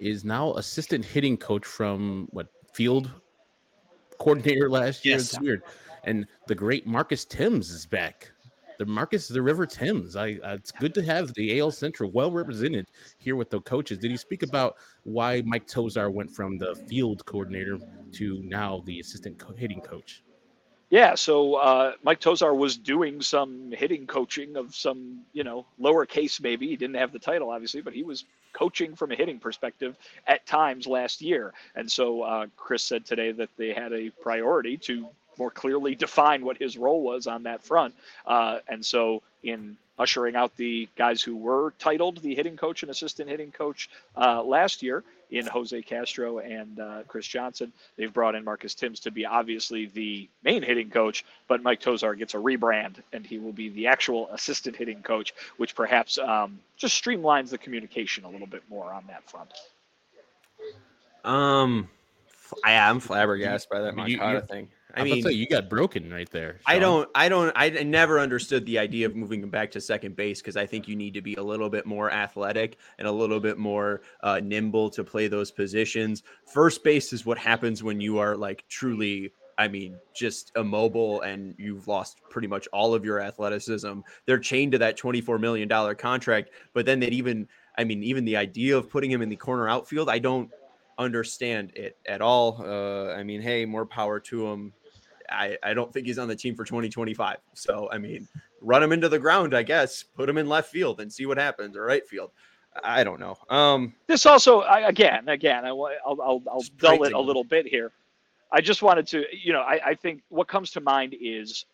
is 0.00 0.24
now 0.24 0.54
assistant 0.54 1.04
hitting 1.04 1.36
coach 1.36 1.64
from 1.64 2.26
what 2.32 2.48
field 2.72 3.10
coordinator 4.18 4.68
last 4.68 5.04
year. 5.04 5.16
Yes. 5.16 5.32
It's 5.32 5.40
weird. 5.40 5.62
And 6.04 6.26
the 6.48 6.54
great 6.54 6.86
Marcus 6.86 7.24
Thames 7.24 7.70
is 7.70 7.86
back. 7.86 8.32
The 8.78 8.84
Marcus 8.84 9.28
the 9.28 9.40
River 9.40 9.66
Thames. 9.66 10.16
I 10.16 10.32
uh, 10.44 10.54
it's 10.54 10.70
good 10.70 10.92
to 10.94 11.02
have 11.02 11.32
the 11.34 11.60
AL 11.60 11.70
Central 11.70 12.10
well 12.10 12.30
represented 12.30 12.88
here 13.18 13.34
with 13.34 13.48
the 13.48 13.60
coaches. 13.60 13.98
Did 13.98 14.10
he 14.10 14.16
speak 14.18 14.42
about 14.42 14.76
why 15.04 15.42
Mike 15.46 15.66
Tosar 15.66 16.12
went 16.12 16.30
from 16.30 16.58
the 16.58 16.74
field 16.86 17.24
coordinator 17.24 17.78
to 18.12 18.42
now 18.44 18.82
the 18.84 19.00
assistant 19.00 19.38
co- 19.38 19.54
hitting 19.54 19.80
coach? 19.80 20.22
Yeah, 20.88 21.16
so 21.16 21.54
uh, 21.54 21.92
Mike 22.04 22.20
Tosar 22.20 22.54
was 22.56 22.76
doing 22.76 23.20
some 23.20 23.72
hitting 23.72 24.06
coaching 24.06 24.56
of 24.56 24.74
some, 24.74 25.22
you 25.32 25.42
know, 25.42 25.66
lowercase 25.80 26.40
maybe. 26.40 26.68
He 26.68 26.76
didn't 26.76 26.96
have 26.96 27.12
the 27.12 27.18
title, 27.18 27.50
obviously, 27.50 27.80
but 27.80 27.92
he 27.92 28.04
was 28.04 28.24
coaching 28.52 28.94
from 28.94 29.10
a 29.10 29.16
hitting 29.16 29.40
perspective 29.40 29.96
at 30.28 30.46
times 30.46 30.86
last 30.86 31.20
year. 31.20 31.52
And 31.74 31.90
so 31.90 32.22
uh, 32.22 32.46
Chris 32.56 32.84
said 32.84 33.04
today 33.04 33.32
that 33.32 33.50
they 33.56 33.72
had 33.72 33.92
a 33.92 34.10
priority 34.22 34.76
to 34.78 35.08
more 35.38 35.50
clearly 35.50 35.94
define 35.94 36.44
what 36.44 36.56
his 36.56 36.78
role 36.78 37.02
was 37.02 37.26
on 37.26 37.42
that 37.42 37.64
front. 37.64 37.94
Uh, 38.24 38.58
and 38.68 38.84
so 38.84 39.22
in 39.42 39.76
ushering 39.98 40.36
out 40.36 40.56
the 40.56 40.88
guys 40.96 41.22
who 41.22 41.36
were 41.36 41.72
titled 41.78 42.18
the 42.18 42.34
hitting 42.34 42.56
coach 42.56 42.82
and 42.82 42.90
assistant 42.90 43.28
hitting 43.28 43.50
coach 43.50 43.88
uh, 44.16 44.42
last 44.42 44.82
year 44.82 45.04
in 45.30 45.46
Jose 45.46 45.82
Castro 45.82 46.38
and 46.38 46.78
uh, 46.78 47.02
Chris 47.08 47.26
Johnson. 47.26 47.72
They've 47.96 48.12
brought 48.12 48.34
in 48.34 48.44
Marcus 48.44 48.74
Thames 48.74 49.00
to 49.00 49.10
be 49.10 49.26
obviously 49.26 49.86
the 49.86 50.28
main 50.44 50.62
hitting 50.62 50.90
coach, 50.90 51.24
but 51.48 51.62
Mike 51.62 51.80
Tosar 51.80 52.16
gets 52.16 52.34
a 52.34 52.38
rebrand 52.38 52.96
and 53.12 53.26
he 53.26 53.38
will 53.38 53.52
be 53.52 53.68
the 53.70 53.88
actual 53.88 54.28
assistant 54.30 54.76
hitting 54.76 55.02
coach, 55.02 55.34
which 55.56 55.74
perhaps 55.74 56.18
um, 56.18 56.60
just 56.76 57.02
streamlines 57.02 57.50
the 57.50 57.58
communication 57.58 58.24
a 58.24 58.30
little 58.30 58.46
bit 58.46 58.62
more 58.68 58.92
on 58.92 59.04
that 59.08 59.28
front. 59.28 59.50
Um, 61.24 61.88
I 62.64 62.72
am 62.72 63.00
flabbergasted 63.00 63.68
by 63.70 63.80
that 63.80 63.96
Mike 63.96 64.16
Moncada 64.16 64.42
thing. 64.42 64.68
I, 64.94 65.04
mean, 65.04 65.22
say 65.22 65.32
you 65.32 65.46
got 65.48 65.68
broken 65.68 66.10
right 66.12 66.30
there. 66.30 66.60
Sean. 66.66 66.76
I 66.76 66.78
don't, 66.78 67.08
I 67.14 67.28
don't, 67.28 67.52
I 67.56 67.68
never 67.68 68.18
understood 68.18 68.64
the 68.66 68.78
idea 68.78 69.06
of 69.06 69.16
moving 69.16 69.42
him 69.42 69.50
back 69.50 69.70
to 69.72 69.80
second 69.80 70.16
base 70.16 70.40
because 70.40 70.56
I 70.56 70.64
think 70.64 70.88
you 70.88 70.96
need 70.96 71.14
to 71.14 71.22
be 71.22 71.34
a 71.34 71.42
little 71.42 71.68
bit 71.68 71.86
more 71.86 72.10
athletic 72.10 72.78
and 72.98 73.06
a 73.06 73.12
little 73.12 73.40
bit 73.40 73.58
more 73.58 74.02
uh, 74.22 74.40
nimble 74.42 74.88
to 74.90 75.04
play 75.04 75.28
those 75.28 75.50
positions. 75.50 76.22
First 76.52 76.84
base 76.84 77.12
is 77.12 77.26
what 77.26 77.36
happens 77.36 77.82
when 77.82 78.00
you 78.00 78.18
are 78.18 78.36
like 78.36 78.64
truly 78.68 79.32
I 79.58 79.68
mean, 79.68 79.98
just 80.14 80.52
immobile 80.54 81.22
and 81.22 81.54
you've 81.58 81.88
lost 81.88 82.20
pretty 82.28 82.46
much 82.46 82.68
all 82.72 82.94
of 82.94 83.04
your 83.04 83.20
athleticism. 83.20 84.00
They're 84.26 84.38
chained 84.38 84.72
to 84.72 84.78
that 84.78 84.98
$24 84.98 85.40
million 85.40 85.68
contract, 85.96 86.50
but 86.74 86.84
then 86.84 87.00
they'd 87.00 87.14
even, 87.14 87.48
I 87.78 87.84
mean, 87.84 88.02
even 88.02 88.24
the 88.24 88.36
idea 88.36 88.76
of 88.76 88.90
putting 88.90 89.10
him 89.10 89.22
in 89.22 89.30
the 89.30 89.36
corner 89.36 89.68
outfield, 89.68 90.10
I 90.10 90.18
don't 90.18 90.50
understand 90.98 91.72
it 91.74 91.96
at 92.06 92.20
all. 92.20 92.62
Uh, 92.64 93.12
I 93.12 93.22
mean, 93.22 93.40
hey, 93.40 93.64
more 93.64 93.86
power 93.86 94.20
to 94.20 94.46
him. 94.46 94.72
I, 95.28 95.56
I 95.62 95.74
don't 95.74 95.92
think 95.92 96.06
he's 96.06 96.18
on 96.18 96.28
the 96.28 96.36
team 96.36 96.54
for 96.54 96.64
2025. 96.64 97.38
So, 97.54 97.88
I 97.90 97.98
mean, 97.98 98.28
run 98.60 98.82
him 98.82 98.92
into 98.92 99.08
the 99.08 99.18
ground, 99.18 99.54
I 99.54 99.62
guess, 99.62 100.02
put 100.02 100.28
him 100.28 100.38
in 100.38 100.48
left 100.48 100.70
field 100.70 101.00
and 101.00 101.12
see 101.12 101.26
what 101.26 101.38
happens 101.38 101.76
or 101.76 101.82
right 101.82 102.06
field. 102.06 102.30
I 102.82 103.04
don't 103.04 103.20
know. 103.20 103.36
Um, 103.48 103.94
this 104.06 104.26
also, 104.26 104.60
I, 104.60 104.88
again, 104.88 105.28
again, 105.28 105.64
I, 105.64 105.72
will 105.72 105.90
I'll, 106.06 106.42
I'll 106.50 106.64
dull 106.78 107.02
it 107.04 107.12
a 107.12 107.20
little 107.20 107.44
bit 107.44 107.66
here. 107.66 107.92
I 108.52 108.60
just 108.60 108.82
wanted 108.82 109.06
to, 109.08 109.24
you 109.32 109.52
know, 109.52 109.62
I, 109.62 109.80
I 109.84 109.94
think 109.94 110.22
what 110.28 110.46
comes 110.46 110.70
to 110.72 110.80
mind 110.80 111.16
is 111.20 111.64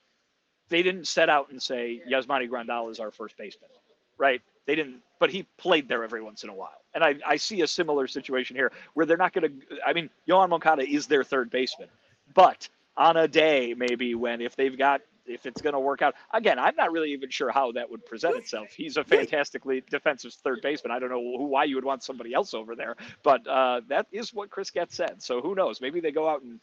they 0.68 0.82
didn't 0.82 1.06
set 1.06 1.28
out 1.28 1.50
and 1.50 1.60
say 1.60 2.00
Yasmani 2.10 2.48
Grandal 2.48 2.90
is 2.90 2.98
our 2.98 3.10
first 3.10 3.36
baseman, 3.36 3.68
right? 4.16 4.40
They 4.66 4.74
didn't, 4.74 5.00
but 5.18 5.30
he 5.30 5.44
played 5.58 5.88
there 5.88 6.04
every 6.04 6.22
once 6.22 6.44
in 6.44 6.50
a 6.50 6.54
while. 6.54 6.80
And 6.94 7.02
I, 7.02 7.16
I 7.26 7.36
see 7.36 7.62
a 7.62 7.66
similar 7.66 8.06
situation 8.06 8.56
here 8.56 8.72
where 8.94 9.06
they're 9.06 9.16
not 9.16 9.32
going 9.32 9.60
to, 9.60 9.76
I 9.84 9.92
mean, 9.92 10.10
Yoan 10.28 10.50
Moncada 10.50 10.88
is 10.88 11.06
their 11.06 11.24
third 11.24 11.50
baseman, 11.50 11.88
but 12.34 12.68
on 12.96 13.16
a 13.16 13.26
day 13.26 13.74
maybe 13.76 14.14
when 14.14 14.40
if 14.40 14.54
they've 14.54 14.76
got 14.76 15.00
if 15.26 15.46
it's 15.46 15.62
going 15.62 15.72
to 15.72 15.80
work 15.80 16.02
out. 16.02 16.14
Again, 16.32 16.58
I'm 16.58 16.74
not 16.76 16.92
really 16.92 17.12
even 17.12 17.30
sure 17.30 17.50
how 17.50 17.72
that 17.72 17.90
would 17.90 18.04
present 18.04 18.36
itself. 18.36 18.68
He's 18.72 18.96
a 18.96 19.04
fantastically 19.04 19.82
defensive 19.88 20.32
third 20.34 20.60
baseman. 20.62 20.90
I 20.90 20.98
don't 20.98 21.10
know 21.10 21.20
who, 21.38 21.46
why 21.46 21.64
you 21.64 21.76
would 21.76 21.84
want 21.84 22.02
somebody 22.02 22.34
else 22.34 22.54
over 22.54 22.74
there, 22.74 22.96
but 23.22 23.46
uh, 23.46 23.82
that 23.88 24.06
is 24.12 24.34
what 24.34 24.50
Chris 24.50 24.70
Getz 24.70 24.96
said. 24.96 25.22
So 25.22 25.40
who 25.40 25.54
knows? 25.54 25.80
Maybe 25.80 26.00
they 26.00 26.10
go 26.10 26.28
out 26.28 26.42
and 26.42 26.60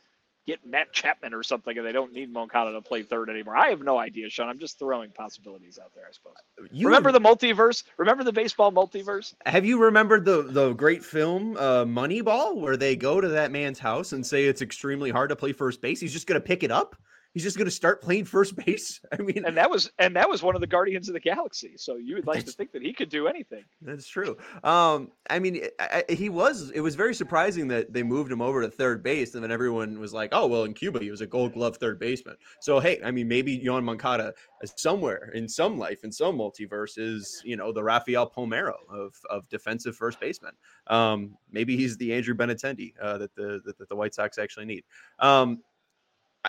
get 0.49 0.65
Matt 0.65 0.91
Chapman 0.91 1.33
or 1.33 1.43
something, 1.43 1.77
and 1.77 1.85
they 1.85 1.91
don't 1.91 2.13
need 2.13 2.31
Moncada 2.31 2.71
to 2.73 2.81
play 2.81 3.03
third 3.03 3.29
anymore. 3.29 3.55
I 3.55 3.69
have 3.69 3.81
no 3.81 3.97
idea, 3.97 4.29
Sean. 4.29 4.49
I'm 4.49 4.59
just 4.59 4.79
throwing 4.79 5.11
possibilities 5.11 5.79
out 5.81 5.91
there, 5.95 6.05
I 6.07 6.11
suppose. 6.11 6.33
You 6.71 6.87
remember 6.87 7.11
the 7.11 7.21
multiverse? 7.21 7.83
Remember 7.97 8.23
the 8.23 8.33
baseball 8.33 8.71
multiverse? 8.71 9.33
Have 9.45 9.65
you 9.65 9.79
remembered 9.79 10.25
the 10.25 10.43
the 10.43 10.73
great 10.73 11.03
film 11.03 11.55
uh, 11.57 11.85
Moneyball, 11.85 12.57
where 12.57 12.77
they 12.77 12.95
go 12.95 13.21
to 13.21 13.27
that 13.29 13.51
man's 13.51 13.79
house 13.79 14.13
and 14.13 14.25
say 14.25 14.45
it's 14.45 14.61
extremely 14.61 15.11
hard 15.11 15.29
to 15.29 15.35
play 15.35 15.53
first 15.53 15.81
base? 15.81 15.99
He's 15.99 16.13
just 16.13 16.27
going 16.27 16.39
to 16.39 16.45
pick 16.45 16.63
it 16.63 16.71
up 16.71 16.95
he's 17.39 17.45
just 17.45 17.57
going 17.57 17.65
to 17.65 17.71
start 17.71 18.01
playing 18.01 18.25
first 18.25 18.53
base. 18.57 18.99
I 19.17 19.21
mean, 19.21 19.45
and 19.45 19.55
that 19.55 19.69
was 19.69 19.89
and 19.97 20.13
that 20.17 20.29
was 20.29 20.43
one 20.43 20.55
of 20.55 20.61
the 20.61 20.67
Guardians 20.67 21.07
of 21.07 21.13
the 21.13 21.21
Galaxy. 21.21 21.73
So 21.77 21.95
you 21.95 22.15
would 22.15 22.27
like 22.27 22.43
to 22.45 22.51
think 22.51 22.73
that 22.73 22.81
he 22.81 22.91
could 22.91 23.07
do 23.07 23.27
anything. 23.27 23.63
That's 23.81 24.07
true. 24.07 24.35
Um, 24.63 25.11
I 25.29 25.39
mean, 25.39 25.61
I, 25.79 26.03
I, 26.09 26.13
he 26.13 26.27
was. 26.27 26.71
It 26.71 26.81
was 26.81 26.95
very 26.95 27.15
surprising 27.15 27.69
that 27.69 27.93
they 27.93 28.03
moved 28.03 28.29
him 28.29 28.41
over 28.41 28.61
to 28.61 28.69
third 28.69 29.01
base, 29.01 29.35
and 29.35 29.43
then 29.43 29.51
everyone 29.51 29.99
was 29.99 30.13
like, 30.13 30.31
"Oh, 30.33 30.47
well, 30.47 30.65
in 30.65 30.73
Cuba, 30.73 30.99
he 30.99 31.11
was 31.11 31.21
a 31.21 31.27
Gold 31.27 31.53
Glove 31.53 31.77
third 31.77 31.97
baseman." 31.97 32.35
So 32.59 32.79
hey, 32.79 32.99
I 33.05 33.11
mean, 33.11 33.29
maybe 33.29 33.57
Yoan 33.57 33.85
Moncada 33.85 34.33
somewhere 34.75 35.31
in 35.33 35.47
some 35.47 35.77
life 35.77 36.03
in 36.03 36.11
some 36.11 36.37
multiverse 36.37 36.97
is 36.97 37.41
you 37.45 37.55
know 37.55 37.71
the 37.71 37.83
Rafael 37.83 38.29
Palmeiro 38.29 38.75
of 38.89 39.15
of 39.29 39.47
defensive 39.47 39.95
first 39.95 40.19
baseman. 40.19 40.51
Um, 40.87 41.37
maybe 41.49 41.77
he's 41.77 41.95
the 41.95 42.13
Andrew 42.13 42.35
Benintendi 42.35 42.93
uh, 43.01 43.17
that 43.17 43.33
the 43.35 43.61
that, 43.65 43.77
that 43.77 43.87
the 43.87 43.95
White 43.95 44.13
Sox 44.13 44.37
actually 44.37 44.65
need. 44.65 44.83
Um, 45.19 45.61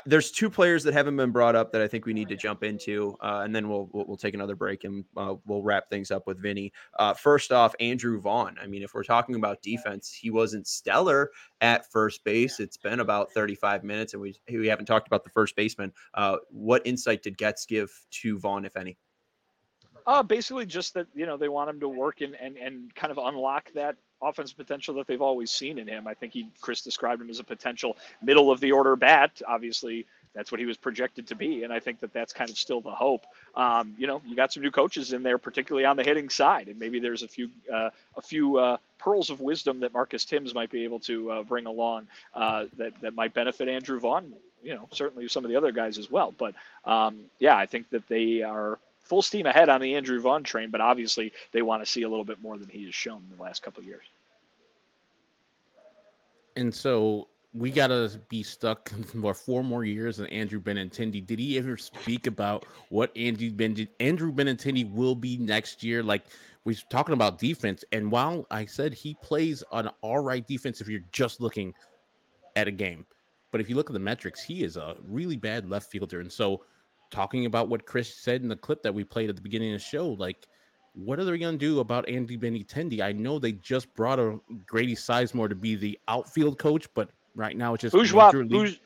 there's 0.07 0.30
two 0.30 0.49
players 0.49 0.84
that 0.84 0.95
haven't 0.95 1.16
been 1.16 1.32
brought 1.32 1.57
up 1.57 1.72
that 1.72 1.82
I 1.82 1.88
think 1.88 2.07
we 2.07 2.12
need 2.12 2.28
to 2.28 2.36
jump 2.36 2.62
into, 2.62 3.16
uh, 3.20 3.43
and 3.45 3.55
then 3.55 3.68
we'll, 3.68 3.88
we'll, 3.93 4.07
we'll 4.07 4.16
take 4.16 4.34
another 4.34 4.55
break 4.55 4.84
and 4.84 5.05
uh, 5.16 5.34
we'll 5.47 5.62
wrap 5.62 5.91
things 5.91 6.12
up 6.12 6.28
with 6.28 6.41
Vinny. 6.41 6.72
Uh, 6.99 7.12
first 7.12 7.51
off, 7.51 7.74
Andrew 7.80 8.20
Vaughn. 8.20 8.57
I 8.62 8.68
mean, 8.68 8.82
if 8.84 8.95
we're 8.95 9.03
talking 9.03 9.34
about 9.34 9.62
defense, 9.62 10.12
he 10.12 10.30
wasn't 10.30 10.68
stellar 10.68 11.32
at 11.61 11.91
first 11.91 12.22
base. 12.22 12.61
It's 12.61 12.76
been 12.76 13.01
about 13.01 13.32
35 13.32 13.82
minutes, 13.82 14.12
and 14.12 14.22
we 14.22 14.36
we 14.49 14.68
haven't 14.68 14.86
talked 14.86 15.09
about 15.09 15.24
the 15.24 15.30
first 15.30 15.57
baseman. 15.57 15.93
Uh, 16.14 16.36
what 16.51 16.86
insight 16.86 17.24
did 17.24 17.36
Getz 17.36 17.66
give 17.66 17.91
to 18.11 18.38
Vaughn, 18.38 18.64
if 18.64 18.76
any? 18.76 18.97
Uh, 20.07 20.22
basically, 20.22 20.66
just 20.66 20.95
that 20.95 21.09
you 21.14 21.26
know 21.26 21.36
they 21.36 21.49
want 21.49 21.68
him 21.68 21.80
to 21.80 21.88
work 21.88 22.20
and 22.20 22.36
and 22.36 22.57
and 22.57 22.95
kind 22.95 23.11
of 23.11 23.18
unlock 23.18 23.72
that 23.74 23.97
offensive 24.23 24.57
potential 24.57 24.95
that 24.95 25.07
they've 25.07 25.23
always 25.23 25.51
seen 25.51 25.79
in 25.79 25.87
him. 25.87 26.07
I 26.07 26.14
think 26.14 26.33
he 26.33 26.49
Chris 26.61 26.83
described 26.83 27.23
him 27.23 27.31
as 27.31 27.41
a 27.41 27.45
potential 27.45 27.97
middle 28.23 28.51
of 28.51 28.61
the 28.61 28.73
order 28.73 28.97
bat. 28.97 29.41
Obviously, 29.47 30.07
that's 30.35 30.53
what 30.53 30.61
he 30.61 30.66
was 30.66 30.77
projected 30.77 31.27
to 31.29 31.35
be, 31.35 31.64
and 31.64 31.73
I 31.73 31.81
think 31.81 32.01
that 32.01 32.12
that's 32.12 32.33
kind 32.33 32.51
of 32.51 32.57
still 32.57 32.81
the 32.81 32.91
hope. 32.91 33.25
Um, 33.55 33.95
you 33.99 34.07
know, 34.07 34.23
you 34.27 34.37
got 34.37 34.53
some 34.53 34.62
new 34.62 34.71
coaches 34.71 35.12
in 35.12 35.23
there, 35.23 35.39
particularly 35.39 35.85
on 35.85 35.97
the 35.97 36.05
hitting 36.05 36.29
side, 36.29 36.68
and 36.68 36.79
maybe 36.79 37.01
there's 37.01 37.23
a 37.23 37.29
few 37.29 37.51
uh, 37.73 37.91
a 38.16 38.23
few 38.23 38.59
uh, 38.59 38.77
pearls 38.99 39.31
of 39.31 39.41
wisdom 39.41 39.81
that 39.81 39.93
Marcus 39.93 40.25
Thames 40.25 40.55
might 40.55 40.71
be 40.71 40.85
able 40.85 41.01
to 41.01 41.31
uh, 41.31 41.43
bring 41.43 41.66
along 41.66 42.07
uh, 42.35 42.66
that 42.77 42.93
that 43.01 43.14
might 43.14 43.35
benefit 43.35 43.68
Andrew 43.68 43.99
Vaughn. 43.99 44.33
You 44.62 44.75
know, 44.75 44.89
certainly 44.93 45.27
some 45.27 45.45
of 45.45 45.51
the 45.51 45.57
other 45.57 45.73
guys 45.73 45.99
as 45.99 46.11
well. 46.11 46.35
But 46.37 46.55
um, 46.85 47.25
yeah, 47.39 47.57
I 47.57 47.66
think 47.66 47.89
that 47.91 48.07
they 48.09 48.43
are 48.43 48.79
full 49.11 49.23
steam 49.23 49.45
ahead 49.45 49.69
on 49.69 49.81
the 49.81 49.97
Andrew 49.97 50.21
Vaughn 50.21 50.45
train, 50.45 50.71
but 50.71 50.81
obviously 50.81 51.33
they 51.51 51.63
want 51.63 51.83
to 51.83 51.91
see 51.91 52.03
a 52.03 52.09
little 52.09 52.25
bit 52.25 52.41
more 52.41 52.57
than 52.57 52.69
he 52.69 52.85
has 52.85 52.95
shown 52.95 53.25
in 53.29 53.37
the 53.37 53.43
last 53.43 53.61
couple 53.61 53.81
of 53.81 53.87
years. 53.87 54.05
And 56.55 56.73
so 56.73 57.27
we 57.53 57.73
gotta 57.73 58.21
be 58.29 58.45
stuck 58.45 58.89
for 59.21 59.35
four 59.35 59.65
more 59.65 59.85
years. 59.85 60.21
And 60.21 60.33
Andrew 60.33 60.61
Benintendi, 60.61 61.27
did 61.27 61.41
he 61.41 61.59
ever 61.59 61.77
speak 61.77 62.29
about 62.29 62.65
what 62.91 63.11
Andrew 63.17 63.51
Ben 63.51 63.89
Andrew 63.99 64.33
Benintendi 64.33 64.89
will 64.93 65.17
be 65.17 65.37
next 65.39 65.83
year? 65.83 66.05
Like 66.05 66.23
we're 66.65 66.77
talking 66.89 67.13
about 67.13 67.41
defense, 67.41 67.85
and 67.91 68.13
while 68.13 68.47
I 68.53 68.65
said 68.65 68.95
he 68.95 69.17
plays 69.23 69.65
an 69.73 69.91
all 70.03 70.21
right 70.21 70.47
defense, 70.47 70.81
if 70.81 70.87
you're 70.87 71.03
just 71.11 71.41
looking 71.41 71.75
at 72.55 72.69
a 72.69 72.71
game, 72.71 73.05
but 73.51 73.61
if 73.61 73.69
you 73.69 73.75
look 73.75 73.91
at 73.91 73.95
the 73.95 73.99
metrics, 73.99 74.41
he 74.41 74.63
is 74.63 74.77
a 74.77 74.95
really 75.09 75.37
bad 75.37 75.69
left 75.69 75.91
fielder, 75.91 76.21
and 76.21 76.31
so 76.31 76.63
talking 77.11 77.47
about 77.47 77.69
what 77.69 77.87
Chris 77.87 78.15
said 78.15 78.43
in 78.43 78.49
the 78.49 78.57
clip 78.57 78.83
that 78.83 78.95
we 78.95 79.05
played 79.05 79.31
at 79.31 79.37
the 79.37 79.43
beginning 79.43 79.75
of 79.75 79.81
the 79.81 79.85
show, 79.85 80.09
like 80.11 80.47
what 80.95 81.19
are 81.19 81.25
they 81.25 81.39
going 81.39 81.59
to 81.59 81.59
do 81.59 81.81
about 81.81 82.09
Andy 82.09 82.37
Benintendi? 82.37 83.01
I 83.01 83.13
know 83.13 83.39
they 83.39 83.53
just 83.53 83.93
brought 83.95 84.19
a 84.19 84.39
Grady 84.67 84.95
Sizemore 84.95 85.49
to 85.49 85.55
be 85.55 85.77
the 85.77 85.99
outfield 86.09 86.59
coach, 86.59 86.89
but 86.95 87.11
right 87.35 87.57
now 87.57 87.75
it's 87.75 87.83
just 87.83 87.95
Bourgeois. 87.95 88.33
Bourgeois 88.33 88.77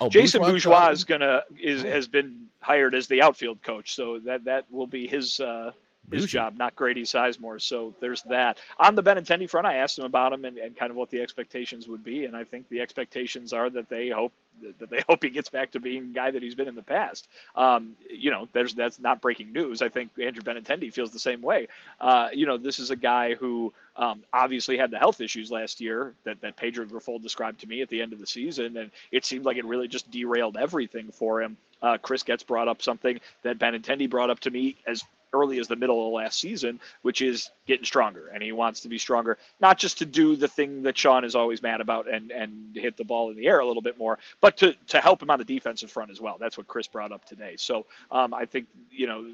oh, 0.00 0.08
Jason 0.08 0.40
Bourgeois, 0.40 0.72
Bourgeois 0.72 0.90
is 0.90 1.04
gonna 1.04 1.42
is 1.60 1.82
has 1.82 2.08
been 2.08 2.46
hired 2.60 2.94
as 2.94 3.06
the 3.06 3.22
outfield 3.22 3.62
coach, 3.62 3.94
so 3.94 4.18
that 4.20 4.44
that 4.44 4.64
will 4.70 4.86
be 4.86 5.06
his 5.06 5.40
uh, 5.40 5.72
his 6.10 6.26
job, 6.26 6.56
not 6.56 6.76
Grady 6.76 7.02
Sizemore. 7.02 7.60
So 7.60 7.94
there's 8.00 8.22
that. 8.22 8.58
On 8.78 8.94
the 8.94 9.02
Benintendi 9.02 9.48
front, 9.48 9.66
I 9.66 9.76
asked 9.76 9.98
him 9.98 10.04
about 10.04 10.32
him 10.32 10.44
and, 10.44 10.58
and 10.58 10.76
kind 10.76 10.90
of 10.90 10.96
what 10.96 11.10
the 11.10 11.20
expectations 11.20 11.88
would 11.88 12.04
be, 12.04 12.24
and 12.24 12.36
I 12.36 12.44
think 12.44 12.68
the 12.68 12.80
expectations 12.80 13.52
are 13.52 13.70
that 13.70 13.88
they 13.88 14.08
hope 14.08 14.32
that 14.78 14.90
they 14.90 15.02
hope 15.08 15.22
he 15.22 15.30
gets 15.30 15.48
back 15.48 15.72
to 15.72 15.80
being 15.80 16.04
a 16.04 16.14
guy 16.14 16.30
that 16.30 16.42
he's 16.42 16.54
been 16.54 16.68
in 16.68 16.74
the 16.74 16.82
past. 16.82 17.28
Um, 17.54 17.96
you 18.10 18.30
know, 18.30 18.48
there's 18.52 18.74
that's 18.74 18.98
not 18.98 19.20
breaking 19.20 19.52
news. 19.52 19.82
I 19.82 19.88
think 19.88 20.10
Andrew 20.20 20.42
Benintendi 20.42 20.92
feels 20.92 21.10
the 21.10 21.18
same 21.18 21.42
way. 21.42 21.68
Uh, 22.00 22.28
you 22.32 22.46
know, 22.46 22.56
this 22.56 22.78
is 22.78 22.90
a 22.90 22.96
guy 22.96 23.34
who 23.34 23.72
um, 23.96 24.22
obviously 24.32 24.76
had 24.76 24.90
the 24.90 24.98
health 24.98 25.20
issues 25.20 25.50
last 25.50 25.80
year 25.80 26.14
that, 26.24 26.40
that 26.40 26.56
Pedro 26.56 26.86
Grifol 26.86 27.20
described 27.22 27.60
to 27.60 27.66
me 27.66 27.82
at 27.82 27.88
the 27.88 28.00
end 28.00 28.12
of 28.12 28.18
the 28.20 28.26
season, 28.26 28.76
and 28.76 28.90
it 29.12 29.24
seemed 29.24 29.44
like 29.44 29.56
it 29.56 29.64
really 29.64 29.88
just 29.88 30.10
derailed 30.10 30.56
everything 30.56 31.10
for 31.12 31.42
him. 31.42 31.56
Uh, 31.80 31.96
Chris 31.98 32.22
Getz 32.22 32.42
brought 32.42 32.68
up 32.68 32.82
something 32.82 33.20
that 33.42 33.58
Benintendi 33.58 34.10
brought 34.10 34.30
up 34.30 34.40
to 34.40 34.50
me 34.50 34.76
as 34.86 35.04
early 35.32 35.58
as 35.58 35.68
the 35.68 35.76
middle 35.76 36.06
of 36.06 36.12
last 36.12 36.40
season, 36.40 36.80
which 37.02 37.22
is 37.22 37.50
getting 37.66 37.84
stronger. 37.84 38.28
And 38.28 38.42
he 38.42 38.52
wants 38.52 38.80
to 38.80 38.88
be 38.88 38.98
stronger, 38.98 39.38
not 39.60 39.78
just 39.78 39.98
to 39.98 40.06
do 40.06 40.36
the 40.36 40.48
thing 40.48 40.82
that 40.82 40.96
Sean 40.96 41.24
is 41.24 41.34
always 41.34 41.62
mad 41.62 41.80
about 41.80 42.08
and, 42.08 42.30
and 42.30 42.74
hit 42.74 42.96
the 42.96 43.04
ball 43.04 43.30
in 43.30 43.36
the 43.36 43.46
air 43.46 43.60
a 43.60 43.66
little 43.66 43.82
bit 43.82 43.98
more, 43.98 44.18
but 44.40 44.56
to, 44.58 44.74
to 44.88 45.00
help 45.00 45.22
him 45.22 45.30
on 45.30 45.38
the 45.38 45.44
defensive 45.44 45.90
front 45.90 46.10
as 46.10 46.20
well. 46.20 46.36
That's 46.38 46.56
what 46.56 46.66
Chris 46.66 46.86
brought 46.86 47.12
up 47.12 47.24
today. 47.24 47.54
So 47.56 47.86
um, 48.10 48.32
I 48.34 48.46
think, 48.46 48.66
you 48.90 49.06
know, 49.06 49.30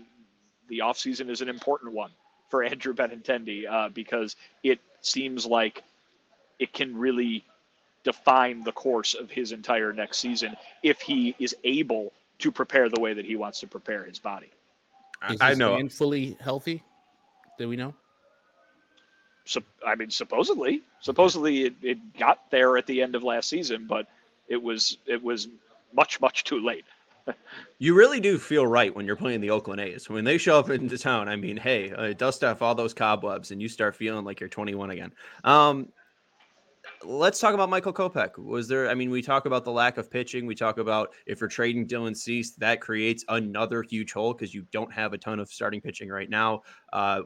the 0.69 0.81
offseason 0.81 1.31
is 1.31 1.41
an 1.41 1.49
important 1.49 1.93
one 1.93 2.11
for 2.49 2.63
Andrew 2.63 2.95
Benintendi 2.95 3.71
uh, 3.71 3.89
because 3.89 4.37
it 4.63 4.81
seems 5.01 5.47
like 5.47 5.83
it 6.59 6.73
can 6.73 6.97
really 6.97 7.45
define 8.05 8.63
the 8.63 8.73
course 8.73 9.15
of 9.15 9.31
his 9.31 9.53
entire 9.53 9.93
next 9.93 10.19
season 10.19 10.57
if 10.83 11.01
he 11.01 11.35
is 11.39 11.57
able 11.65 12.13
to 12.39 12.53
prepare 12.53 12.89
the 12.89 13.01
way 13.01 13.15
that 13.15 13.25
he 13.25 13.37
wants 13.37 13.61
to 13.61 13.67
prepare 13.67 14.05
his 14.05 14.19
body. 14.19 14.51
Is 15.31 15.41
I 15.41 15.55
know. 15.55 15.77
Man 15.77 15.89
fully 15.89 16.37
healthy? 16.41 16.83
Do 17.59 17.69
we 17.69 17.77
know? 17.77 17.95
So, 19.47 19.61
I 19.87 19.95
mean, 19.95 20.11
supposedly, 20.11 20.83
supposedly 21.01 21.65
it, 21.65 21.75
it 21.83 22.19
got 22.19 22.51
there 22.51 22.77
at 22.79 22.87
the 22.87 23.03
end 23.03 23.15
of 23.15 23.23
last 23.23 23.49
season, 23.49 23.87
but 23.87 24.07
it 24.49 24.63
was 24.63 24.99
it 25.07 25.23
was 25.23 25.49
much 25.95 26.21
much 26.21 26.45
too 26.45 26.65
late. 26.65 26.85
you 27.79 27.95
really 27.95 28.21
do 28.21 28.39
feel 28.39 28.67
right 28.67 28.95
when 28.95 29.07
you're 29.07 29.17
playing 29.17 29.41
the 29.41 29.51
Oakland 29.51 29.81
A's. 29.81 30.09
When 30.09 30.25
they 30.25 30.39
show 30.39 30.59
up 30.59 30.71
into 30.71 30.99
town, 30.99 31.29
I 31.29 31.37
mean, 31.37 31.57
hey, 31.57 31.93
uh, 31.93 32.13
dust 32.13 32.45
off 32.45 32.63
all 32.63 32.75
those 32.75 32.95
cobwebs 32.95 33.51
and 33.51 33.63
you 33.63 33.69
start 33.69 33.97
feeling 33.97 34.25
like 34.25 34.41
you're 34.41 34.49
21 34.49 34.91
again. 34.91 35.13
Um, 35.43 35.89
let's 37.03 37.39
talk 37.39 37.55
about 37.55 37.71
Michael 37.71 37.93
Kopech. 37.93 38.39
Was 38.39 38.69
there? 38.69 38.89
I 38.89 38.95
mean, 38.95 39.11
we 39.11 39.23
talk 39.23 39.47
about 39.47 39.65
the 39.65 39.71
lack 39.71 39.99
of 39.99 40.11
pitching. 40.11 40.47
We 40.47 40.55
talk 40.55 40.79
about 40.79 41.13
if 41.27 41.41
you're 41.41 41.49
trading 41.49 41.87
Dylan 41.87 42.17
Cease, 42.17 42.53
that 42.53 42.81
creates 42.81 43.25
another 43.29 43.83
huge 43.83 44.13
hole 44.13 44.33
because 44.33 44.55
you 44.55 44.67
don't 44.73 44.93
have 44.93 45.13
a 45.13 45.19
ton 45.19 45.41
of 45.41 45.49
starting 45.49 45.81
pitching 45.81 46.09
right 46.09 46.31
now. 46.31 46.63
Uh, 46.93 47.23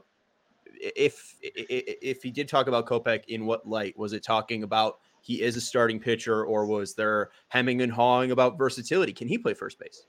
if 0.71 1.35
if 1.41 2.23
he 2.23 2.31
did 2.31 2.47
talk 2.47 2.67
about 2.67 2.85
Kopech, 2.85 3.25
in 3.27 3.45
what 3.45 3.67
light 3.67 3.97
was 3.97 4.13
it 4.13 4.23
talking 4.23 4.63
about? 4.63 4.99
He 5.21 5.41
is 5.41 5.57
a 5.57 5.61
starting 5.61 5.99
pitcher, 5.99 6.45
or 6.45 6.65
was 6.65 6.95
there 6.95 7.31
hemming 7.49 7.81
and 7.81 7.91
hawing 7.91 8.31
about 8.31 8.57
versatility? 8.57 9.13
Can 9.13 9.27
he 9.27 9.37
play 9.37 9.53
first 9.53 9.79
base? 9.79 10.03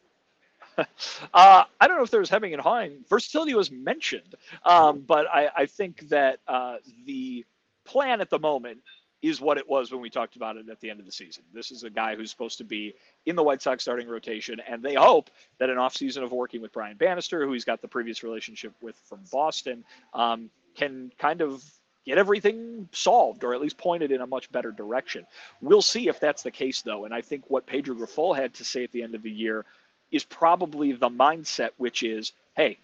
Uh, 1.35 1.65
I 1.79 1.87
don't 1.87 1.99
know 1.99 2.03
if 2.03 2.11
there 2.11 2.21
was 2.21 2.31
hemming 2.31 2.55
and 2.55 2.63
hawing. 2.63 3.05
Versatility 3.11 3.53
was 3.53 3.71
mentioned, 3.71 4.35
um, 4.65 5.05
but 5.07 5.27
I, 5.27 5.51
I 5.55 5.67
think 5.67 6.09
that 6.09 6.39
uh, 6.49 6.77
the 7.05 7.45
plan 7.85 8.23
at 8.23 8.31
the 8.31 8.39
moment 8.39 8.79
is 9.23 9.41
what 9.41 9.59
it 9.59 9.69
was 9.69 9.93
when 9.93 10.01
we 10.01 10.09
talked 10.09 10.37
about 10.37 10.57
it 10.57 10.69
at 10.69 10.81
the 10.81 10.89
end 10.89 11.01
of 11.01 11.07
the 11.07 11.13
season. 11.13 11.43
This 11.53 11.71
is 11.71 11.85
a 11.85 11.91
guy 11.91 12.17
who's 12.17 12.31
supposed 12.31 12.59
to 12.59 12.65
be 12.65 12.95
in 13.27 13.37
the 13.37 13.43
White 13.43 13.61
Sox 13.61 13.83
starting 13.83 14.09
rotation, 14.09 14.61
and 14.67 14.83
they 14.83 14.95
hope 14.95 15.31
that 15.59 15.69
an 15.69 15.77
offseason 15.77 16.23
of 16.23 16.33
working 16.33 16.63
with 16.63 16.73
Brian 16.73 16.97
Bannister, 16.97 17.45
who 17.45 17.53
he's 17.53 17.65
got 17.65 17.83
the 17.83 17.89
previous 17.89 18.23
relationship 18.23 18.73
with 18.81 18.97
from 19.05 19.21
Boston, 19.31 19.85
um, 20.15 20.51
can 20.75 21.13
kind 21.19 21.43
of 21.43 21.63
get 22.07 22.17
everything 22.17 22.89
solved 22.93 23.45
or 23.45 23.55
at 23.55 23.61
least 23.61 23.77
pointed 23.77 24.11
in 24.11 24.23
a 24.23 24.27
much 24.27 24.51
better 24.51 24.73
direction. 24.73 25.27
We'll 25.61 25.83
see 25.83 26.09
if 26.09 26.19
that's 26.19 26.43
the 26.43 26.51
case, 26.51 26.81
though. 26.81 27.05
And 27.05 27.13
I 27.13 27.21
think 27.21 27.45
what 27.49 27.67
Pedro 27.67 27.95
Grifol 27.95 28.35
had 28.35 28.55
to 28.55 28.65
say 28.65 28.85
at 28.85 28.93
the 28.93 29.03
end 29.03 29.15
of 29.15 29.23
the 29.23 29.31
year 29.31 29.67
is 30.11 30.25
probably 30.25 30.93
the 30.93 31.11
mindset, 31.11 31.71
which 31.77 32.03
is, 32.03 32.33
hey, 32.57 32.79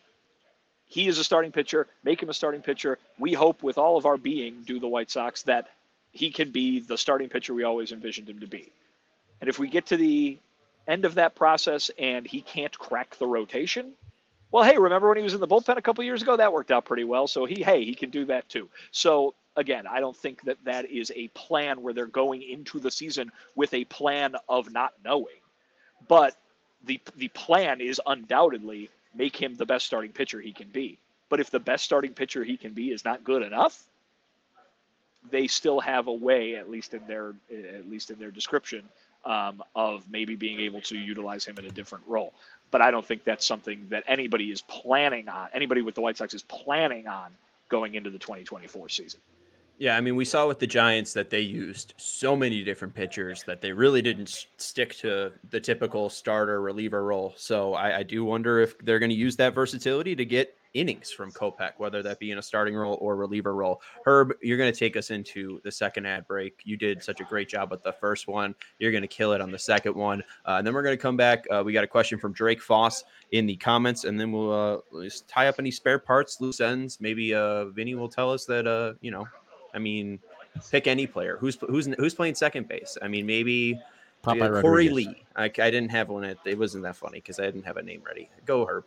he 0.84 1.08
is 1.08 1.18
a 1.18 1.24
starting 1.24 1.50
pitcher, 1.50 1.88
make 2.04 2.22
him 2.22 2.28
a 2.28 2.34
starting 2.34 2.62
pitcher. 2.62 2.98
We 3.18 3.32
hope 3.32 3.62
with 3.62 3.78
all 3.78 3.96
of 3.96 4.06
our 4.06 4.16
being, 4.16 4.62
do 4.64 4.78
the 4.78 4.86
White 4.86 5.10
Sox, 5.10 5.42
that 5.44 5.68
he 6.16 6.30
can 6.30 6.50
be 6.50 6.80
the 6.80 6.96
starting 6.96 7.28
pitcher 7.28 7.54
we 7.54 7.64
always 7.64 7.92
envisioned 7.92 8.28
him 8.28 8.40
to 8.40 8.46
be. 8.46 8.72
And 9.40 9.48
if 9.48 9.58
we 9.58 9.68
get 9.68 9.86
to 9.86 9.96
the 9.96 10.38
end 10.88 11.04
of 11.04 11.16
that 11.16 11.34
process 11.34 11.90
and 11.98 12.26
he 12.26 12.40
can't 12.40 12.76
crack 12.78 13.16
the 13.18 13.26
rotation, 13.26 13.92
well, 14.50 14.64
hey, 14.64 14.78
remember 14.78 15.08
when 15.08 15.18
he 15.18 15.22
was 15.22 15.34
in 15.34 15.40
the 15.40 15.46
bullpen 15.46 15.76
a 15.76 15.82
couple 15.82 16.04
years 16.04 16.22
ago? 16.22 16.36
That 16.36 16.52
worked 16.52 16.70
out 16.70 16.84
pretty 16.84 17.04
well. 17.04 17.26
So 17.26 17.44
he, 17.44 17.62
hey, 17.62 17.84
he 17.84 17.94
can 17.94 18.10
do 18.10 18.24
that 18.26 18.48
too. 18.48 18.68
So 18.92 19.34
again, 19.56 19.86
I 19.86 20.00
don't 20.00 20.16
think 20.16 20.42
that 20.44 20.58
that 20.64 20.90
is 20.90 21.12
a 21.14 21.28
plan 21.28 21.82
where 21.82 21.92
they're 21.92 22.06
going 22.06 22.42
into 22.42 22.78
the 22.78 22.90
season 22.90 23.30
with 23.54 23.74
a 23.74 23.84
plan 23.84 24.36
of 24.48 24.72
not 24.72 24.92
knowing. 25.04 25.40
But 26.08 26.36
the 26.84 27.00
the 27.16 27.28
plan 27.28 27.80
is 27.80 28.00
undoubtedly 28.06 28.90
make 29.14 29.36
him 29.36 29.54
the 29.54 29.66
best 29.66 29.86
starting 29.86 30.12
pitcher 30.12 30.40
he 30.40 30.52
can 30.52 30.68
be. 30.68 30.98
But 31.28 31.40
if 31.40 31.50
the 31.50 31.58
best 31.58 31.84
starting 31.84 32.12
pitcher 32.12 32.44
he 32.44 32.56
can 32.56 32.72
be 32.72 32.90
is 32.92 33.04
not 33.04 33.24
good 33.24 33.42
enough, 33.42 33.82
they 35.30 35.46
still 35.46 35.80
have 35.80 36.06
a 36.06 36.12
way, 36.12 36.56
at 36.56 36.70
least 36.70 36.94
in 36.94 37.06
their 37.06 37.34
at 37.50 37.88
least 37.88 38.10
in 38.10 38.18
their 38.18 38.30
description, 38.30 38.82
um, 39.24 39.62
of 39.74 40.08
maybe 40.10 40.36
being 40.36 40.60
able 40.60 40.80
to 40.82 40.96
utilize 40.96 41.44
him 41.44 41.58
in 41.58 41.66
a 41.66 41.70
different 41.70 42.04
role. 42.06 42.32
But 42.70 42.82
I 42.82 42.90
don't 42.90 43.04
think 43.04 43.24
that's 43.24 43.46
something 43.46 43.86
that 43.90 44.04
anybody 44.06 44.50
is 44.50 44.62
planning 44.62 45.28
on. 45.28 45.48
Anybody 45.52 45.82
with 45.82 45.94
the 45.94 46.00
White 46.00 46.16
Sox 46.16 46.34
is 46.34 46.42
planning 46.42 47.06
on 47.06 47.30
going 47.68 47.94
into 47.94 48.10
the 48.10 48.18
2024 48.18 48.88
season. 48.88 49.20
Yeah, 49.78 49.96
I 49.96 50.00
mean, 50.00 50.16
we 50.16 50.24
saw 50.24 50.48
with 50.48 50.58
the 50.58 50.66
Giants 50.66 51.12
that 51.12 51.28
they 51.28 51.40
used 51.40 51.92
so 51.98 52.34
many 52.34 52.64
different 52.64 52.94
pitchers 52.94 53.42
that 53.46 53.60
they 53.60 53.72
really 53.72 54.00
didn't 54.00 54.46
stick 54.56 54.96
to 54.98 55.32
the 55.50 55.60
typical 55.60 56.08
starter 56.08 56.62
reliever 56.62 57.04
role. 57.04 57.34
So 57.36 57.74
I, 57.74 57.98
I 57.98 58.02
do 58.02 58.24
wonder 58.24 58.60
if 58.60 58.78
they're 58.78 58.98
going 58.98 59.10
to 59.10 59.16
use 59.16 59.36
that 59.36 59.54
versatility 59.54 60.16
to 60.16 60.24
get 60.24 60.55
innings 60.74 61.10
from 61.10 61.32
Kopech, 61.32 61.72
whether 61.78 62.02
that 62.02 62.18
be 62.18 62.30
in 62.30 62.38
a 62.38 62.42
starting 62.42 62.74
role 62.74 62.98
or 63.00 63.16
reliever 63.16 63.54
role. 63.54 63.80
Herb, 64.04 64.32
you're 64.42 64.58
going 64.58 64.72
to 64.72 64.78
take 64.78 64.96
us 64.96 65.10
into 65.10 65.60
the 65.64 65.70
second 65.70 66.06
ad 66.06 66.26
break. 66.26 66.60
You 66.64 66.76
did 66.76 67.02
such 67.02 67.20
a 67.20 67.24
great 67.24 67.48
job 67.48 67.70
with 67.70 67.82
the 67.82 67.92
first 67.92 68.28
one. 68.28 68.54
You're 68.78 68.92
going 68.92 69.02
to 69.02 69.08
kill 69.08 69.32
it 69.32 69.40
on 69.40 69.50
the 69.50 69.58
second 69.58 69.94
one. 69.94 70.22
Uh, 70.44 70.56
and 70.58 70.66
then 70.66 70.74
we're 70.74 70.82
going 70.82 70.96
to 70.96 71.02
come 71.02 71.16
back. 71.16 71.46
Uh, 71.50 71.62
we 71.64 71.72
got 71.72 71.84
a 71.84 71.88
question 71.88 72.18
from 72.18 72.32
Drake 72.32 72.60
Foss 72.60 73.04
in 73.32 73.46
the 73.46 73.56
comments, 73.56 74.04
and 74.04 74.18
then 74.18 74.32
we'll 74.32 74.52
uh, 74.52 75.02
just 75.02 75.28
tie 75.28 75.48
up 75.48 75.56
any 75.58 75.70
spare 75.70 75.98
parts, 75.98 76.40
loose 76.40 76.60
ends. 76.60 76.98
Maybe 77.00 77.34
uh, 77.34 77.66
Vinny 77.66 77.94
will 77.94 78.08
tell 78.08 78.32
us 78.32 78.44
that, 78.46 78.66
uh, 78.66 78.94
you 79.00 79.10
know, 79.10 79.26
I 79.74 79.78
mean, 79.78 80.18
pick 80.70 80.86
any 80.86 81.06
player. 81.06 81.36
Who's 81.38 81.58
who's 81.68 81.86
who's 81.98 82.14
playing 82.14 82.34
second 82.34 82.68
base? 82.68 82.96
I 83.02 83.08
mean, 83.08 83.26
maybe 83.26 83.78
Popeye 84.24 84.62
Korey 84.62 84.90
Lee. 84.90 85.24
I, 85.36 85.44
I 85.44 85.48
didn't 85.48 85.90
have 85.90 86.08
one. 86.08 86.24
It 86.44 86.58
wasn't 86.58 86.82
that 86.84 86.96
funny 86.96 87.18
because 87.18 87.38
I 87.38 87.44
didn't 87.44 87.64
have 87.64 87.76
a 87.76 87.82
name 87.82 88.02
ready. 88.04 88.28
Go 88.44 88.66
Herb. 88.66 88.84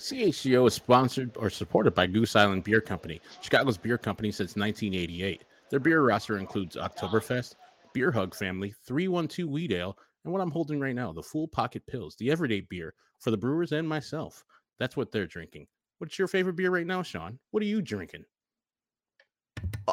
CHGO 0.00 0.66
is 0.66 0.72
sponsored 0.72 1.36
or 1.36 1.50
supported 1.50 1.94
by 1.94 2.06
Goose 2.06 2.34
Island 2.34 2.64
Beer 2.64 2.80
Company, 2.80 3.20
Chicago's 3.42 3.76
beer 3.76 3.98
company 3.98 4.32
since 4.32 4.56
1988. 4.56 5.44
Their 5.68 5.78
beer 5.78 6.02
roster 6.02 6.38
includes 6.38 6.74
Oktoberfest, 6.74 7.54
Beer 7.92 8.10
Hug 8.10 8.34
Family, 8.34 8.74
312 8.86 9.48
Wheat 9.48 9.72
Ale, 9.72 9.96
and 10.24 10.32
what 10.32 10.40
I'm 10.40 10.50
holding 10.50 10.80
right 10.80 10.94
now, 10.94 11.12
the 11.12 11.22
Full 11.22 11.48
Pocket 11.48 11.86
Pills, 11.86 12.16
the 12.18 12.30
everyday 12.30 12.62
beer 12.62 12.94
for 13.18 13.30
the 13.30 13.36
brewers 13.36 13.72
and 13.72 13.86
myself. 13.86 14.42
That's 14.78 14.96
what 14.96 15.12
they're 15.12 15.26
drinking. 15.26 15.66
What's 15.98 16.18
your 16.18 16.28
favorite 16.28 16.56
beer 16.56 16.70
right 16.70 16.86
now, 16.86 17.02
Sean? 17.02 17.38
What 17.50 17.62
are 17.62 17.66
you 17.66 17.82
drinking? 17.82 18.24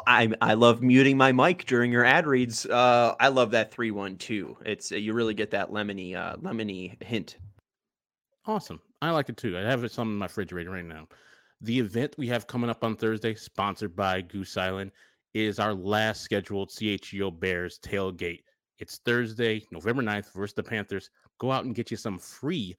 I 0.06 0.32
I 0.40 0.54
love 0.54 0.80
muting 0.80 1.18
my 1.18 1.32
mic 1.32 1.66
during 1.66 1.92
your 1.92 2.06
ad 2.06 2.26
reads. 2.26 2.64
Uh, 2.64 3.14
I 3.20 3.28
love 3.28 3.50
that 3.50 3.72
three 3.72 3.90
one 3.90 4.16
two. 4.16 4.56
It's 4.64 4.90
you 4.90 5.12
really 5.12 5.34
get 5.34 5.50
that 5.50 5.70
lemony 5.70 6.16
uh, 6.16 6.36
lemony 6.36 7.02
hint. 7.02 7.36
Awesome. 8.48 8.80
I 9.02 9.10
like 9.10 9.28
it 9.28 9.36
too. 9.36 9.58
I 9.58 9.60
have 9.60 9.88
some 9.92 10.08
in 10.08 10.16
my 10.16 10.24
refrigerator 10.24 10.70
right 10.70 10.82
now. 10.82 11.06
The 11.60 11.78
event 11.78 12.14
we 12.16 12.26
have 12.28 12.46
coming 12.46 12.70
up 12.70 12.82
on 12.82 12.96
Thursday, 12.96 13.34
sponsored 13.34 13.94
by 13.94 14.22
Goose 14.22 14.56
Island, 14.56 14.90
is 15.34 15.58
our 15.58 15.74
last 15.74 16.22
scheduled 16.22 16.70
CHGO 16.70 17.38
Bears 17.38 17.78
tailgate. 17.78 18.40
It's 18.78 19.00
Thursday, 19.04 19.66
November 19.70 20.02
9th 20.02 20.32
versus 20.32 20.54
the 20.54 20.62
Panthers. 20.62 21.10
Go 21.38 21.52
out 21.52 21.66
and 21.66 21.74
get 21.74 21.90
you 21.90 21.98
some 21.98 22.18
free 22.18 22.74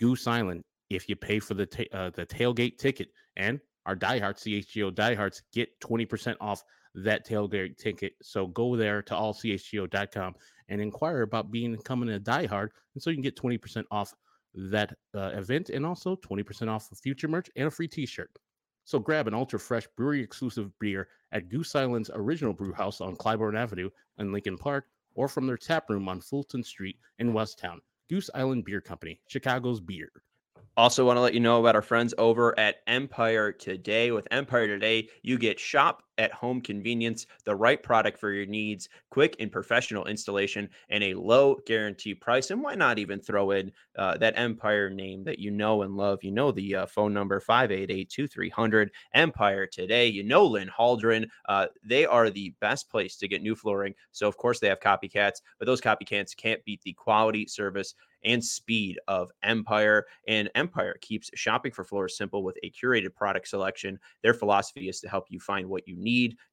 Goose 0.00 0.26
Island 0.26 0.62
if 0.90 1.08
you 1.08 1.14
pay 1.14 1.38
for 1.38 1.54
the 1.54 1.66
ta- 1.66 1.96
uh, 1.96 2.10
the 2.10 2.26
tailgate 2.26 2.76
ticket. 2.76 3.10
And 3.36 3.60
our 3.86 3.94
diehard 3.94 4.34
CHGO 4.34 4.92
diehards 4.92 5.42
get 5.52 5.68
20% 5.78 6.34
off 6.40 6.64
that 6.96 7.24
tailgate 7.24 7.78
ticket. 7.78 8.14
So 8.20 8.48
go 8.48 8.74
there 8.74 9.00
to 9.02 9.14
allchgo.com 9.14 10.34
and 10.68 10.80
inquire 10.80 11.22
about 11.22 11.52
being 11.52 11.76
becoming 11.76 12.12
a 12.12 12.18
diehard, 12.18 12.70
and 12.94 13.02
so 13.02 13.10
you 13.10 13.16
can 13.16 13.22
get 13.22 13.36
20% 13.36 13.84
off 13.92 14.12
that 14.56 14.94
uh, 15.14 15.30
event 15.34 15.70
and 15.70 15.86
also 15.86 16.16
20% 16.16 16.68
off 16.68 16.90
of 16.90 16.98
future 16.98 17.28
merch 17.28 17.48
and 17.56 17.68
a 17.68 17.70
free 17.70 17.88
t-shirt. 17.88 18.30
So 18.84 18.98
grab 18.98 19.28
an 19.28 19.34
ultra 19.34 19.58
fresh 19.58 19.86
brewery 19.96 20.22
exclusive 20.22 20.70
beer 20.78 21.08
at 21.32 21.48
Goose 21.48 21.74
Island's 21.74 22.10
original 22.14 22.52
brew 22.52 22.72
house 22.72 23.00
on 23.00 23.16
Clybourn 23.16 23.58
Avenue 23.58 23.90
in 24.18 24.32
Lincoln 24.32 24.56
Park 24.56 24.86
or 25.14 25.28
from 25.28 25.46
their 25.46 25.56
tap 25.56 25.90
room 25.90 26.08
on 26.08 26.20
Fulton 26.20 26.62
Street 26.62 26.96
in 27.18 27.32
Westtown. 27.32 27.78
Goose 28.08 28.30
Island 28.34 28.64
Beer 28.64 28.80
Company, 28.80 29.20
Chicago's 29.28 29.80
beer. 29.80 30.10
Also, 30.76 31.06
want 31.06 31.16
to 31.16 31.22
let 31.22 31.34
you 31.34 31.40
know 31.40 31.58
about 31.58 31.74
our 31.74 31.82
friends 31.82 32.14
over 32.18 32.56
at 32.58 32.76
Empire 32.86 33.50
Today. 33.50 34.10
With 34.10 34.28
Empire 34.30 34.66
Today, 34.66 35.08
you 35.22 35.38
get 35.38 35.58
shop 35.58 36.02
at 36.18 36.32
home 36.32 36.60
convenience, 36.60 37.26
the 37.44 37.54
right 37.54 37.82
product 37.82 38.18
for 38.18 38.32
your 38.32 38.46
needs, 38.46 38.88
quick 39.10 39.36
and 39.40 39.52
professional 39.52 40.06
installation, 40.06 40.68
and 40.88 41.04
a 41.04 41.14
low 41.14 41.56
guarantee 41.66 42.14
price. 42.14 42.50
And 42.50 42.62
why 42.62 42.74
not 42.74 42.98
even 42.98 43.20
throw 43.20 43.52
in 43.52 43.72
uh, 43.96 44.16
that 44.18 44.38
Empire 44.38 44.90
name 44.90 45.24
that 45.24 45.38
you 45.38 45.50
know 45.50 45.82
and 45.82 45.96
love? 45.96 46.22
You 46.22 46.32
know 46.32 46.50
the 46.52 46.74
uh, 46.74 46.86
phone 46.86 47.12
number 47.12 47.40
588 47.40 48.08
2300 48.08 48.90
Empire 49.14 49.66
Today. 49.66 50.06
You 50.06 50.22
know 50.22 50.46
Lynn 50.46 50.68
Hauldren. 50.68 51.28
Uh, 51.48 51.66
they 51.84 52.06
are 52.06 52.30
the 52.30 52.54
best 52.60 52.90
place 52.90 53.16
to 53.16 53.28
get 53.28 53.42
new 53.42 53.54
flooring. 53.54 53.94
So, 54.12 54.26
of 54.28 54.36
course, 54.36 54.60
they 54.60 54.68
have 54.68 54.80
copycats, 54.80 55.40
but 55.58 55.66
those 55.66 55.80
copycats 55.80 56.36
can't 56.36 56.64
beat 56.64 56.82
the 56.82 56.92
quality, 56.92 57.46
service, 57.46 57.94
and 58.26 58.44
speed 58.44 58.98
of 59.08 59.30
Empire. 59.42 60.04
And 60.28 60.50
Empire 60.54 60.96
keeps 61.00 61.30
shopping 61.34 61.72
for 61.72 61.84
floors 61.84 62.16
simple 62.16 62.42
with 62.42 62.58
a 62.62 62.70
curated 62.70 63.14
product 63.14 63.48
selection. 63.48 63.98
Their 64.22 64.34
philosophy 64.34 64.88
is 64.88 65.00
to 65.00 65.08
help 65.08 65.26
you 65.30 65.40
find 65.40 65.68
what 65.68 65.86
you 65.88 65.96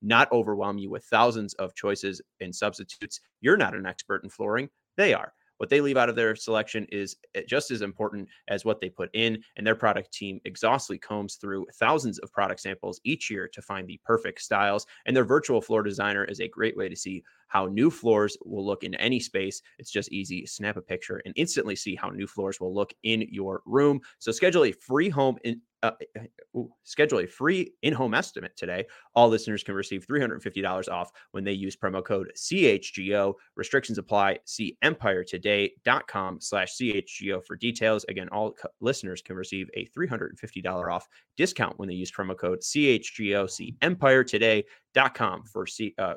not 0.02 0.32
overwhelm 0.32 0.78
you 0.78 0.90
with 0.90 1.06
thousands 1.06 1.54
of 1.56 1.76
choices 1.76 2.22
and 2.42 2.54
substitutes. 2.54 3.20
You're 3.42 3.58
not 3.58 3.76
an 3.76 3.86
expert 3.86 4.24
in 4.24 4.30
flooring, 4.30 4.70
they 4.98 5.14
are. 5.14 5.34
What 5.58 5.70
they 5.70 5.82
leave 5.82 5.98
out 5.98 6.10
of 6.10 6.16
their 6.16 6.36
selection 6.36 6.86
is 6.92 7.16
eh, 7.36 7.44
just 7.48 7.72
as 7.72 7.82
important 7.82 8.28
as 8.50 8.66
what 8.66 8.82
they 8.82 8.90
put 8.90 9.10
in, 9.14 9.42
and 9.56 9.66
their 9.66 9.76
product 9.76 10.12
team 10.12 10.42
exhaustively 10.46 10.98
combs 10.98 11.36
through 11.36 11.68
thousands 11.76 12.20
of 12.20 12.34
product 12.34 12.60
samples 12.60 13.00
each 13.04 13.30
year 13.30 13.48
to 13.48 13.62
find 13.62 13.88
the 13.88 14.00
perfect 14.04 14.42
styles. 14.42 14.86
And 15.06 15.16
their 15.16 15.24
virtual 15.24 15.62
floor 15.62 15.84
designer 15.84 16.26
is 16.26 16.42
a 16.42 16.48
great 16.48 16.76
way 16.76 16.90
to 16.90 16.96
see 16.96 17.24
how 17.48 17.68
new 17.68 17.92
floors 17.92 18.36
will 18.44 18.66
look 18.66 18.84
in 18.84 18.96
any 18.96 19.20
space. 19.20 19.62
It's 19.78 19.92
just 19.92 20.12
easy. 20.12 20.46
Snap 20.46 20.76
a 20.76 20.82
picture 20.82 21.22
and 21.24 21.34
instantly 21.38 21.76
see 21.76 21.96
how 21.96 22.10
new 22.10 22.28
floors 22.28 22.60
will 22.60 22.74
look 22.74 22.94
in 23.04 23.26
your 23.30 23.62
room. 23.66 24.02
So 24.20 24.32
schedule 24.32 24.66
a 24.66 24.72
free 24.72 25.10
home 25.10 25.38
in, 25.46 25.62
uh, 25.84 25.92
eh, 26.02 26.06
eh, 26.16 26.58
ooh, 26.58 26.72
schedule 26.84 27.20
a 27.20 27.28
free 27.28 27.74
in-home 27.84 28.14
estimate 28.14 28.56
today. 28.56 28.86
All 29.16 29.30
listeners 29.30 29.64
can 29.64 29.76
receive 29.76 30.08
$350 30.08 30.90
off 30.90 31.12
when 31.32 31.44
they 31.44 31.52
use 31.52 31.76
promo 31.76 32.04
code 32.04 32.32
CHGO. 32.36 33.34
Restrictions 33.56 33.98
apply. 33.98 34.40
See 34.46 34.78
empiretoday.com 34.84 36.40
slash 36.42 36.76
CHGO 36.76 37.46
for 37.46 37.56
details. 37.56 38.06
Again, 38.10 38.30
all 38.32 38.54
co- 38.54 38.70
listeners 38.80 39.22
can 39.22 39.36
receive 39.36 39.70
a 39.76 39.88
$350 39.88 40.90
off 40.90 41.08
discount 41.38 41.78
when 41.78 41.90
they 41.90 41.96
use 41.96 42.12
promo 42.12 42.38
code 42.38 42.62
CHGO. 42.62 43.50
See 43.50 43.76
empiretoday.com 43.82 45.44
for 45.44 45.68
C, 45.68 45.94
uh, 45.98 46.16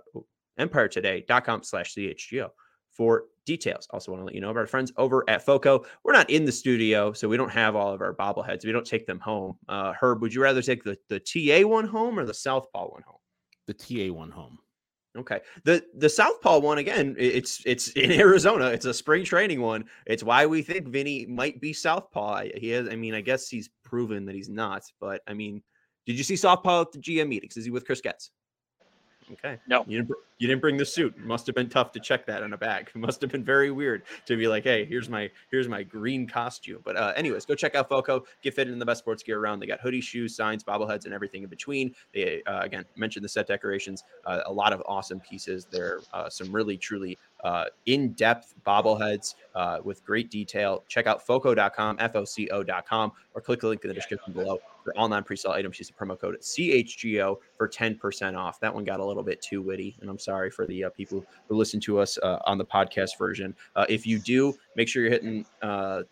empiretoday.com 0.58 1.64
slash 1.64 1.94
CHGO 1.94 2.50
for 2.96 3.24
details. 3.44 3.86
Also, 3.90 4.10
want 4.10 4.22
to 4.22 4.26
let 4.26 4.34
you 4.34 4.40
know 4.40 4.50
about 4.50 4.60
our 4.60 4.66
friends 4.66 4.92
over 4.96 5.24
at 5.28 5.44
FOCO. 5.44 5.84
We're 6.02 6.12
not 6.12 6.30
in 6.30 6.44
the 6.44 6.52
studio, 6.52 7.12
so 7.12 7.28
we 7.28 7.36
don't 7.36 7.50
have 7.50 7.76
all 7.76 7.92
of 7.92 8.00
our 8.00 8.14
bobbleheads. 8.14 8.64
We 8.64 8.72
don't 8.72 8.86
take 8.86 9.06
them 9.06 9.20
home. 9.20 9.56
Uh, 9.68 9.92
Herb, 9.92 10.22
would 10.22 10.34
you 10.34 10.42
rather 10.42 10.62
take 10.62 10.82
the, 10.82 10.96
the 11.08 11.20
TA 11.20 11.66
one 11.66 11.86
home 11.86 12.18
or 12.18 12.24
the 12.24 12.34
Southpaw 12.34 12.88
one 12.88 13.02
home? 13.02 13.20
The 13.66 13.74
TA 13.74 14.12
one 14.12 14.30
home. 14.30 14.58
Okay. 15.16 15.40
The 15.64 15.82
the 15.96 16.08
Southpaw 16.08 16.58
one 16.58 16.78
again, 16.78 17.14
it's 17.18 17.62
it's 17.64 17.88
in 17.96 18.12
Arizona. 18.12 18.66
It's 18.66 18.84
a 18.84 18.94
spring 18.94 19.24
training 19.24 19.60
one. 19.60 19.84
It's 20.06 20.22
why 20.22 20.46
we 20.46 20.62
think 20.62 20.88
Vinny 20.88 21.26
might 21.26 21.60
be 21.60 21.72
Southpaw. 21.72 22.44
He 22.56 22.68
has 22.70 22.88
I 22.88 22.96
mean, 22.96 23.14
I 23.14 23.20
guess 23.20 23.48
he's 23.48 23.70
proven 23.84 24.26
that 24.26 24.34
he's 24.34 24.48
not, 24.48 24.82
but 25.00 25.22
I 25.26 25.34
mean, 25.34 25.62
did 26.06 26.18
you 26.18 26.24
see 26.24 26.36
Southpaw 26.36 26.82
at 26.82 26.92
the 26.92 26.98
GM 26.98 27.28
meetings? 27.28 27.56
Is 27.56 27.64
he 27.64 27.70
with 27.70 27.86
Chris 27.86 28.00
Getz? 28.00 28.30
Okay. 29.32 29.58
No. 29.66 29.84
You 29.86 29.98
didn't, 29.98 30.16
you 30.38 30.46
didn't 30.48 30.60
bring 30.60 30.76
the 30.76 30.84
suit. 30.84 31.16
Must 31.18 31.46
have 31.46 31.54
been 31.54 31.68
tough 31.68 31.92
to 31.92 32.00
check 32.00 32.26
that 32.26 32.42
in 32.42 32.52
a 32.52 32.56
bag. 32.56 32.90
Must 32.94 33.20
have 33.20 33.30
been 33.30 33.44
very 33.44 33.70
weird 33.70 34.02
to 34.26 34.36
be 34.36 34.48
like, 34.48 34.64
hey, 34.64 34.84
here's 34.84 35.08
my 35.08 35.30
here's 35.50 35.68
my 35.68 35.82
green 35.82 36.26
costume. 36.26 36.80
But 36.84 36.96
uh, 36.96 37.12
anyways, 37.16 37.46
go 37.46 37.54
check 37.54 37.74
out 37.74 37.88
Foco. 37.88 38.24
Get 38.42 38.54
fitted 38.54 38.72
in 38.72 38.78
the 38.78 38.86
best 38.86 39.00
sports 39.00 39.22
gear 39.22 39.38
around. 39.38 39.60
They 39.60 39.66
got 39.66 39.80
hoodies, 39.80 40.02
shoes, 40.02 40.36
signs, 40.36 40.62
bobbleheads, 40.62 41.04
and 41.06 41.14
everything 41.14 41.42
in 41.42 41.48
between. 41.48 41.94
They 42.12 42.42
uh, 42.46 42.60
again 42.60 42.84
mentioned 42.96 43.24
the 43.24 43.28
set 43.28 43.46
decorations. 43.46 44.04
Uh, 44.24 44.40
a 44.46 44.52
lot 44.52 44.72
of 44.72 44.82
awesome 44.86 45.20
pieces. 45.20 45.66
There 45.70 46.00
uh, 46.12 46.28
some 46.28 46.52
really 46.52 46.76
truly 46.76 47.18
uh, 47.46 47.66
in-depth 47.86 48.54
bobbleheads 48.66 49.36
uh, 49.54 49.78
with 49.84 50.04
great 50.04 50.32
detail. 50.32 50.82
Check 50.88 51.06
out 51.06 51.24
foco.com, 51.24 51.96
F-O-C-O.com, 52.00 53.12
or 53.34 53.40
click 53.40 53.60
the 53.60 53.68
link 53.68 53.84
in 53.84 53.88
the 53.88 53.94
description 53.94 54.32
below 54.32 54.58
for 54.82 54.92
all 54.98 55.08
non-presale 55.08 55.50
items. 55.50 55.78
Use 55.78 55.86
the 55.86 55.94
promo 55.94 56.18
code 56.18 56.36
CHGO 56.40 57.36
for 57.56 57.68
10% 57.68 58.36
off. 58.36 58.58
That 58.58 58.74
one 58.74 58.82
got 58.82 58.98
a 58.98 59.04
little 59.04 59.22
bit 59.22 59.40
too 59.40 59.62
witty, 59.62 59.96
and 60.00 60.10
I'm 60.10 60.18
sorry 60.18 60.50
for 60.50 60.66
the 60.66 60.84
uh, 60.84 60.90
people 60.90 61.24
who 61.48 61.56
listen 61.56 61.78
to 61.82 62.00
us 62.00 62.18
uh, 62.18 62.40
on 62.46 62.58
the 62.58 62.64
podcast 62.64 63.16
version. 63.16 63.54
Uh, 63.76 63.86
if 63.88 64.04
you 64.08 64.18
do, 64.18 64.52
make 64.74 64.88
sure 64.88 65.02
you're 65.02 65.12
hitting 65.12 65.46
uh, 65.62 66.02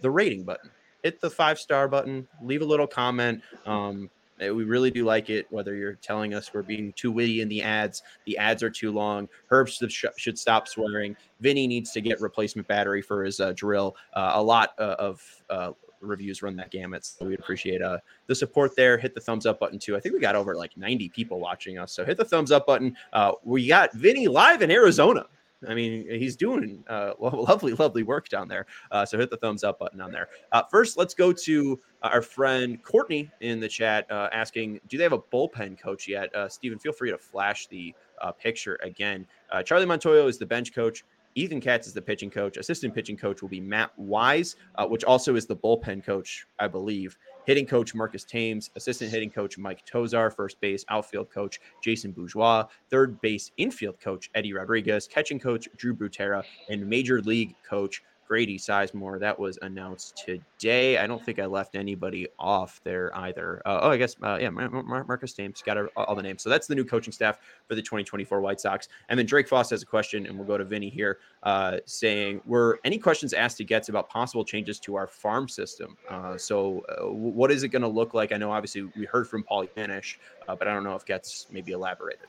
the 0.00 0.10
rating 0.10 0.44
button. 0.44 0.70
Hit 1.02 1.20
the 1.20 1.30
five 1.30 1.58
star 1.58 1.88
button. 1.88 2.28
Leave 2.40 2.62
a 2.62 2.64
little 2.64 2.86
comment. 2.86 3.42
Um, 3.66 4.10
we 4.40 4.64
really 4.64 4.90
do 4.90 5.04
like 5.04 5.30
it. 5.30 5.46
Whether 5.50 5.74
you're 5.74 5.94
telling 5.94 6.34
us 6.34 6.52
we're 6.52 6.62
being 6.62 6.92
too 6.94 7.12
witty 7.12 7.40
in 7.40 7.48
the 7.48 7.62
ads, 7.62 8.02
the 8.26 8.38
ads 8.38 8.62
are 8.62 8.70
too 8.70 8.92
long. 8.92 9.28
Herb 9.48 9.68
should 9.68 10.38
stop 10.38 10.68
swearing. 10.68 11.16
Vinny 11.40 11.66
needs 11.66 11.92
to 11.92 12.00
get 12.00 12.20
replacement 12.20 12.68
battery 12.68 13.02
for 13.02 13.24
his 13.24 13.40
uh, 13.40 13.52
drill. 13.54 13.96
Uh, 14.14 14.32
a 14.34 14.42
lot 14.42 14.74
uh, 14.78 14.96
of 14.98 15.22
uh, 15.50 15.72
reviews 16.00 16.42
run 16.42 16.56
that 16.56 16.70
gamut. 16.70 17.04
So 17.04 17.26
we 17.26 17.34
appreciate 17.34 17.82
uh, 17.82 17.98
the 18.26 18.34
support 18.34 18.76
there. 18.76 18.98
Hit 18.98 19.14
the 19.14 19.20
thumbs 19.20 19.46
up 19.46 19.58
button 19.60 19.78
too. 19.78 19.96
I 19.96 20.00
think 20.00 20.14
we 20.14 20.20
got 20.20 20.34
over 20.34 20.54
like 20.54 20.76
90 20.76 21.08
people 21.10 21.40
watching 21.40 21.78
us. 21.78 21.92
So 21.92 22.04
hit 22.04 22.16
the 22.16 22.24
thumbs 22.24 22.52
up 22.52 22.66
button. 22.66 22.96
Uh, 23.12 23.32
we 23.44 23.66
got 23.66 23.92
Vinny 23.94 24.28
live 24.28 24.62
in 24.62 24.70
Arizona. 24.70 25.26
I 25.66 25.74
mean, 25.74 26.06
he's 26.08 26.36
doing 26.36 26.84
uh, 26.88 27.14
lovely, 27.18 27.72
lovely 27.74 28.02
work 28.02 28.28
down 28.28 28.48
there. 28.48 28.66
Uh, 28.90 29.04
so 29.04 29.18
hit 29.18 29.30
the 29.30 29.36
thumbs 29.36 29.64
up 29.64 29.78
button 29.78 30.00
on 30.00 30.12
there. 30.12 30.28
Uh, 30.52 30.62
first, 30.70 30.96
let's 30.96 31.14
go 31.14 31.32
to 31.32 31.78
our 32.02 32.22
friend 32.22 32.82
Courtney 32.82 33.30
in 33.40 33.58
the 33.58 33.68
chat 33.68 34.10
uh, 34.10 34.28
asking, 34.32 34.80
do 34.88 34.96
they 34.96 35.02
have 35.02 35.12
a 35.12 35.18
bullpen 35.18 35.80
coach 35.80 36.06
yet? 36.06 36.34
Uh, 36.34 36.48
Stephen, 36.48 36.78
feel 36.78 36.92
free 36.92 37.10
to 37.10 37.18
flash 37.18 37.66
the 37.66 37.94
uh, 38.20 38.30
picture 38.30 38.78
again. 38.82 39.26
Uh, 39.50 39.62
Charlie 39.62 39.86
Montoyo 39.86 40.28
is 40.28 40.38
the 40.38 40.46
bench 40.46 40.74
coach. 40.74 41.04
Ethan 41.34 41.60
Katz 41.60 41.86
is 41.86 41.92
the 41.92 42.02
pitching 42.02 42.30
coach. 42.30 42.56
Assistant 42.56 42.94
pitching 42.94 43.16
coach 43.16 43.42
will 43.42 43.48
be 43.48 43.60
Matt 43.60 43.96
Wise, 43.96 44.56
uh, 44.74 44.86
which 44.86 45.04
also 45.04 45.36
is 45.36 45.46
the 45.46 45.54
bullpen 45.54 46.04
coach, 46.04 46.46
I 46.58 46.66
believe. 46.66 47.16
Hitting 47.48 47.64
coach 47.64 47.94
Marcus 47.94 48.24
Thames, 48.24 48.68
assistant 48.76 49.10
hitting 49.10 49.30
coach 49.30 49.56
Mike 49.56 49.82
Tosar, 49.86 50.30
first 50.30 50.60
base 50.60 50.84
outfield 50.90 51.30
coach 51.30 51.58
Jason 51.82 52.12
Bourgeois, 52.12 52.66
third 52.90 53.18
base 53.22 53.52
infield 53.56 53.98
coach 54.00 54.28
Eddie 54.34 54.52
Rodriguez, 54.52 55.08
catching 55.08 55.40
coach 55.40 55.66
Drew 55.78 55.94
Butera, 55.94 56.44
and 56.68 56.86
major 56.86 57.22
league 57.22 57.54
coach 57.66 58.02
Grady 58.28 58.58
Sizemore. 58.58 59.18
That 59.18 59.38
was 59.38 59.58
announced 59.62 60.22
today. 60.24 60.98
I 60.98 61.06
don't 61.06 61.24
think 61.24 61.38
I 61.38 61.46
left 61.46 61.74
anybody 61.74 62.28
off 62.38 62.78
there 62.84 63.10
either. 63.16 63.62
Uh, 63.64 63.80
oh, 63.82 63.90
I 63.90 63.96
guess, 63.96 64.16
uh, 64.22 64.36
yeah, 64.38 64.50
Mar- 64.50 64.68
Mar- 64.68 65.04
Marcus 65.04 65.32
Thames 65.32 65.62
got 65.62 65.78
all 65.96 66.14
the 66.14 66.22
names. 66.22 66.42
So 66.42 66.50
that's 66.50 66.66
the 66.66 66.74
new 66.74 66.84
coaching 66.84 67.12
staff 67.12 67.38
for 67.66 67.74
the 67.74 67.80
2024 67.80 68.42
White 68.42 68.60
Sox. 68.60 68.88
And 69.08 69.18
then 69.18 69.24
Drake 69.24 69.48
Foss 69.48 69.70
has 69.70 69.82
a 69.82 69.86
question, 69.86 70.26
and 70.26 70.36
we'll 70.36 70.46
go 70.46 70.58
to 70.58 70.64
Vinny 70.64 70.90
here 70.90 71.20
uh, 71.44 71.78
saying, 71.86 72.42
Were 72.44 72.80
any 72.84 72.98
questions 72.98 73.32
asked 73.32 73.56
to 73.58 73.64
Getz 73.64 73.88
about 73.88 74.10
possible 74.10 74.44
changes 74.44 74.78
to 74.80 74.94
our 74.94 75.06
farm 75.06 75.48
system? 75.48 75.96
Uh, 76.10 76.36
so, 76.36 76.84
uh, 76.90 77.10
what 77.10 77.50
is 77.50 77.62
it 77.62 77.68
going 77.68 77.82
to 77.82 77.88
look 77.88 78.12
like? 78.12 78.32
I 78.32 78.36
know 78.36 78.52
obviously 78.52 78.82
we 78.94 79.06
heard 79.06 79.26
from 79.26 79.42
Paul 79.42 79.66
Janish, 79.74 80.16
uh, 80.46 80.54
but 80.54 80.68
I 80.68 80.74
don't 80.74 80.84
know 80.84 80.94
if 80.94 81.06
Getz 81.06 81.46
maybe 81.50 81.72
elaborated. 81.72 82.26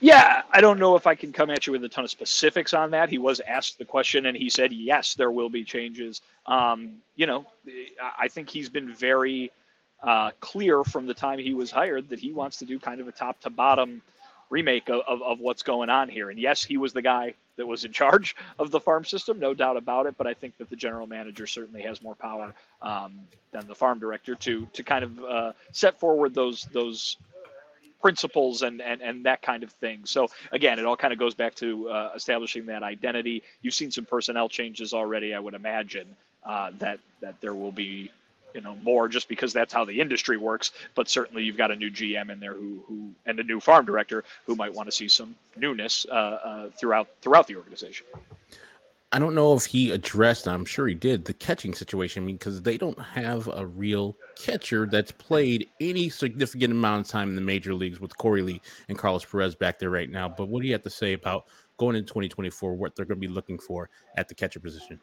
Yeah, 0.00 0.42
I 0.50 0.60
don't 0.60 0.78
know 0.78 0.96
if 0.96 1.06
I 1.06 1.14
can 1.14 1.32
come 1.32 1.50
at 1.50 1.66
you 1.66 1.72
with 1.72 1.84
a 1.84 1.88
ton 1.88 2.04
of 2.04 2.10
specifics 2.10 2.74
on 2.74 2.90
that. 2.90 3.08
He 3.08 3.18
was 3.18 3.40
asked 3.40 3.78
the 3.78 3.84
question 3.84 4.26
and 4.26 4.36
he 4.36 4.50
said, 4.50 4.72
yes, 4.72 5.14
there 5.14 5.30
will 5.30 5.48
be 5.48 5.64
changes. 5.64 6.22
Um, 6.46 6.96
you 7.14 7.26
know, 7.26 7.46
I 8.18 8.28
think 8.28 8.50
he's 8.50 8.68
been 8.68 8.92
very 8.92 9.50
uh, 10.02 10.30
clear 10.40 10.84
from 10.84 11.06
the 11.06 11.14
time 11.14 11.38
he 11.38 11.54
was 11.54 11.70
hired 11.70 12.08
that 12.10 12.18
he 12.18 12.32
wants 12.32 12.58
to 12.58 12.64
do 12.64 12.78
kind 12.78 13.00
of 13.00 13.08
a 13.08 13.12
top 13.12 13.40
to 13.40 13.50
bottom 13.50 14.02
remake 14.50 14.88
of, 14.88 15.02
of, 15.08 15.22
of, 15.22 15.40
what's 15.40 15.62
going 15.62 15.90
on 15.90 16.08
here. 16.08 16.30
And 16.30 16.38
yes, 16.38 16.62
he 16.62 16.76
was 16.76 16.92
the 16.92 17.02
guy 17.02 17.34
that 17.56 17.66
was 17.66 17.84
in 17.84 17.92
charge 17.92 18.36
of 18.58 18.70
the 18.70 18.78
farm 18.78 19.04
system, 19.04 19.38
no 19.38 19.54
doubt 19.54 19.76
about 19.76 20.06
it. 20.06 20.14
But 20.16 20.26
I 20.26 20.34
think 20.34 20.56
that 20.58 20.70
the 20.70 20.76
general 20.76 21.06
manager 21.06 21.46
certainly 21.46 21.82
has 21.82 22.02
more 22.02 22.14
power 22.14 22.54
um, 22.82 23.20
than 23.50 23.66
the 23.66 23.74
farm 23.74 23.98
director 23.98 24.34
to 24.34 24.66
to 24.72 24.82
kind 24.82 25.04
of 25.04 25.24
uh, 25.24 25.52
set 25.72 25.98
forward 25.98 26.34
those 26.34 26.68
those 26.72 27.16
principles 28.00 28.62
and, 28.62 28.80
and 28.80 29.00
and 29.00 29.24
that 29.24 29.42
kind 29.42 29.62
of 29.62 29.70
thing. 29.72 30.00
So 30.04 30.28
again, 30.52 30.78
it 30.78 30.84
all 30.84 30.96
kind 30.96 31.12
of 31.12 31.18
goes 31.18 31.34
back 31.34 31.54
to 31.56 31.88
uh, 31.88 32.10
establishing 32.14 32.66
that 32.66 32.82
identity. 32.82 33.42
You've 33.62 33.74
seen 33.74 33.90
some 33.90 34.04
personnel 34.04 34.48
changes 34.48 34.92
already, 34.92 35.34
I 35.34 35.38
would 35.38 35.54
imagine 35.54 36.06
uh, 36.44 36.70
that 36.78 37.00
that 37.20 37.40
there 37.40 37.54
will 37.54 37.72
be 37.72 38.10
you 38.54 38.60
know 38.60 38.76
more 38.82 39.08
just 39.08 39.28
because 39.28 39.52
that's 39.52 39.72
how 39.72 39.84
the 39.84 40.00
industry 40.00 40.36
works. 40.36 40.72
But 40.94 41.08
certainly 41.08 41.42
you've 41.42 41.56
got 41.56 41.70
a 41.70 41.76
new 41.76 41.90
GM 41.90 42.30
in 42.30 42.40
there 42.40 42.54
who 42.54 42.82
who 42.86 43.10
and 43.26 43.38
a 43.38 43.44
new 43.44 43.60
farm 43.60 43.84
director 43.84 44.24
who 44.46 44.56
might 44.56 44.72
want 44.72 44.88
to 44.88 44.92
see 44.92 45.08
some 45.08 45.34
newness 45.56 46.06
uh, 46.10 46.14
uh 46.14 46.70
throughout 46.70 47.08
throughout 47.20 47.46
the 47.46 47.56
organization. 47.56 48.06
I 49.12 49.20
don't 49.20 49.34
know 49.34 49.54
if 49.54 49.64
he 49.64 49.92
addressed, 49.92 50.48
I'm 50.48 50.64
sure 50.64 50.88
he 50.88 50.94
did, 50.94 51.24
the 51.24 51.32
catching 51.32 51.74
situation 51.74 52.26
because 52.26 52.60
they 52.60 52.76
don't 52.76 52.98
have 53.00 53.48
a 53.48 53.64
real 53.64 54.16
catcher 54.36 54.86
that's 54.86 55.12
played 55.12 55.68
any 55.80 56.08
significant 56.08 56.72
amount 56.72 57.06
of 57.06 57.10
time 57.10 57.30
in 57.30 57.36
the 57.36 57.40
major 57.40 57.72
leagues 57.72 58.00
with 58.00 58.16
Korey 58.16 58.44
Lee 58.44 58.60
and 58.88 58.98
Carlos 58.98 59.24
Perez 59.24 59.54
back 59.54 59.78
there 59.78 59.90
right 59.90 60.10
now. 60.10 60.28
But 60.28 60.48
what 60.48 60.60
do 60.60 60.66
you 60.66 60.74
have 60.74 60.82
to 60.82 60.90
say 60.90 61.12
about 61.12 61.46
going 61.76 61.94
into 61.94 62.08
2024, 62.08 62.74
what 62.74 62.96
they're 62.96 63.04
going 63.04 63.20
to 63.20 63.26
be 63.26 63.32
looking 63.32 63.58
for 63.58 63.88
at 64.16 64.28
the 64.28 64.34
catcher 64.34 64.60
position? 64.60 65.00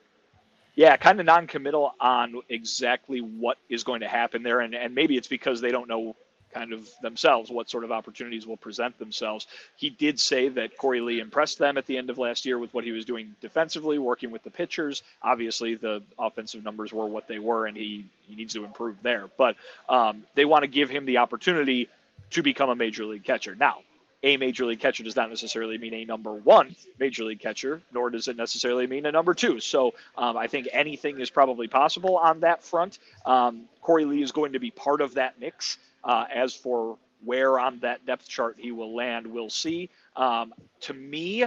Yeah, 0.76 0.98
kind 0.98 1.20
of 1.20 1.26
non-committal 1.26 1.94
on 2.02 2.34
exactly 2.50 3.20
what 3.20 3.58
is 3.70 3.84
going 3.84 4.02
to 4.02 4.08
happen 4.08 4.42
there, 4.42 4.62
and 4.62 4.74
and 4.74 4.94
maybe 4.94 5.18
it's 5.18 5.28
because 5.28 5.62
they 5.62 5.70
don't 5.70 5.88
know 5.88 6.16
kind 6.54 6.74
of 6.74 6.90
themselves 7.02 7.50
what 7.50 7.70
sort 7.70 7.84
of 7.84 7.92
opportunities 7.92 8.46
will 8.46 8.58
present 8.58 8.98
themselves. 9.00 9.48
He 9.76 9.90
did 9.90 10.20
say 10.20 10.50
that 10.50 10.78
Korey 10.78 11.04
Lee 11.04 11.20
impressed 11.20 11.58
them 11.60 11.78
at 11.78 11.86
the 11.86 11.98
end 11.98 12.10
of 12.10 12.18
last 12.18 12.46
year 12.46 12.58
with 12.60 12.74
what 12.74 12.84
he 12.84 12.92
was 12.92 13.06
doing 13.06 13.36
defensively, 13.42 13.98
working 13.98 14.32
with 14.32 14.44
the 14.44 14.52
pitchers. 14.52 15.04
Obviously, 15.22 15.76
the 15.76 16.02
offensive 16.18 16.64
numbers 16.64 16.94
were 16.94 17.06
what 17.06 17.28
they 17.28 17.40
were, 17.40 17.66
and 17.66 17.76
he, 17.76 18.06
he 18.28 18.36
needs 18.36 18.54
to 18.54 18.64
improve 18.64 18.96
there. 19.02 19.30
But 19.38 19.56
um, 19.90 20.24
they 20.36 20.46
want 20.46 20.64
to 20.64 20.68
give 20.68 20.90
him 20.90 21.06
the 21.06 21.18
opportunity 21.18 21.90
to 22.32 22.44
become 22.44 22.70
a 22.70 22.76
major 22.76 23.06
league 23.06 23.24
catcher. 23.24 23.56
Now, 23.56 23.80
a 24.24 24.38
major 24.38 24.66
league 24.66 24.80
catcher 24.80 25.04
does 25.04 25.16
not 25.16 25.30
necessarily 25.30 25.78
mean 25.78 25.94
a 25.94 26.06
number 26.06 26.32
one 26.34 26.76
major 26.98 27.26
league 27.26 27.42
catcher, 27.42 27.82
nor 27.94 28.10
does 28.10 28.28
it 28.30 28.38
necessarily 28.38 28.88
mean 28.88 29.06
a 29.06 29.12
number 29.12 29.34
two. 29.34 29.60
So 29.60 29.94
um, 30.18 30.38
I 30.38 30.48
think 30.48 30.70
anything 30.72 31.20
is 31.20 31.30
probably 31.30 31.68
possible 31.68 32.18
on 32.18 32.40
that 32.40 32.64
front. 32.64 33.00
Um, 33.26 33.66
Korey 33.84 34.08
Lee 34.08 34.24
is 34.24 34.32
going 34.32 34.54
to 34.54 34.60
be 34.60 34.72
part 34.72 35.02
of 35.02 35.16
that 35.16 35.40
mix. 35.40 35.78
Uh, 36.04 36.26
as 36.34 36.54
for 36.54 36.98
where 37.24 37.60
on 37.60 37.80
that 37.80 38.06
depth 38.06 38.28
chart 38.28 38.58
he 38.60 38.72
will 38.72 38.96
land, 38.96 39.26
we'll 39.26 39.50
see. 39.50 39.90
Um, 40.16 40.54
to 40.82 40.94
me, 40.94 41.46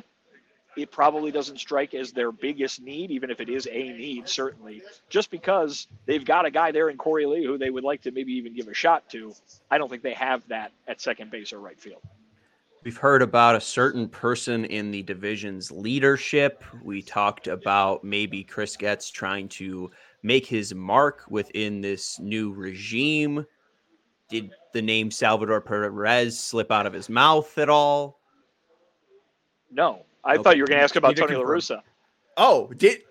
it 0.76 0.90
probably 0.90 1.30
doesn't 1.30 1.58
strike 1.58 1.94
as 1.94 2.12
their 2.12 2.30
biggest 2.30 2.82
need, 2.82 3.10
even 3.10 3.30
if 3.30 3.40
it 3.40 3.48
is 3.48 3.66
a 3.70 3.92
need, 3.92 4.28
certainly, 4.28 4.82
just 5.08 5.30
because 5.30 5.88
they've 6.04 6.24
got 6.24 6.44
a 6.44 6.50
guy 6.50 6.70
there 6.70 6.90
in 6.90 6.98
Korey 6.98 7.26
Lee 7.26 7.44
who 7.44 7.56
they 7.56 7.70
would 7.70 7.84
like 7.84 8.02
to 8.02 8.10
maybe 8.10 8.32
even 8.32 8.54
give 8.54 8.68
a 8.68 8.74
shot 8.74 9.08
to. 9.10 9.34
I 9.70 9.78
don't 9.78 9.88
think 9.88 10.02
they 10.02 10.14
have 10.14 10.46
that 10.48 10.72
at 10.86 11.00
second 11.00 11.30
base 11.30 11.52
or 11.52 11.60
right 11.60 11.80
field. 11.80 12.02
We've 12.84 12.96
heard 12.96 13.22
about 13.22 13.56
a 13.56 13.60
certain 13.60 14.08
person 14.08 14.64
in 14.66 14.92
the 14.92 15.02
division's 15.02 15.72
leadership. 15.72 16.62
We 16.84 17.02
talked 17.02 17.48
about 17.48 18.04
maybe 18.04 18.44
Chris 18.44 18.76
Getz 18.76 19.10
trying 19.10 19.48
to 19.48 19.90
make 20.22 20.46
his 20.46 20.72
mark 20.74 21.24
within 21.28 21.80
this 21.80 22.20
new 22.20 22.52
regime 22.52 23.44
did 24.28 24.50
the 24.72 24.82
name 24.82 25.10
Salvador 25.10 25.60
Perez 25.60 26.38
slip 26.38 26.70
out 26.70 26.86
of 26.86 26.92
his 26.92 27.08
mouth 27.08 27.56
at 27.58 27.68
all? 27.68 28.18
No, 29.70 30.02
I 30.24 30.34
okay. 30.34 30.42
thought 30.42 30.56
you 30.56 30.62
were 30.62 30.68
going 30.68 30.78
to 30.78 30.84
ask 30.84 30.96
about 30.96 31.16
Tony 31.16 31.36
La 31.36 31.44
Russa. 31.44 31.82
Oh, 32.36 32.72
did 32.76 33.02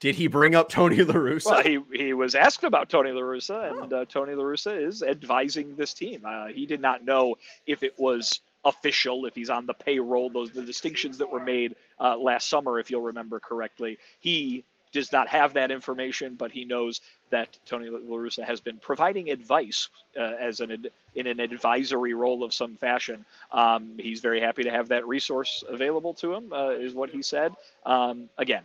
did 0.00 0.14
he 0.14 0.26
bring 0.26 0.54
up 0.54 0.68
Tony 0.68 1.02
La 1.02 1.14
Russa? 1.14 1.46
Well, 1.46 1.62
he, 1.62 1.78
he 1.92 2.12
was 2.12 2.34
asked 2.34 2.64
about 2.64 2.90
Tony 2.90 3.10
La 3.10 3.22
Russa, 3.22 3.82
and 3.82 3.92
oh. 3.92 4.02
uh, 4.02 4.04
Tony 4.04 4.34
La 4.34 4.44
Russa 4.44 4.86
is 4.86 5.02
advising 5.02 5.76
this 5.76 5.94
team. 5.94 6.22
Uh, 6.24 6.48
he 6.48 6.66
did 6.66 6.80
not 6.80 7.04
know 7.04 7.36
if 7.66 7.82
it 7.82 7.98
was 7.98 8.40
official, 8.64 9.26
if 9.26 9.34
he's 9.34 9.50
on 9.50 9.66
the 9.66 9.74
payroll, 9.74 10.30
those 10.30 10.50
the 10.50 10.62
distinctions 10.62 11.18
that 11.18 11.30
were 11.30 11.40
made 11.40 11.76
uh, 12.00 12.16
last 12.16 12.48
summer, 12.48 12.78
if 12.78 12.90
you'll 12.90 13.02
remember 13.02 13.40
correctly. 13.40 13.98
He 14.20 14.64
does 14.94 15.12
not 15.12 15.28
have 15.28 15.54
that 15.54 15.70
information, 15.70 16.36
but 16.36 16.52
he 16.52 16.64
knows 16.64 17.02
that 17.30 17.58
Tony 17.66 17.90
La 17.90 17.98
Russa 18.16 18.44
has 18.44 18.60
been 18.60 18.78
providing 18.78 19.28
advice 19.28 19.88
uh, 20.16 20.22
as 20.40 20.60
an 20.60 20.86
in 21.14 21.26
an 21.26 21.40
advisory 21.40 22.14
role 22.14 22.44
of 22.44 22.54
some 22.54 22.76
fashion. 22.76 23.26
Um, 23.52 23.96
he's 23.98 24.20
very 24.20 24.40
happy 24.40 24.62
to 24.62 24.70
have 24.70 24.88
that 24.88 25.06
resource 25.06 25.64
available 25.68 26.14
to 26.14 26.32
him, 26.32 26.52
uh, 26.52 26.70
is 26.70 26.94
what 26.94 27.10
he 27.10 27.22
said. 27.22 27.52
Um, 27.84 28.30
again, 28.38 28.62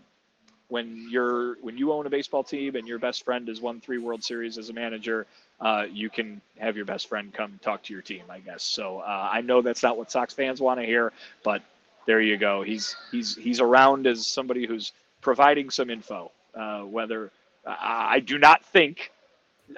when 0.70 1.08
you're 1.10 1.56
when 1.62 1.78
you 1.80 1.92
own 1.92 2.06
a 2.06 2.12
baseball 2.12 2.44
team 2.44 2.76
and 2.76 2.88
your 2.88 3.00
best 3.00 3.26
friend 3.26 3.48
has 3.48 3.60
won 3.60 3.82
three 3.82 3.98
World 3.98 4.24
Series 4.24 4.60
as 4.60 4.70
a 4.70 4.74
manager, 4.74 5.26
uh, 5.60 5.86
you 5.92 6.12
can 6.12 6.42
have 6.60 6.76
your 6.78 6.86
best 6.86 7.10
friend 7.10 7.34
come 7.34 7.60
talk 7.64 7.82
to 7.84 7.94
your 7.94 8.04
team, 8.04 8.24
I 8.30 8.40
guess. 8.40 8.64
So 8.64 9.00
uh, 9.00 9.30
I 9.34 9.42
know 9.42 9.64
that's 9.64 9.82
not 9.82 9.98
what 9.98 10.12
Sox 10.12 10.34
fans 10.34 10.62
want 10.62 10.80
to 10.80 10.86
hear, 10.86 11.12
but 11.44 11.64
there 12.06 12.22
you 12.22 12.38
go. 12.38 12.62
He's 12.62 12.96
he's 13.12 13.36
he's 13.36 13.60
around 13.60 14.06
as 14.06 14.28
somebody 14.28 14.68
who's 14.68 14.92
providing 15.22 15.70
some 15.70 15.90
info. 15.90 16.32
Uh, 16.56 16.82
whether 16.82 17.32
I 17.66 18.20
do 18.20 18.38
not 18.38 18.66
think 18.66 19.12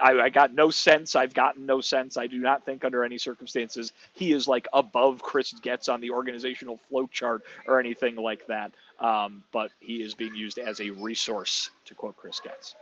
I, 0.01 0.11
I, 0.19 0.29
got 0.29 0.53
no 0.53 0.69
sense. 0.69 1.15
I've 1.15 1.33
gotten 1.33 1.65
no 1.65 1.81
sense. 1.81 2.17
I 2.17 2.27
do 2.27 2.37
not 2.37 2.65
think 2.65 2.85
under 2.85 3.03
any 3.03 3.17
circumstances 3.17 3.91
he 4.13 4.31
is 4.31 4.47
like 4.47 4.67
above 4.73 5.21
Chris 5.21 5.53
Getz 5.61 5.89
on 5.89 5.99
the 6.01 6.11
organizational 6.11 6.79
flow 6.89 7.07
chart 7.07 7.43
or 7.67 7.79
anything 7.79 8.15
like 8.15 8.45
that. 8.47 8.71
Um, 8.99 9.43
but 9.51 9.71
he 9.79 10.01
is 10.01 10.13
being 10.13 10.35
used 10.35 10.59
as 10.59 10.79
a 10.79 10.91
resource, 10.91 11.71
to 11.85 11.95
quote 11.95 12.15
Chris 12.15 12.39
Getz. 12.39 12.75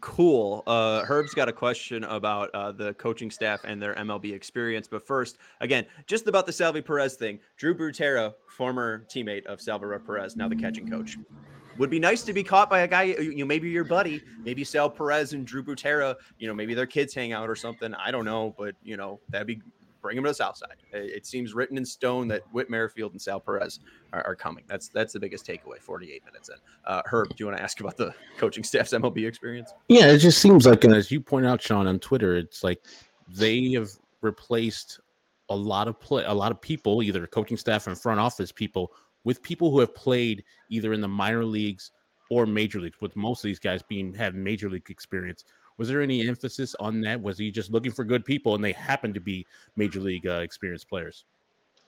Cool. 0.00 0.64
Uh, 0.66 1.04
Herb's 1.04 1.32
got 1.32 1.48
a 1.48 1.52
question 1.52 2.02
about 2.04 2.50
uh, 2.54 2.72
the 2.72 2.92
coaching 2.94 3.30
staff 3.30 3.60
and 3.64 3.80
their 3.80 3.94
MLB 3.94 4.32
experience. 4.32 4.88
But 4.88 5.06
first, 5.06 5.38
again, 5.60 5.86
just 6.08 6.26
about 6.26 6.44
the 6.44 6.52
Salvy 6.52 6.82
Perez 6.82 7.14
thing. 7.14 7.38
Drew 7.56 7.72
Butera, 7.72 8.34
former 8.48 9.06
teammate 9.08 9.46
of 9.46 9.60
Salvador 9.60 10.00
Perez, 10.00 10.36
now 10.36 10.48
the 10.48 10.56
catching 10.56 10.90
coach 10.90 11.16
would 11.78 11.90
be 11.90 11.98
nice 11.98 12.22
to 12.22 12.32
be 12.32 12.42
caught 12.42 12.68
by 12.68 12.80
a 12.80 12.88
guy, 12.88 13.02
you 13.04 13.38
know, 13.38 13.46
maybe 13.46 13.70
your 13.70 13.84
buddy, 13.84 14.22
maybe 14.44 14.64
Sal 14.64 14.90
Perez 14.90 15.32
and 15.32 15.46
Drew 15.46 15.62
Butera, 15.62 16.16
you 16.38 16.46
know, 16.46 16.54
maybe 16.54 16.74
their 16.74 16.86
kids 16.86 17.14
hang 17.14 17.32
out 17.32 17.48
or 17.48 17.56
something. 17.56 17.94
I 17.94 18.10
don't 18.10 18.24
know, 18.24 18.54
but 18.58 18.74
you 18.82 18.96
know, 18.96 19.20
that'd 19.30 19.46
be 19.46 19.60
bring 20.02 20.18
him 20.18 20.24
to 20.24 20.30
the 20.30 20.34
south 20.34 20.56
side. 20.56 20.76
It 20.92 21.24
seems 21.24 21.54
written 21.54 21.78
in 21.78 21.84
stone 21.86 22.28
that 22.28 22.42
Whit 22.52 22.68
Merrifield 22.68 23.12
and 23.12 23.22
Sal 23.22 23.40
Perez 23.40 23.80
are, 24.12 24.26
are 24.26 24.34
coming. 24.34 24.64
That's 24.66 24.88
that's 24.88 25.12
the 25.12 25.20
biggest 25.20 25.46
takeaway. 25.46 25.78
Forty-eight 25.80 26.24
minutes 26.24 26.50
in. 26.50 26.56
Uh, 26.84 27.02
Herb, 27.06 27.28
do 27.30 27.36
you 27.38 27.46
want 27.46 27.56
to 27.56 27.62
ask 27.62 27.80
about 27.80 27.96
the 27.96 28.12
coaching 28.38 28.64
staff's 28.64 28.92
MLB 28.92 29.26
experience? 29.26 29.72
Yeah, 29.88 30.08
it 30.08 30.18
just 30.18 30.42
seems 30.42 30.66
like, 30.66 30.84
and 30.84 30.92
as 30.92 31.10
you 31.10 31.20
point 31.20 31.46
out, 31.46 31.62
Sean, 31.62 31.86
on 31.86 32.00
Twitter, 32.00 32.36
it's 32.36 32.62
like 32.62 32.84
they 33.28 33.70
have 33.72 33.90
replaced 34.20 35.00
a 35.48 35.56
lot 35.56 35.88
of 35.88 35.98
play, 36.00 36.24
a 36.26 36.34
lot 36.34 36.50
of 36.50 36.60
people, 36.60 37.02
either 37.02 37.26
coaching 37.26 37.56
staff 37.56 37.86
and 37.86 37.98
front 37.98 38.20
office 38.20 38.52
people 38.52 38.92
with 39.24 39.42
people 39.42 39.70
who 39.70 39.80
have 39.80 39.94
played 39.94 40.44
either 40.68 40.92
in 40.92 41.00
the 41.00 41.08
minor 41.08 41.44
leagues 41.44 41.92
or 42.30 42.46
major 42.46 42.80
leagues, 42.80 43.00
with 43.00 43.14
most 43.14 43.44
of 43.44 43.48
these 43.48 43.58
guys 43.58 43.82
being 43.82 44.14
have 44.14 44.34
major 44.34 44.70
league 44.70 44.88
experience. 44.90 45.44
Was 45.78 45.88
there 45.88 46.00
any 46.00 46.26
emphasis 46.28 46.74
on 46.80 47.00
that? 47.02 47.20
Was 47.20 47.38
he 47.38 47.50
just 47.50 47.70
looking 47.70 47.92
for 47.92 48.04
good 48.04 48.24
people 48.24 48.54
and 48.54 48.64
they 48.64 48.72
happen 48.72 49.12
to 49.14 49.20
be 49.20 49.46
major 49.76 50.00
league 50.00 50.26
uh, 50.26 50.40
experienced 50.40 50.88
players? 50.88 51.24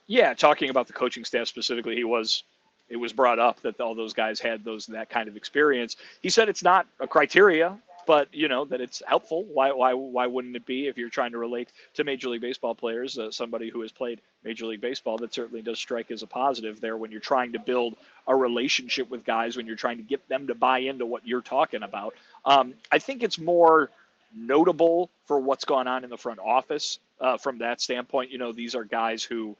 Yeah, 0.07 0.33
talking 0.33 0.69
about 0.69 0.87
the 0.87 0.93
coaching 0.93 1.25
staff 1.25 1.47
specifically, 1.47 1.95
he 1.95 2.03
was 2.03 2.43
it 2.89 2.97
was 2.97 3.13
brought 3.13 3.39
up 3.39 3.61
that 3.61 3.79
all 3.79 3.95
those 3.95 4.13
guys 4.13 4.39
had 4.39 4.63
those 4.63 4.85
that 4.87 5.09
kind 5.09 5.27
of 5.27 5.35
experience. 5.35 5.95
He 6.21 6.29
said 6.29 6.49
it's 6.49 6.63
not 6.63 6.85
a 6.99 7.07
criteria 7.07 7.77
but 8.05 8.33
you 8.33 8.47
know 8.47 8.65
that 8.65 8.81
it's 8.81 9.01
helpful. 9.07 9.43
Why 9.45 9.71
why 9.71 9.93
why 9.93 10.27
wouldn't 10.27 10.55
it 10.55 10.65
be 10.65 10.87
if 10.87 10.97
you're 10.97 11.09
trying 11.09 11.31
to 11.31 11.37
relate 11.37 11.71
to 11.95 12.03
Major 12.03 12.29
League 12.29 12.41
Baseball 12.41 12.75
players? 12.75 13.17
Uh, 13.17 13.31
somebody 13.31 13.69
who 13.69 13.81
has 13.81 13.91
played 13.91 14.21
Major 14.43 14.65
League 14.65 14.81
Baseball 14.81 15.17
that 15.19 15.33
certainly 15.33 15.61
does 15.61 15.79
strike 15.79 16.11
as 16.11 16.23
a 16.23 16.27
positive 16.27 16.79
there 16.81 16.97
when 16.97 17.11
you're 17.11 17.21
trying 17.21 17.53
to 17.53 17.59
build 17.59 17.95
a 18.27 18.35
relationship 18.35 19.09
with 19.09 19.25
guys 19.25 19.57
when 19.57 19.65
you're 19.65 19.75
trying 19.75 19.97
to 19.97 20.03
get 20.03 20.27
them 20.27 20.47
to 20.47 20.55
buy 20.55 20.79
into 20.79 21.05
what 21.05 21.27
you're 21.27 21.41
talking 21.41 21.83
about. 21.83 22.13
Um, 22.45 22.73
I 22.91 22.99
think 22.99 23.23
it's 23.23 23.39
more 23.39 23.89
notable 24.35 25.09
for 25.25 25.39
what's 25.39 25.65
gone 25.65 25.87
on 25.87 26.03
in 26.03 26.09
the 26.09 26.17
front 26.17 26.39
office 26.39 26.99
uh, 27.21 27.37
from 27.37 27.59
that 27.59 27.81
standpoint. 27.81 28.31
You 28.31 28.37
know, 28.37 28.51
these 28.51 28.75
are 28.75 28.83
guys 28.83 29.23
who 29.23 29.55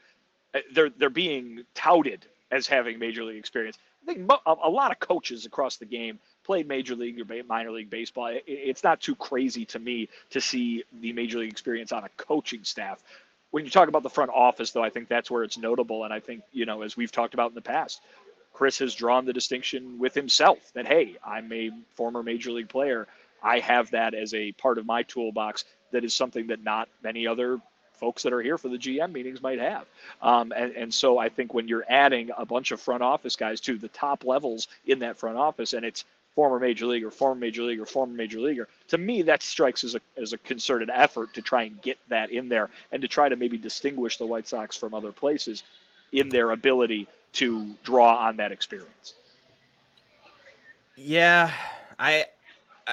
uh, 0.53 0.59
they're 0.73 0.89
they're 0.89 1.09
being 1.09 1.63
touted 1.73 2.25
as 2.51 2.67
having 2.67 2.99
major 2.99 3.23
league 3.23 3.37
experience. 3.37 3.77
I 4.03 4.13
think 4.13 4.31
a 4.45 4.69
lot 4.69 4.91
of 4.91 4.99
coaches 4.99 5.47
across 5.47 5.77
the 5.77 5.85
game 5.85 6.19
played 6.45 6.67
major 6.67 6.95
league 6.95 7.19
or 7.19 7.43
minor 7.43 7.71
league 7.71 7.89
baseball. 7.89 8.29
It's 8.45 8.83
not 8.83 9.01
too 9.01 9.15
crazy 9.15 9.65
to 9.65 9.79
me 9.79 10.09
to 10.29 10.39
see 10.39 10.83
the 11.01 11.11
major 11.13 11.39
league 11.39 11.51
experience 11.51 11.91
on 11.91 12.03
a 12.03 12.09
coaching 12.17 12.63
staff. 12.63 13.03
When 13.51 13.65
you 13.65 13.71
talk 13.71 13.87
about 13.87 14.03
the 14.03 14.09
front 14.09 14.31
office, 14.33 14.71
though, 14.71 14.83
I 14.83 14.89
think 14.89 15.07
that's 15.07 15.31
where 15.31 15.43
it's 15.43 15.57
notable. 15.57 16.03
And 16.03 16.13
I 16.13 16.19
think, 16.19 16.43
you 16.51 16.65
know, 16.65 16.81
as 16.81 16.95
we've 16.95 17.11
talked 17.11 17.33
about 17.33 17.51
in 17.51 17.55
the 17.55 17.61
past, 17.61 18.01
Chris 18.53 18.79
has 18.79 18.95
drawn 18.95 19.25
the 19.25 19.33
distinction 19.33 19.99
with 19.99 20.13
himself 20.13 20.59
that, 20.73 20.87
hey, 20.87 21.17
I'm 21.25 21.51
a 21.51 21.71
former 21.95 22.23
major 22.23 22.51
league 22.51 22.69
player. 22.69 23.07
I 23.43 23.59
have 23.59 23.91
that 23.91 24.13
as 24.13 24.33
a 24.33 24.51
part 24.53 24.77
of 24.77 24.85
my 24.85 25.03
toolbox 25.03 25.65
that 25.91 26.03
is 26.03 26.13
something 26.13 26.47
that 26.47 26.63
not 26.63 26.89
many 27.03 27.27
other 27.27 27.59
folks 27.93 28.23
that 28.23 28.33
are 28.33 28.41
here 28.41 28.57
for 28.57 28.69
the 28.69 28.77
GM 28.77 29.11
meetings 29.11 29.41
might 29.41 29.59
have. 29.59 29.85
Um, 30.21 30.51
and, 30.55 30.73
and 30.73 30.93
so 30.93 31.17
I 31.17 31.29
think 31.29 31.53
when 31.53 31.67
you're 31.67 31.85
adding 31.89 32.31
a 32.37 32.45
bunch 32.45 32.71
of 32.71 32.81
front 32.81 33.03
office 33.03 33.35
guys 33.35 33.61
to 33.61 33.77
the 33.77 33.87
top 33.89 34.25
levels 34.25 34.67
in 34.85 34.99
that 34.99 35.17
front 35.17 35.37
office, 35.37 35.73
and 35.73 35.85
it's 35.85 36.05
former 36.35 36.59
major 36.59 36.85
leaguer, 36.85 37.09
former 37.09 37.39
major 37.39 37.63
leaguer, 37.63 37.85
former 37.85 38.13
major 38.13 38.39
leaguer. 38.39 38.67
To 38.89 38.97
me, 38.97 39.21
that 39.23 39.41
strikes 39.41 39.83
as 39.83 39.95
a 39.95 40.01
as 40.17 40.33
a 40.33 40.37
concerted 40.39 40.89
effort 40.93 41.33
to 41.33 41.41
try 41.41 41.63
and 41.63 41.81
get 41.81 41.97
that 42.09 42.29
in 42.29 42.49
there 42.49 42.69
and 42.91 43.01
to 43.01 43.07
try 43.07 43.29
to 43.29 43.35
maybe 43.35 43.57
distinguish 43.57 44.17
the 44.17 44.25
White 44.25 44.47
Sox 44.47 44.75
from 44.75 44.93
other 44.93 45.11
places 45.11 45.63
in 46.11 46.29
their 46.29 46.51
ability 46.51 47.07
to 47.33 47.73
draw 47.83 48.15
on 48.17 48.37
that 48.37 48.51
experience. 48.51 49.15
Yeah, 50.95 51.51
I 51.97 52.25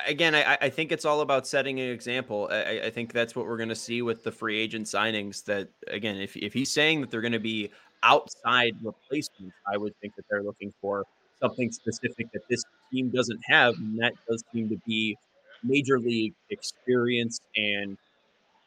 again, 0.07 0.35
I, 0.35 0.57
I 0.61 0.69
think 0.69 0.93
it's 0.93 1.05
all 1.05 1.21
about 1.21 1.47
setting 1.47 1.79
an 1.81 1.91
example. 1.91 2.49
I, 2.51 2.83
I 2.85 2.91
think 2.91 3.13
that's 3.13 3.37
what 3.37 3.47
we're 3.47 3.57
going 3.57 3.69
to 3.69 3.75
see 3.75 4.03
with 4.03 4.25
the 4.25 4.33
free 4.33 4.59
agent 4.59 4.87
signings. 4.87 5.45
That 5.45 5.69
again, 5.89 6.17
if 6.17 6.37
if 6.37 6.53
he's 6.53 6.71
saying 6.71 7.01
that 7.01 7.11
they're 7.11 7.21
going 7.21 7.33
to 7.33 7.41
be 7.41 7.71
outside 8.05 8.75
replacements, 8.83 9.57
I 9.73 9.77
would 9.77 9.99
think 10.01 10.17
that 10.17 10.25
they're 10.31 10.43
looking 10.43 10.73
for 10.81 11.05
something 11.41 11.71
specific 11.73 12.31
that 12.33 12.43
this 12.49 12.65
team 12.93 13.11
doesn't 13.11 13.41
have, 13.49 13.75
and 13.77 13.99
that 13.99 14.13
does 14.29 14.45
seem 14.53 14.69
to 14.69 14.81
be 14.87 15.17
major 15.65 15.99
league 15.99 16.35
experience 16.51 17.41
and 17.57 17.97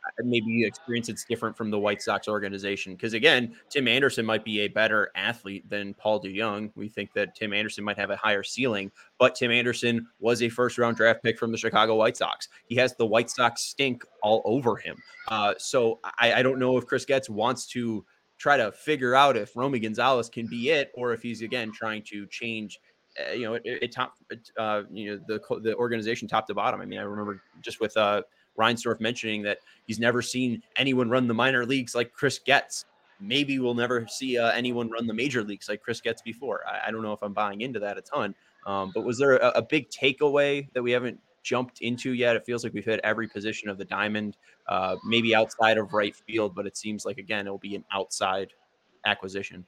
uh, 0.05 0.23
maybe 0.23 0.63
experience 0.63 1.07
that's 1.07 1.25
different 1.25 1.57
from 1.57 1.71
the 1.71 1.79
White 1.79 2.01
Sox 2.01 2.27
organization. 2.27 2.93
Because 2.93 3.13
again, 3.13 3.55
Tim 3.69 3.87
Anderson 3.87 4.25
might 4.25 4.45
be 4.45 4.61
a 4.61 4.67
better 4.67 5.09
athlete 5.15 5.67
than 5.69 5.93
Paul 5.95 6.21
DeJong. 6.21 6.71
We 6.75 6.89
think 6.89 7.11
that 7.13 7.35
Tim 7.35 7.53
Anderson 7.53 7.83
might 7.83 7.97
have 7.97 8.11
a 8.11 8.15
higher 8.15 8.43
ceiling, 8.43 8.91
but 9.19 9.35
Tim 9.35 9.51
Anderson 9.51 10.07
was 10.19 10.41
a 10.41 10.49
first 10.49 10.77
round 10.77 10.97
draft 10.97 11.23
pick 11.23 11.39
from 11.39 11.51
the 11.51 11.57
Chicago 11.57 11.95
White 11.95 12.17
Sox. 12.17 12.49
He 12.67 12.75
has 12.75 12.95
the 12.95 13.05
White 13.05 13.29
Sox 13.29 13.61
stink 13.61 14.03
all 14.21 14.41
over 14.45 14.75
him. 14.75 14.97
Uh, 15.27 15.53
so 15.57 15.99
I, 16.19 16.33
I 16.33 16.43
don't 16.43 16.59
know 16.59 16.77
if 16.77 16.85
Chris 16.85 17.05
Getz 17.05 17.29
wants 17.29 17.65
to 17.67 18.05
try 18.37 18.57
to 18.57 18.71
figure 18.71 19.15
out 19.15 19.37
if 19.37 19.55
Romy 19.55 19.79
Gonzalez 19.79 20.29
can 20.29 20.45
be 20.45 20.69
it, 20.69 20.91
or 20.93 21.13
if 21.13 21.21
he's 21.21 21.41
again 21.41 21.71
trying 21.71 22.03
to 22.03 22.27
change, 22.27 22.79
uh, 23.19 23.31
you 23.33 23.43
know, 23.43 23.53
it, 23.55 23.61
it 23.65 23.91
top, 23.91 24.15
uh, 24.57 24.83
you 24.91 25.11
know, 25.11 25.21
the 25.27 25.59
the 25.61 25.75
organization 25.75 26.27
top 26.27 26.47
to 26.47 26.53
bottom. 26.53 26.81
I 26.81 26.85
mean, 26.85 26.99
I 26.99 27.03
remember 27.03 27.41
just 27.61 27.79
with 27.79 27.95
uh, 27.97 28.23
Reinsdorf 28.57 28.99
mentioning 28.99 29.41
that 29.43 29.59
he's 29.85 29.99
never 29.99 30.21
seen 30.21 30.61
anyone 30.75 31.09
run 31.09 31.27
the 31.27 31.33
minor 31.33 31.65
leagues 31.65 31.95
like 31.95 32.13
Chris 32.13 32.39
Getz. 32.39 32.85
Maybe 33.19 33.59
we'll 33.59 33.75
never 33.75 34.07
see 34.07 34.37
uh, 34.37 34.51
anyone 34.51 34.89
run 34.89 35.07
the 35.07 35.13
major 35.13 35.43
leagues 35.43 35.69
like 35.69 35.81
Chris 35.81 36.01
Getz 36.01 36.21
before. 36.21 36.61
I, 36.67 36.87
I, 36.87 36.91
don't 36.91 37.01
know 37.01 37.13
if 37.13 37.23
I'm 37.23 37.31
buying 37.31 37.61
into 37.61 37.79
that 37.79 37.97
a 37.97 38.01
ton. 38.01 38.35
Um, 38.65 38.91
but 38.93 39.05
was 39.05 39.17
there 39.17 39.37
a, 39.37 39.51
a 39.51 39.61
big 39.61 39.89
takeaway 39.89 40.67
that 40.73 40.83
we 40.83 40.91
haven't 40.91 41.17
jumped 41.45 41.79
into 41.81 42.11
yet. 42.11 42.35
It 42.35 42.45
feels 42.45 42.63
like 42.65 42.73
we've 42.73 42.83
hit 42.83 42.99
every 43.03 43.27
position 43.27 43.69
of 43.69 43.77
the 43.77 43.85
diamond, 43.85 44.35
uh, 44.67 44.97
maybe 45.05 45.33
outside 45.33 45.77
of 45.77 45.93
right 45.93 46.13
field, 46.13 46.55
but 46.55 46.65
it 46.65 46.75
seems 46.75 47.05
like 47.05 47.17
again 47.17 47.45
it'll 47.45 47.57
be 47.57 47.75
an 47.75 47.85
outside 47.93 48.51
acquisition. 49.05 49.65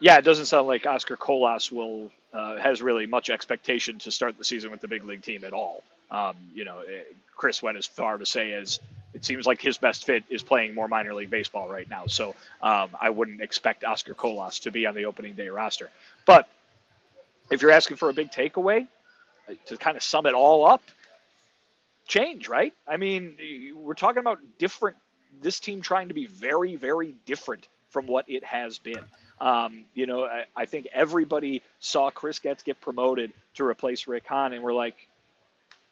Yeah, 0.00 0.16
it 0.16 0.22
doesn't 0.22 0.46
sound 0.46 0.66
like 0.66 0.86
Oscar 0.86 1.16
Colas 1.16 1.70
will 1.70 2.10
uh, 2.32 2.56
has 2.56 2.80
really 2.82 3.06
much 3.06 3.30
expectation 3.30 3.98
to 3.98 4.10
start 4.10 4.38
the 4.38 4.44
season 4.44 4.70
with 4.70 4.80
the 4.80 4.88
big 4.88 5.04
league 5.04 5.22
team 5.22 5.44
at 5.44 5.52
all. 5.52 5.82
Um, 6.10 6.34
you 6.54 6.64
know, 6.64 6.80
eh, 6.80 7.02
Chris 7.36 7.62
went 7.62 7.76
as 7.76 7.86
far 7.86 8.18
to 8.18 8.26
say 8.26 8.52
as 8.52 8.80
it 9.14 9.24
seems 9.24 9.46
like 9.46 9.60
his 9.60 9.78
best 9.78 10.04
fit 10.04 10.24
is 10.28 10.42
playing 10.42 10.74
more 10.74 10.86
minor 10.86 11.14
league 11.14 11.30
baseball 11.30 11.68
right 11.68 11.88
now. 11.88 12.06
So 12.06 12.34
um, 12.62 12.90
I 13.00 13.10
wouldn't 13.10 13.40
expect 13.40 13.84
Oscar 13.84 14.14
Colas 14.14 14.60
to 14.60 14.70
be 14.70 14.86
on 14.86 14.94
the 14.94 15.06
opening 15.06 15.34
day 15.34 15.48
roster. 15.48 15.90
But 16.26 16.48
if 17.50 17.62
you're 17.62 17.72
asking 17.72 17.96
for 17.96 18.08
a 18.08 18.12
big 18.12 18.30
takeaway, 18.30 18.86
uh, 19.48 19.54
to 19.66 19.76
kind 19.76 19.96
of 19.96 20.02
sum 20.02 20.26
it 20.26 20.34
all 20.34 20.64
up, 20.66 20.82
change, 22.06 22.48
right? 22.48 22.72
I 22.86 22.96
mean, 22.96 23.36
we're 23.74 23.94
talking 23.94 24.20
about 24.20 24.38
different, 24.58 24.96
this 25.42 25.58
team 25.58 25.80
trying 25.80 26.08
to 26.08 26.14
be 26.14 26.26
very, 26.26 26.76
very 26.76 27.14
different 27.26 27.66
from 27.88 28.06
what 28.06 28.26
it 28.28 28.44
has 28.44 28.78
been. 28.78 29.04
Um, 29.40 29.84
you 29.94 30.06
know, 30.06 30.24
I, 30.24 30.44
I, 30.54 30.66
think 30.66 30.88
everybody 30.92 31.62
saw 31.78 32.10
Chris 32.10 32.38
Getz 32.38 32.62
get 32.62 32.78
promoted 32.80 33.32
to 33.54 33.64
replace 33.64 34.06
Rick 34.06 34.26
Hahn, 34.26 34.52
and 34.52 34.62
we're 34.62 34.74
like, 34.74 35.08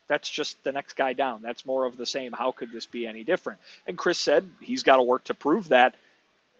that's 0.07 0.29
just 0.29 0.63
the 0.65 0.73
next 0.73 0.97
guy 0.97 1.15
down. 1.15 1.41
That's 1.41 1.65
more 1.65 1.87
of 1.87 1.97
the 1.97 2.05
same. 2.05 2.33
How 2.33 2.53
could 2.53 2.73
this 2.73 2.85
be 2.85 3.07
any 3.07 3.25
different? 3.25 3.59
And 3.87 3.97
Chris 3.97 4.19
said 4.19 4.49
he's 4.61 4.83
got 4.83 4.97
to 4.97 5.03
work 5.03 5.25
to 5.25 5.35
prove 5.35 5.69
that. 5.69 5.95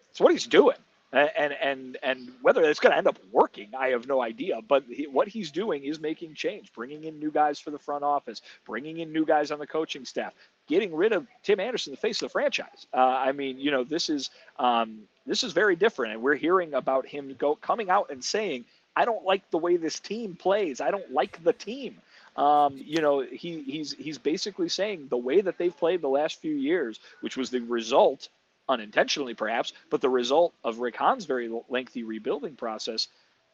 It's 0.09 0.19
what 0.19 0.31
he's 0.31 0.47
doing 0.47 0.77
and 1.11 1.53
and 1.53 1.97
and 2.03 2.31
whether 2.41 2.63
it's 2.63 2.79
going 2.79 2.91
to 2.91 2.97
end 2.97 3.07
up 3.07 3.17
working, 3.31 3.69
I 3.77 3.89
have 3.89 4.07
no 4.07 4.21
idea. 4.21 4.59
But 4.67 4.83
he, 4.87 5.07
what 5.07 5.27
he's 5.27 5.51
doing 5.51 5.83
is 5.83 5.99
making 5.99 6.35
change, 6.35 6.71
bringing 6.73 7.03
in 7.03 7.19
new 7.19 7.31
guys 7.31 7.59
for 7.59 7.71
the 7.71 7.79
front 7.79 8.03
office, 8.03 8.41
bringing 8.65 8.99
in 8.99 9.11
new 9.11 9.25
guys 9.25 9.51
on 9.51 9.59
the 9.59 9.67
coaching 9.67 10.05
staff, 10.05 10.33
getting 10.69 10.95
rid 10.95 11.11
of 11.11 11.27
Tim 11.43 11.59
Anderson, 11.59 11.91
the 11.91 11.97
face 11.97 12.21
of 12.21 12.27
the 12.27 12.31
franchise. 12.31 12.87
Uh, 12.93 12.97
I 12.97 13.33
mean, 13.33 13.59
you 13.59 13.71
know, 13.71 13.83
this 13.83 14.09
is 14.09 14.29
um, 14.57 15.01
this 15.25 15.43
is 15.43 15.51
very 15.51 15.75
different, 15.75 16.13
and 16.13 16.21
we're 16.21 16.35
hearing 16.35 16.73
about 16.75 17.05
him 17.05 17.35
go 17.37 17.55
coming 17.55 17.89
out 17.89 18.11
and 18.11 18.23
saying, 18.23 18.63
I 18.95 19.03
don't 19.03 19.25
like 19.25 19.49
the 19.51 19.57
way 19.57 19.75
this 19.75 19.99
team 19.99 20.35
plays. 20.35 20.79
I 20.79 20.91
don't 20.91 21.11
like 21.11 21.43
the 21.43 21.53
team. 21.53 21.97
Um, 22.37 22.77
you 22.77 23.01
know, 23.01 23.19
he, 23.21 23.63
he's 23.63 23.93
he's 23.93 24.17
basically 24.17 24.69
saying 24.69 25.07
the 25.09 25.17
way 25.17 25.41
that 25.41 25.57
they've 25.57 25.75
played 25.75 26.01
the 26.01 26.07
last 26.07 26.39
few 26.39 26.53
years, 26.53 26.99
which 27.21 27.35
was 27.35 27.49
the 27.49 27.59
result, 27.61 28.29
unintentionally 28.69 29.33
perhaps, 29.33 29.73
but 29.89 29.99
the 29.99 30.09
result 30.09 30.53
of 30.63 30.79
Rick 30.79 30.95
Hahn's 30.95 31.25
very 31.25 31.49
lengthy 31.67 32.03
rebuilding 32.03 32.55
process. 32.55 33.07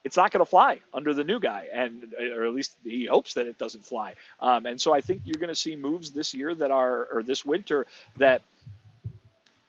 It's 0.06 0.16
not 0.16 0.32
going 0.32 0.39
to 0.39 0.49
fly 0.49 0.80
under 0.93 1.14
the 1.14 1.24
new 1.24 1.39
guy, 1.39 1.68
and 1.74 2.14
or 2.34 2.45
at 2.45 2.53
least 2.53 2.76
he 2.84 3.06
hopes 3.06 3.34
that 3.34 3.47
it 3.47 3.58
doesn't 3.58 3.86
fly. 3.86 4.14
Um, 4.39 4.66
and 4.66 4.80
so 4.80 4.93
I 4.93 5.01
think 5.01 5.24
you're 5.26 5.39
going 5.39 5.49
to 5.49 5.56
see 5.56 5.76
moves 5.76 6.12
this 6.12 6.34
year 6.34 6.56
that 6.56 6.72
are, 6.72 7.08
or 7.12 7.24
this 7.24 7.43
winter, 7.43 7.88
that 8.18 8.41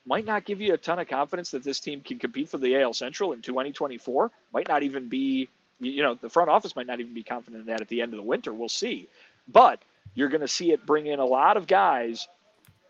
might 0.04 0.24
not 0.24 0.44
give 0.44 0.60
you 0.60 0.74
a 0.74 0.78
ton 0.78 1.00
of 1.00 1.08
confidence 1.08 1.50
that 1.50 1.64
this 1.64 1.80
team 1.80 2.00
can 2.00 2.20
compete 2.20 2.48
for 2.48 2.58
the 2.58 2.80
AL 2.80 2.92
Central 2.92 3.32
in 3.32 3.42
2024. 3.42 4.30
Might 4.52 4.68
not 4.68 4.84
even 4.84 5.08
be 5.08 5.48
you 5.80 6.02
know, 6.02 6.14
the 6.14 6.30
front 6.30 6.48
office 6.48 6.74
might 6.74 6.86
not 6.86 7.00
even 7.00 7.12
be 7.12 7.22
confident 7.22 7.62
in 7.62 7.66
that 7.66 7.80
at 7.80 7.88
the 7.88 8.00
end 8.00 8.12
of 8.12 8.16
the 8.16 8.22
winter. 8.22 8.52
We'll 8.52 8.68
see. 8.68 9.08
But 9.48 9.82
you're 10.14 10.28
going 10.28 10.40
to 10.40 10.48
see 10.48 10.72
it 10.72 10.86
bring 10.86 11.06
in 11.06 11.18
a 11.18 11.24
lot 11.24 11.56
of 11.56 11.66
guys 11.66 12.26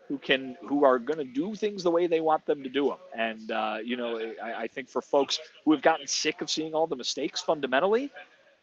who 0.07 0.17
can 0.17 0.55
who 0.61 0.85
are 0.85 0.99
going 0.99 1.19
to 1.19 1.25
do 1.25 1.55
things 1.55 1.83
the 1.83 1.91
way 1.91 2.07
they 2.07 2.21
want 2.21 2.45
them 2.45 2.63
to 2.63 2.69
do 2.69 2.87
them. 2.87 2.97
And 3.15 3.51
uh, 3.51 3.77
you 3.83 3.97
know, 3.97 4.33
I, 4.41 4.53
I, 4.63 4.67
think 4.67 4.89
for 4.89 5.01
folks 5.01 5.39
who 5.65 5.71
have 5.73 5.81
gotten 5.81 6.07
sick 6.07 6.41
of 6.41 6.49
seeing 6.49 6.73
all 6.73 6.87
the 6.87 6.95
mistakes 6.95 7.41
fundamentally, 7.41 8.11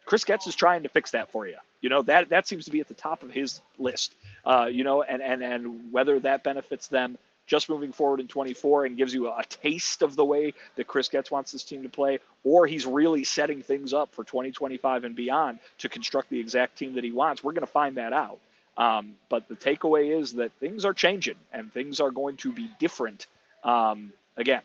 Chris 0.07 0.25
Getz 0.25 0.47
is 0.47 0.55
trying 0.55 0.83
to 0.83 0.89
fix 0.89 1.11
that 1.11 1.31
for 1.31 1.47
you. 1.47 1.57
You 1.81 1.91
know 1.91 2.03
that 2.03 2.31
that 2.31 2.49
seems 2.49 2.65
to 2.65 2.71
be 2.71 2.81
at 2.81 2.89
the 2.89 2.95
top 2.95 3.23
of 3.23 3.31
his 3.31 3.61
list. 3.79 4.15
Uh, 4.45 4.69
you 4.71 4.85
know, 4.85 5.03
and 5.03 5.23
and 5.23 5.43
and 5.43 5.93
whether 5.93 6.19
that 6.21 6.45
benefits 6.45 6.89
them 6.89 7.19
just 7.47 7.69
moving 7.69 7.93
forward 7.93 8.21
in 8.21 8.29
24 8.29 8.87
and 8.87 8.97
gives 8.97 9.13
you 9.13 9.29
a 9.29 9.45
taste 9.49 10.01
of 10.01 10.17
the 10.17 10.25
way 10.25 10.55
that 10.77 10.87
Chris 10.87 11.09
Getz 11.09 11.31
wants 11.31 11.53
this 11.53 11.63
team 11.63 11.83
to 11.83 11.91
play, 11.91 12.19
or 12.43 12.67
he's 12.67 12.87
really 12.87 13.23
setting 13.23 13.63
things 13.63 13.93
up 13.93 14.15
for 14.15 14.25
2025 14.25 15.05
and 15.05 15.15
beyond 15.15 15.59
to 15.79 15.91
construct 15.91 16.31
the 16.31 16.41
exact 16.41 16.79
team 16.79 16.95
that 16.95 17.05
he 17.05 17.13
wants. 17.13 17.45
We're 17.45 17.53
going 17.53 17.67
to 17.67 17.73
find 17.73 17.99
that 17.99 18.15
out. 18.15 18.39
Um, 18.77 19.15
but 19.29 19.49
the 19.49 19.55
takeaway 19.55 20.21
is 20.21 20.33
that 20.35 20.53
things 20.59 20.85
are 20.85 20.95
changing 20.95 21.37
and 21.53 21.73
things 21.73 22.01
are 22.01 22.11
going 22.11 22.37
to 22.39 22.53
be 22.53 22.69
different. 22.79 23.29
Um, 23.63 24.13
again, 24.37 24.63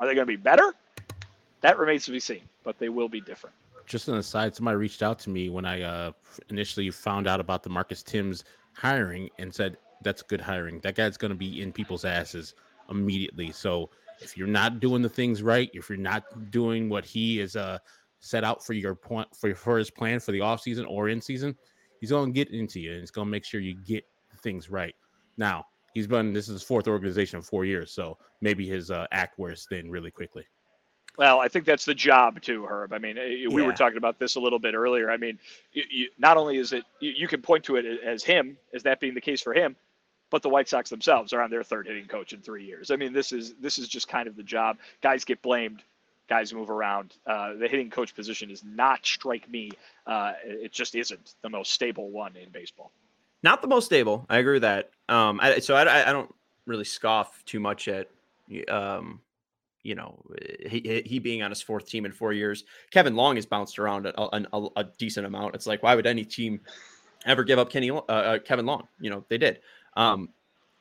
are 0.00 0.06
they 0.06 0.14
going 0.14 0.26
to 0.26 0.32
be 0.32 0.36
better? 0.36 0.74
That 1.60 1.78
remains 1.78 2.04
to 2.06 2.10
be 2.10 2.20
seen, 2.20 2.42
but 2.64 2.78
they 2.78 2.88
will 2.88 3.08
be 3.08 3.20
different. 3.20 3.54
Just 3.86 4.08
an 4.08 4.16
aside, 4.16 4.56
somebody 4.56 4.76
reached 4.76 5.02
out 5.02 5.18
to 5.20 5.30
me 5.30 5.50
when 5.50 5.64
I 5.64 5.82
uh, 5.82 6.12
initially 6.48 6.90
found 6.90 7.28
out 7.28 7.38
about 7.38 7.62
the 7.62 7.70
Marcus 7.70 8.02
Thames 8.02 8.44
hiring 8.72 9.30
and 9.38 9.54
said, 9.54 9.76
that's 10.02 10.22
good 10.22 10.40
hiring. 10.40 10.80
That 10.80 10.94
guy's 10.94 11.16
going 11.16 11.30
to 11.30 11.36
be 11.36 11.62
in 11.62 11.72
people's 11.72 12.04
asses 12.04 12.54
immediately. 12.90 13.52
So 13.52 13.90
if 14.20 14.36
you're 14.36 14.46
not 14.46 14.80
doing 14.80 15.02
the 15.02 15.08
things 15.08 15.42
right, 15.42 15.70
if 15.72 15.88
you're 15.88 15.98
not 15.98 16.50
doing 16.50 16.88
what 16.88 17.04
he 17.04 17.40
is 17.40 17.56
uh, 17.56 17.78
set 18.20 18.44
out 18.44 18.64
for 18.64 18.72
your 18.72 18.94
point 18.94 19.28
for, 19.34 19.54
for 19.54 19.78
his 19.78 19.90
plan 19.90 20.20
for 20.20 20.32
the 20.32 20.40
offseason 20.40 20.86
or 20.88 21.08
in 21.08 21.20
season, 21.20 21.56
he's 22.04 22.10
going 22.10 22.34
to 22.34 22.34
get 22.34 22.52
into 22.52 22.80
you 22.80 22.92
and 22.92 23.00
he's 23.00 23.10
going 23.10 23.26
to 23.26 23.30
make 23.30 23.46
sure 23.46 23.62
you 23.62 23.74
get 23.74 24.04
things 24.42 24.68
right. 24.68 24.94
Now, 25.38 25.64
he's 25.94 26.06
been 26.06 26.34
this 26.34 26.48
is 26.48 26.52
his 26.52 26.62
fourth 26.62 26.86
organization 26.86 27.38
in 27.38 27.42
four 27.42 27.64
years, 27.64 27.92
so 27.92 28.18
maybe 28.42 28.68
his 28.68 28.90
uh, 28.90 29.06
act 29.10 29.38
wears 29.38 29.66
thin 29.70 29.90
really 29.90 30.10
quickly. 30.10 30.44
Well, 31.16 31.40
I 31.40 31.48
think 31.48 31.64
that's 31.64 31.86
the 31.86 31.94
job 31.94 32.42
too, 32.42 32.66
Herb. 32.66 32.92
I 32.92 32.98
mean, 32.98 33.16
we 33.16 33.62
yeah. 33.62 33.66
were 33.66 33.72
talking 33.72 33.96
about 33.96 34.18
this 34.18 34.34
a 34.34 34.40
little 34.40 34.58
bit 34.58 34.74
earlier. 34.74 35.10
I 35.10 35.16
mean, 35.16 35.38
you, 35.72 35.82
you, 35.88 36.08
not 36.18 36.36
only 36.36 36.58
is 36.58 36.74
it 36.74 36.84
you, 37.00 37.12
you, 37.16 37.26
can 37.26 37.40
point 37.40 37.64
to 37.64 37.76
it 37.76 37.86
as 38.04 38.22
him, 38.22 38.58
as 38.74 38.82
that 38.82 39.00
being 39.00 39.14
the 39.14 39.20
case 39.22 39.40
for 39.40 39.54
him, 39.54 39.76
but 40.30 40.42
the 40.42 40.50
White 40.50 40.68
Sox 40.68 40.90
themselves 40.90 41.32
are 41.32 41.40
on 41.40 41.50
their 41.50 41.62
third 41.62 41.86
hitting 41.86 42.06
coach 42.06 42.34
in 42.34 42.42
three 42.42 42.64
years. 42.64 42.90
I 42.90 42.96
mean, 42.96 43.14
this 43.14 43.32
is 43.32 43.54
this 43.54 43.78
is 43.78 43.88
just 43.88 44.08
kind 44.08 44.28
of 44.28 44.36
the 44.36 44.42
job. 44.42 44.76
Guys 45.00 45.24
get 45.24 45.40
blamed, 45.40 45.82
guys 46.28 46.52
move 46.54 46.70
around. 46.70 47.14
Uh, 47.26 47.54
the 47.54 47.68
hitting 47.68 47.90
coach 47.90 48.14
position 48.14 48.50
is 48.50 48.62
not 48.64 49.04
strike 49.04 49.48
me. 49.50 49.70
Uh, 50.06 50.32
it 50.44 50.72
just 50.72 50.94
isn't 50.94 51.34
the 51.42 51.48
most 51.48 51.72
stable 51.72 52.10
one 52.10 52.34
in 52.36 52.50
baseball. 52.50 52.92
Not 53.42 53.60
the 53.60 53.68
most 53.68 53.84
stable. 53.84 54.24
I 54.30 54.38
agree 54.38 54.54
with 54.54 54.62
that. 54.62 54.90
Um, 55.08 55.38
I, 55.42 55.58
so 55.58 55.74
I, 55.74 56.08
I 56.08 56.12
don't 56.12 56.34
really 56.66 56.84
scoff 56.84 57.44
too 57.44 57.60
much 57.60 57.88
at, 57.88 58.08
um, 58.68 59.20
you 59.82 59.94
know, 59.94 60.18
he, 60.66 61.02
he 61.04 61.18
being 61.18 61.42
on 61.42 61.50
his 61.50 61.60
fourth 61.60 61.86
team 61.86 62.06
in 62.06 62.12
four 62.12 62.32
years. 62.32 62.64
Kevin 62.90 63.14
Long 63.14 63.36
has 63.36 63.44
bounced 63.44 63.78
around 63.78 64.06
a, 64.06 64.18
a, 64.18 64.68
a 64.76 64.84
decent 64.96 65.26
amount. 65.26 65.54
It's 65.54 65.66
like, 65.66 65.82
why 65.82 65.94
would 65.94 66.06
any 66.06 66.24
team 66.24 66.60
ever 67.26 67.44
give 67.44 67.58
up 67.58 67.68
Kenny 67.68 67.90
uh, 67.90 68.00
uh, 68.08 68.38
Kevin 68.38 68.64
Long? 68.64 68.88
You 68.98 69.10
know, 69.10 69.24
they 69.28 69.36
did. 69.36 69.60
Um, 69.94 70.30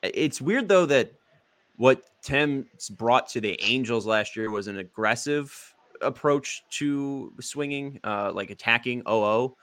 it's 0.02 0.40
weird 0.42 0.70
though 0.70 0.86
that 0.86 1.14
what 1.78 2.04
Tim's 2.22 2.90
brought 2.90 3.28
to 3.30 3.42
the 3.42 3.62
Angels 3.64 4.06
last 4.06 4.36
year 4.36 4.50
was 4.52 4.68
an 4.68 4.78
aggressive 4.78 5.74
approach 6.02 6.64
to 6.72 7.34
swinging, 7.40 8.00
uh, 8.04 8.32
like 8.34 8.50
attacking 8.50 9.04
OO. 9.10 9.56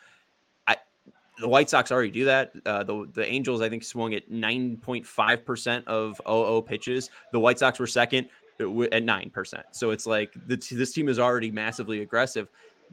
The 1.39 1.49
White 1.49 1.71
Sox 1.71 1.91
already 1.91 2.11
do 2.11 2.27
that. 2.27 2.53
Uh, 2.67 2.85
the 2.85 3.09
the 3.15 3.27
Angels, 3.27 3.63
I 3.63 3.71
think, 3.71 3.83
swung 3.83 4.13
at 4.13 4.31
nine 4.31 4.77
point 4.77 5.07
five 5.07 5.43
percent 5.47 5.89
of 5.89 6.21
OO 6.29 6.61
pitches. 6.61 7.09
The 7.33 7.41
White 7.41 7.59
Sox 7.59 7.79
were 7.79 7.87
second 7.87 8.29
at 8.59 9.03
nine 9.03 9.31
percent. 9.31 9.65
So 9.71 9.91
it's 9.91 10.07
like 10.07 10.35
the, 10.47 10.57
this 10.57 10.93
team 10.93 11.09
is 11.09 11.19
already 11.19 11.51
massively 11.51 12.03
aggressive 12.03 12.49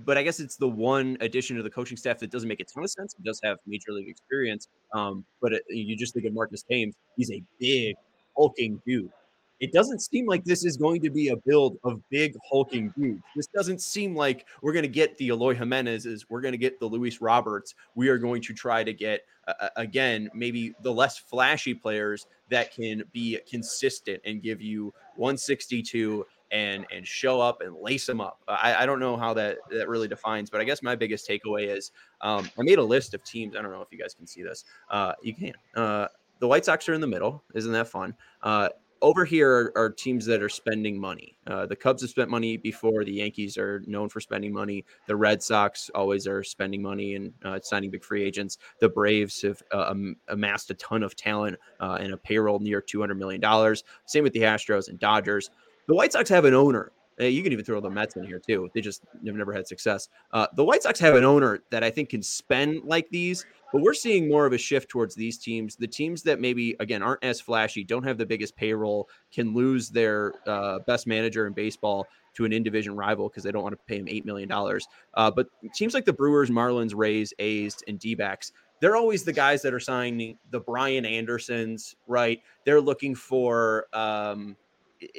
but 0.05 0.17
I 0.17 0.23
guess 0.23 0.39
it's 0.39 0.55
the 0.55 0.67
one 0.67 1.17
addition 1.21 1.55
to 1.57 1.63
the 1.63 1.69
coaching 1.69 1.97
staff 1.97 2.19
that 2.19 2.31
doesn't 2.31 2.47
make 2.47 2.59
a 2.59 2.65
ton 2.65 2.83
of 2.83 2.89
sense. 2.89 3.15
He 3.17 3.23
does 3.23 3.39
have 3.43 3.57
major 3.65 3.91
league 3.91 4.09
experience, 4.09 4.67
um, 4.93 5.25
but 5.41 5.53
it, 5.53 5.63
you 5.69 5.95
just 5.95 6.13
think 6.13 6.25
of 6.25 6.33
Marcus 6.33 6.63
Thames. 6.63 6.95
He's 7.15 7.31
a 7.31 7.41
big, 7.59 7.95
hulking 8.37 8.81
dude. 8.85 9.11
It 9.59 9.73
doesn't 9.73 10.01
seem 10.01 10.27
like 10.27 10.43
this 10.43 10.63
is 10.63 10.77
going 10.77 11.01
to 11.01 11.09
be 11.09 11.29
a 11.29 11.35
build 11.35 11.79
of 11.83 11.99
big 12.11 12.35
hulking 12.47 12.93
dudes. 12.95 13.23
This 13.35 13.47
doesn't 13.47 13.81
seem 13.81 14.15
like 14.15 14.45
we're 14.61 14.73
going 14.73 14.83
to 14.83 14.89
get 14.89 15.17
the 15.17 15.27
Eloy 15.27 15.55
Jimenez's. 15.55 16.29
We're 16.29 16.41
going 16.41 16.51
to 16.51 16.59
get 16.59 16.79
the 16.79 16.85
Luis 16.85 17.21
Roberts. 17.21 17.73
We 17.95 18.09
are 18.09 18.19
going 18.19 18.43
to 18.43 18.53
try 18.53 18.83
to 18.83 18.93
get 18.93 19.21
uh, 19.47 19.69
again 19.75 20.29
maybe 20.33 20.75
the 20.83 20.93
less 20.93 21.17
flashy 21.17 21.73
players 21.73 22.27
that 22.49 22.73
can 22.73 23.03
be 23.11 23.39
consistent 23.49 24.21
and 24.25 24.43
give 24.43 24.61
you 24.61 24.93
162 25.15 26.25
and 26.51 26.85
and 26.91 27.05
show 27.05 27.41
up 27.41 27.61
and 27.61 27.75
lace 27.75 28.05
them 28.05 28.21
up. 28.21 28.39
I, 28.47 28.83
I 28.83 28.85
don't 28.85 28.99
know 28.99 29.17
how 29.17 29.33
that 29.33 29.57
that 29.71 29.89
really 29.89 30.07
defines, 30.07 30.49
but 30.51 30.61
I 30.61 30.65
guess 30.65 30.83
my 30.83 30.95
biggest 30.95 31.27
takeaway 31.27 31.75
is 31.75 31.91
um, 32.21 32.49
I 32.59 32.63
made 32.63 32.77
a 32.77 32.83
list 32.83 33.13
of 33.15 33.23
teams. 33.23 33.55
I 33.55 33.61
don't 33.61 33.71
know 33.71 33.81
if 33.81 33.91
you 33.91 33.97
guys 33.97 34.13
can 34.13 34.27
see 34.27 34.43
this. 34.43 34.65
Uh, 34.89 35.13
you 35.23 35.33
can. 35.33 35.53
Uh, 35.75 36.07
the 36.39 36.47
White 36.47 36.65
Sox 36.65 36.87
are 36.89 36.93
in 36.93 37.01
the 37.01 37.07
middle. 37.07 37.43
Isn't 37.53 37.71
that 37.71 37.87
fun? 37.87 38.15
Uh, 38.41 38.69
over 39.01 39.25
here 39.25 39.51
are, 39.51 39.77
are, 39.77 39.89
teams 39.91 40.25
that 40.25 40.41
are 40.41 40.49
spending 40.49 40.99
money. 40.99 41.35
Uh, 41.45 41.65
the 41.65 41.75
Cubs 41.75 42.01
have 42.01 42.09
spent 42.09 42.29
money 42.29 42.57
before. 42.57 43.03
The 43.03 43.11
Yankees 43.11 43.57
are 43.57 43.83
known 43.85 44.09
for 44.09 44.19
spending 44.19 44.53
money. 44.53 44.85
The 45.07 45.15
Red 45.15 45.43
Sox 45.43 45.91
always 45.93 46.27
are 46.27 46.43
spending 46.43 46.81
money 46.81 47.15
and 47.15 47.33
uh, 47.43 47.59
signing 47.61 47.91
big 47.91 48.03
free 48.03 48.23
agents. 48.23 48.57
The 48.79 48.89
Braves 48.89 49.41
have 49.43 49.61
uh, 49.71 49.93
amassed 50.29 50.71
a 50.71 50.73
ton 50.75 51.03
of 51.03 51.15
talent 51.15 51.57
uh, 51.79 51.97
and 51.99 52.13
a 52.13 52.17
payroll 52.17 52.59
near 52.59 52.81
$200 52.81 53.17
million. 53.17 53.75
Same 54.05 54.23
with 54.23 54.33
the 54.33 54.41
Astros 54.41 54.89
and 54.89 54.99
Dodgers. 54.99 55.49
The 55.87 55.93
White 55.93 56.13
Sox 56.13 56.29
have 56.29 56.45
an 56.45 56.53
owner. 56.53 56.91
You 57.19 57.41
can 57.41 57.51
even 57.51 57.65
throw 57.65 57.81
the 57.81 57.89
Mets 57.89 58.15
in 58.15 58.23
here 58.23 58.39
too. 58.39 58.69
They 58.75 58.81
just 58.81 59.01
have 59.25 59.35
never 59.35 59.51
had 59.51 59.67
success. 59.67 60.07
Uh, 60.31 60.45
the 60.55 60.63
White 60.63 60.83
Sox 60.83 60.99
have 60.99 61.15
an 61.15 61.23
owner 61.23 61.63
that 61.71 61.83
I 61.83 61.89
think 61.89 62.09
can 62.09 62.21
spend 62.21 62.83
like 62.83 63.09
these, 63.09 63.43
but 63.71 63.81
we're 63.81 63.93
seeing 63.93 64.27
more 64.27 64.45
of 64.45 64.53
a 64.53 64.57
shift 64.57 64.89
towards 64.89 65.15
these 65.15 65.37
teams. 65.37 65.75
The 65.75 65.87
teams 65.87 66.23
that 66.23 66.39
maybe 66.39 66.75
again 66.79 67.01
aren't 67.01 67.23
as 67.23 67.41
flashy, 67.41 67.83
don't 67.83 68.03
have 68.03 68.17
the 68.17 68.25
biggest 68.25 68.55
payroll, 68.55 69.09
can 69.31 69.53
lose 69.53 69.89
their 69.89 70.33
uh, 70.47 70.79
best 70.87 71.07
manager 71.07 71.47
in 71.47 71.53
baseball 71.53 72.07
to 72.35 72.45
an 72.45 72.53
in 72.53 72.63
division 72.63 72.95
rival 72.95 73.29
because 73.29 73.43
they 73.43 73.51
don't 73.51 73.63
want 73.63 73.73
to 73.73 73.83
pay 73.87 73.97
him 73.97 74.07
eight 74.07 74.25
million 74.25 74.47
dollars. 74.47 74.87
Uh, 75.15 75.31
but 75.31 75.47
teams 75.73 75.93
like 75.93 76.05
the 76.05 76.13
Brewers, 76.13 76.49
Marlins, 76.49 76.93
Rays, 76.95 77.33
A's, 77.39 77.75
and 77.87 77.99
D-backs, 77.99 78.51
they're 78.79 78.95
always 78.95 79.23
the 79.23 79.33
guys 79.33 79.61
that 79.63 79.73
are 79.73 79.79
signing 79.79 80.37
the 80.51 80.59
Brian 80.59 81.05
Andersons, 81.05 81.95
right? 82.07 82.41
They're 82.65 82.81
looking 82.81 83.15
for. 83.15 83.87
Um, 83.93 84.55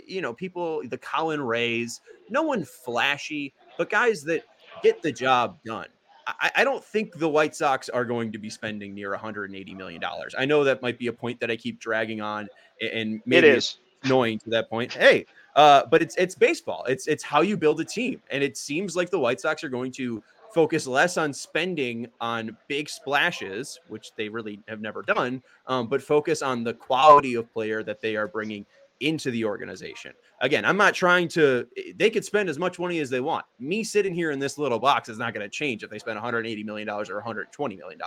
you 0.08 0.20
know, 0.20 0.34
people, 0.34 0.82
the 0.88 0.98
Colin 0.98 1.40
Reas, 1.40 2.00
no 2.30 2.42
one 2.42 2.64
flashy, 2.64 3.54
but 3.76 3.88
guys 3.88 4.22
that 4.24 4.42
get 4.82 5.02
the 5.02 5.12
job 5.12 5.58
done. 5.64 5.86
I, 6.40 6.50
I 6.56 6.64
don't 6.64 6.84
think 6.84 7.18
the 7.18 7.28
White 7.28 7.56
Sox 7.56 7.88
are 7.88 8.04
going 8.04 8.32
to 8.32 8.38
be 8.38 8.50
spending 8.50 8.94
near 8.94 9.10
180 9.10 9.74
million 9.74 10.00
dollars. 10.00 10.34
I 10.36 10.44
know 10.44 10.64
that 10.64 10.82
might 10.82 10.98
be 10.98 11.06
a 11.06 11.12
point 11.12 11.40
that 11.40 11.50
I 11.50 11.56
keep 11.56 11.80
dragging 11.80 12.20
on, 12.20 12.48
and 12.80 13.20
maybe 13.24 13.48
it 13.48 13.56
is 13.56 13.78
annoying 14.04 14.38
to 14.40 14.50
that 14.50 14.68
point. 14.68 14.92
Hey, 14.92 15.26
uh, 15.56 15.86
but 15.86 16.02
it's 16.02 16.16
it's 16.16 16.34
baseball. 16.34 16.84
It's 16.84 17.06
it's 17.06 17.22
how 17.24 17.40
you 17.40 17.56
build 17.56 17.80
a 17.80 17.84
team, 17.84 18.20
and 18.30 18.42
it 18.42 18.56
seems 18.56 18.94
like 18.94 19.10
the 19.10 19.18
White 19.18 19.40
Sox 19.40 19.64
are 19.64 19.68
going 19.68 19.92
to 19.92 20.22
focus 20.52 20.86
less 20.86 21.16
on 21.16 21.32
spending 21.32 22.08
on 22.20 22.56
big 22.68 22.88
splashes, 22.88 23.78
which 23.88 24.14
they 24.16 24.28
really 24.28 24.60
have 24.68 24.80
never 24.80 25.02
done, 25.02 25.42
um, 25.66 25.86
but 25.86 26.02
focus 26.02 26.42
on 26.42 26.64
the 26.64 26.74
quality 26.74 27.34
of 27.34 27.52
player 27.52 27.82
that 27.82 28.00
they 28.00 28.16
are 28.16 28.26
bringing 28.26 28.64
into 29.00 29.30
the 29.30 29.44
organization. 29.44 30.12
Again, 30.40 30.64
I'm 30.64 30.76
not 30.76 30.94
trying 30.94 31.28
to, 31.28 31.66
eh, 31.76 31.92
they 31.96 32.10
could 32.10 32.24
spend 32.24 32.48
as 32.48 32.58
much 32.58 32.78
money 32.78 32.98
as 33.00 33.10
they 33.10 33.20
want. 33.20 33.44
Me 33.58 33.84
sitting 33.84 34.14
here 34.14 34.30
in 34.30 34.38
this 34.38 34.58
little 34.58 34.78
box 34.78 35.08
is 35.08 35.18
not 35.18 35.34
going 35.34 35.44
to 35.44 35.50
change 35.50 35.82
if 35.82 35.90
they 35.90 35.98
spend 35.98 36.18
$180 36.18 36.64
million 36.64 36.88
or 36.88 37.04
$120 37.04 37.78
million. 37.78 38.00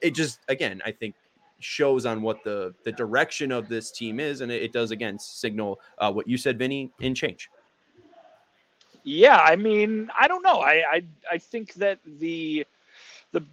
It 0.00 0.14
just, 0.14 0.40
again, 0.48 0.82
I 0.84 0.92
think 0.92 1.14
shows 1.60 2.06
on 2.06 2.22
what 2.22 2.42
the 2.42 2.74
the 2.82 2.90
direction 2.90 3.52
of 3.52 3.68
this 3.68 3.92
team 3.92 4.18
is 4.18 4.40
and 4.40 4.50
it, 4.50 4.62
it 4.64 4.72
does 4.72 4.90
again 4.90 5.16
signal 5.16 5.78
uh, 5.98 6.10
what 6.10 6.26
you 6.26 6.36
said 6.36 6.58
vinny 6.58 6.90
in 6.98 7.14
change 7.14 7.48
Yeah, 9.04 9.38
I 9.38 9.56
mean, 9.56 10.10
I 10.18 10.28
don't 10.28 10.42
know. 10.42 10.60
I 10.60 10.82
I, 10.90 11.04
I 11.30 11.38
think 11.38 11.74
that 11.74 11.98
the 12.18 12.66
the 13.32 13.44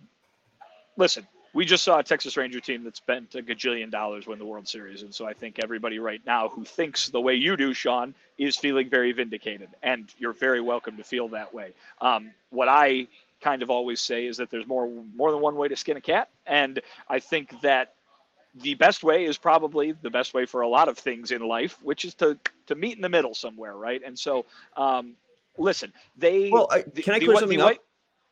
listen, 0.97 1.27
we 1.53 1.65
just 1.65 1.83
saw 1.83 1.99
a 1.99 2.03
Texas 2.03 2.37
Ranger 2.37 2.59
team 2.59 2.83
that 2.83 2.95
spent 2.95 3.35
a 3.35 3.41
gajillion 3.41 3.89
dollars 3.89 4.27
win 4.27 4.39
the 4.39 4.45
World 4.45 4.67
Series. 4.67 5.01
And 5.01 5.13
so 5.13 5.25
I 5.25 5.33
think 5.33 5.57
everybody 5.61 5.99
right 5.99 6.21
now 6.25 6.49
who 6.49 6.63
thinks 6.63 7.09
the 7.09 7.21
way 7.21 7.35
you 7.35 7.57
do, 7.57 7.73
Sean, 7.73 8.13
is 8.37 8.55
feeling 8.55 8.89
very 8.89 9.11
vindicated. 9.11 9.69
And 9.81 10.13
you're 10.17 10.33
very 10.33 10.61
welcome 10.61 10.97
to 10.97 11.03
feel 11.03 11.29
that 11.29 11.53
way. 11.53 11.73
Um, 12.01 12.31
what 12.51 12.67
I 12.67 13.07
kind 13.41 13.63
of 13.63 13.69
always 13.69 14.01
say 14.01 14.25
is 14.25 14.37
that 14.37 14.51
there's 14.51 14.67
more 14.67 14.89
more 15.15 15.31
than 15.31 15.41
one 15.41 15.55
way 15.55 15.67
to 15.67 15.75
skin 15.75 15.97
a 15.97 16.01
cat. 16.01 16.29
And 16.45 16.81
I 17.07 17.19
think 17.19 17.61
that 17.61 17.93
the 18.55 18.75
best 18.75 19.03
way 19.03 19.25
is 19.25 19.37
probably 19.37 19.93
the 19.93 20.09
best 20.09 20.33
way 20.33 20.45
for 20.45 20.61
a 20.61 20.67
lot 20.67 20.87
of 20.87 20.97
things 20.97 21.31
in 21.31 21.41
life, 21.41 21.77
which 21.81 22.05
is 22.05 22.13
to 22.15 22.37
to 22.67 22.75
meet 22.75 22.95
in 22.95 23.01
the 23.01 23.09
middle 23.09 23.33
somewhere, 23.33 23.75
right? 23.75 24.01
And 24.05 24.17
so, 24.17 24.45
um, 24.77 25.15
listen, 25.57 25.93
they. 26.17 26.49
Well, 26.49 26.67
I, 26.71 26.81
can 26.81 27.13
I 27.13 27.19
clear 27.19 27.33
the, 27.33 27.39
something 27.39 27.59
the, 27.59 27.65
up? 27.65 27.77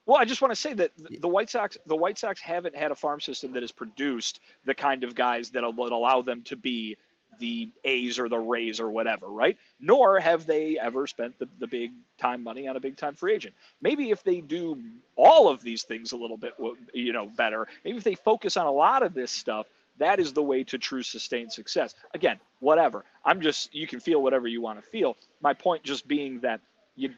Well, 0.08 0.18
I 0.18 0.24
just 0.24 0.42
want 0.42 0.54
to 0.54 0.56
say 0.56 0.74
that 0.74 0.92
the 1.20 1.28
White 1.28 1.50
Sox, 1.50 1.78
the 1.86 1.96
White 1.96 2.18
Sox 2.18 2.40
haven't 2.40 2.76
had 2.76 2.92
a 2.92 2.96
farm 2.96 3.20
system 3.20 3.52
that 3.52 3.62
has 3.62 3.74
produced 3.74 4.40
the 4.64 4.74
kind 4.74 5.04
of 5.04 5.14
guys 5.14 5.50
that 5.52 5.64
will 5.76 5.94
allow 5.94 6.22
them 6.22 6.44
to 6.44 6.56
be 6.56 6.96
the 7.40 7.70
A's 7.84 8.18
or 8.18 8.30
the 8.30 8.40
Rays 8.40 8.80
or 8.80 8.90
whatever, 8.90 9.28
right? 9.28 9.58
Nor 9.82 10.20
have 10.22 10.46
they 10.46 10.80
ever 10.80 11.08
spent 11.08 11.38
the, 11.38 11.50
the 11.60 11.68
big 11.68 11.92
time 12.18 12.42
money 12.42 12.70
on 12.70 12.78
a 12.78 12.80
big 12.80 12.96
time 12.96 13.16
free 13.16 13.36
agent. 13.36 13.54
Maybe 13.82 14.10
if 14.10 14.24
they 14.24 14.40
do 14.40 14.82
all 15.18 15.50
of 15.50 15.62
these 15.62 15.84
things 15.84 16.14
a 16.14 16.18
little 16.18 16.38
bit, 16.38 16.54
you 16.94 17.12
know, 17.12 17.28
better. 17.28 17.68
Maybe 17.84 17.98
if 17.98 18.06
they 18.06 18.16
focus 18.16 18.56
on 18.56 18.66
a 18.66 18.72
lot 18.72 19.04
of 19.04 19.14
this 19.14 19.30
stuff, 19.30 19.68
that 19.98 20.22
is 20.22 20.32
the 20.32 20.42
way 20.42 20.64
to 20.64 20.78
true 20.78 21.04
sustained 21.04 21.52
success. 21.52 21.96
Again, 22.14 22.40
whatever. 22.60 23.04
I'm 23.26 23.42
just 23.42 23.76
you 23.76 23.88
can 23.88 24.00
feel 24.00 24.22
whatever 24.24 24.48
you 24.48 24.62
want 24.62 24.82
to 24.82 24.90
feel. 24.90 25.18
My 25.42 25.54
point 25.54 25.84
just 25.84 26.08
being 26.08 26.40
that 26.40 26.62
you 26.96 27.10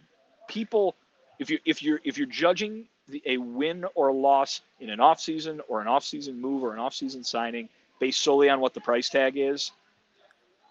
people 0.47 0.95
if 1.39 1.49
you 1.49 1.59
if 1.65 1.81
you're 1.81 1.99
if 2.03 2.17
you're 2.17 2.27
judging 2.27 2.85
the, 3.07 3.21
a 3.25 3.37
win 3.37 3.85
or 3.95 4.09
a 4.09 4.13
loss 4.13 4.61
in 4.79 4.89
an 4.89 4.99
offseason 4.99 5.59
or 5.67 5.81
an 5.81 5.87
offseason 5.87 6.37
move 6.37 6.63
or 6.63 6.73
an 6.73 6.79
offseason 6.79 7.25
signing 7.25 7.69
based 7.99 8.21
solely 8.21 8.49
on 8.49 8.59
what 8.59 8.73
the 8.73 8.81
price 8.81 9.09
tag 9.09 9.37
is, 9.37 9.71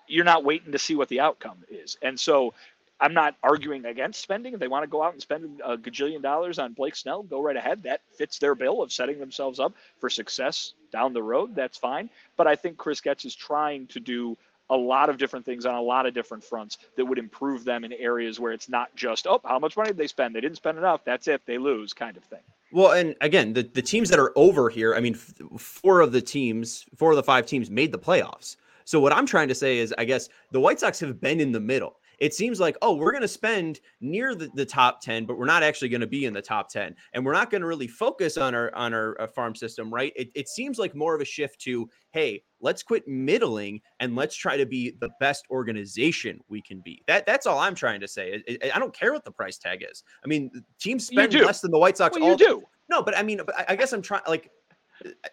you're 0.07 0.25
not 0.25 0.45
waiting 0.45 0.73
to 0.73 0.79
see 0.79 0.95
what 0.95 1.09
the 1.09 1.21
outcome 1.21 1.59
is. 1.71 1.97
And 2.03 2.19
so 2.19 2.55
I'm 3.01 3.15
not 3.15 3.37
arguing 3.43 3.85
against 3.85 4.21
spending. 4.21 4.55
If 4.55 4.61
they 4.61 4.69
want 4.69 4.83
to 4.83 4.89
go 4.89 5.03
out 5.03 5.13
and 5.13 5.23
spend 5.23 5.61
a 5.65 5.77
gajillion 5.77 6.23
dollars 6.23 6.59
on 6.59 6.73
Blake 6.73 6.97
Snell, 6.97 7.23
go 7.23 7.41
right 7.41 7.57
ahead. 7.57 7.85
That 7.85 8.01
fits 8.17 8.39
their 8.39 8.55
bill 8.55 8.83
of 8.83 8.93
setting 8.93 9.19
themselves 9.21 9.61
up 9.61 9.75
for 10.01 10.11
success 10.11 10.73
down 10.91 11.13
the 11.13 11.23
road. 11.23 11.55
That's 11.55 11.79
fine. 11.79 12.11
But 12.37 12.47
I 12.47 12.57
think 12.57 12.77
Chris 12.77 13.01
Getz 13.01 13.25
is 13.25 13.37
trying 13.37 13.87
to 13.89 14.01
do 14.01 14.37
a 14.71 14.77
lot 14.77 15.09
of 15.09 15.17
different 15.17 15.45
things 15.45 15.67
on 15.67 15.75
a 15.75 15.81
lot 15.81 16.07
of 16.07 16.15
different 16.15 16.45
fronts 16.45 16.79
that 16.97 17.05
would 17.05 17.19
improve 17.19 17.65
them 17.65 17.85
in 17.85 17.93
areas 17.95 18.39
where 18.39 18.53
it's 18.53 18.69
not 18.69 18.95
just, 18.95 19.27
oh, 19.27 19.41
how 19.45 19.59
much 19.59 19.77
money 19.77 19.89
did 19.89 19.97
they 19.97 20.07
spend? 20.07 20.35
They 20.35 20.41
didn't 20.41 20.57
spend 20.57 20.79
enough. 20.79 21.05
That's 21.05 21.29
it. 21.29 21.43
They 21.47 21.59
lose 21.59 21.93
kind 21.93 22.17
of 22.17 22.25
thing. 22.25 22.43
Well, 22.71 22.93
and 22.93 23.15
again, 23.23 23.55
the, 23.55 23.63
the 23.63 23.83
teams 23.83 24.11
that 24.11 24.19
are 24.19 24.33
over 24.37 24.69
here, 24.69 24.95
I 24.95 25.01
mean, 25.01 25.15
four 25.15 26.01
of 26.01 26.13
the 26.13 26.21
teams, 26.21 26.85
four 26.97 27.13
of 27.13 27.17
the 27.17 27.23
five 27.23 27.47
teams 27.47 27.71
made 27.71 27.93
the 27.93 27.99
playoffs. 27.99 28.57
So 28.85 29.01
what 29.01 29.13
I'm 29.13 29.27
trying 29.27 29.49
to 29.49 29.55
say 29.55 29.79
is, 29.79 29.95
I 29.97 30.05
guess 30.05 30.29
the 30.51 30.61
White 30.61 30.81
Sox 30.81 31.01
have 31.01 31.21
been 31.21 31.41
in 31.41 31.53
the 31.53 31.61
middle 31.61 31.97
it 32.19 32.35
seems 32.35 32.59
like, 32.59 32.77
oh, 32.83 32.95
we're 32.95 33.13
going 33.13 33.23
to 33.23 33.29
spend 33.29 33.81
near 34.01 34.35
the, 34.35 34.51
the, 34.55 34.67
top 34.67 35.01
10, 35.01 35.25
but 35.25 35.39
we're 35.39 35.47
not 35.47 35.63
actually 35.63 35.89
going 35.89 36.01
to 36.01 36.07
be 36.07 36.25
in 36.25 36.35
the 36.35 36.43
top 36.43 36.69
10. 36.69 36.95
And 37.13 37.25
we're 37.25 37.33
not 37.33 37.51
going 37.51 37.61
to 37.61 37.67
really 37.67 37.87
focus 37.87 38.37
on 38.37 38.55
our 38.55 38.75
on 38.75 38.93
our 38.93 39.21
uh, 39.21 39.27
farm 39.27 39.55
system, 39.55 39.93
right? 39.93 40.13
It, 40.17 40.31
it 40.35 40.49
seems 40.49 40.79
like 40.79 40.95
more 40.95 41.15
of 41.15 41.21
a 41.21 41.25
shift 41.25 41.61
to, 41.63 41.89
hey, 42.11 42.43
let's 42.61 42.83
quit 42.83 43.07
middling 43.07 43.81
and 44.01 44.17
let's 44.17 44.37
try 44.37 44.57
to 44.57 44.67
be 44.67 44.95
the 45.01 45.11
best 45.21 45.47
organization 45.51 46.41
we 46.49 46.61
can 46.61 46.81
be. 46.81 47.03
That 47.07 47.25
that's 47.27 47.47
all 47.47 47.59
I'm 47.59 47.75
trying 47.75 48.01
to 48.01 48.09
say. 48.09 48.43
I, 48.49 48.73
I 48.75 48.79
don't 48.79 48.95
care 48.95 49.13
what 49.13 49.25
the 49.25 49.33
price 49.33 49.59
tag 49.59 49.85
is. 49.89 50.03
I 50.25 50.27
mean, 50.27 50.51
teams 50.79 51.07
spend 51.07 51.33
less 51.35 51.61
than 51.61 51.71
the 51.71 51.79
White 51.79 51.97
Sox. 51.97 52.17
Well, 52.17 52.25
all 52.25 52.31
you 52.33 52.37
do. 52.37 52.63
No, 52.91 53.03
but 53.03 53.17
I 53.17 53.23
mean, 53.23 53.41
but 53.45 53.55
I 53.69 53.77
guess 53.77 53.93
I'm 53.93 54.03
trying 54.03 54.23
like 54.27 54.51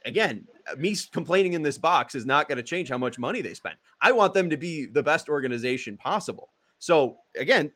again, 0.06 0.46
me 0.78 0.96
complaining 1.12 1.54
in 1.54 1.62
this 1.62 1.78
box 1.78 2.16
is 2.16 2.26
not 2.26 2.48
going 2.48 2.58
to 2.58 2.64
change 2.64 2.90
how 2.90 2.98
much 2.98 3.18
money 3.18 3.42
they 3.42 3.54
spend. 3.54 3.76
I 4.02 4.12
want 4.12 4.34
them 4.34 4.50
to 4.50 4.58
be 4.58 4.86
the 4.86 5.04
best 5.04 5.30
organization 5.30 5.98
possible. 5.98 6.50
So 6.80 7.18
again, 7.38 7.72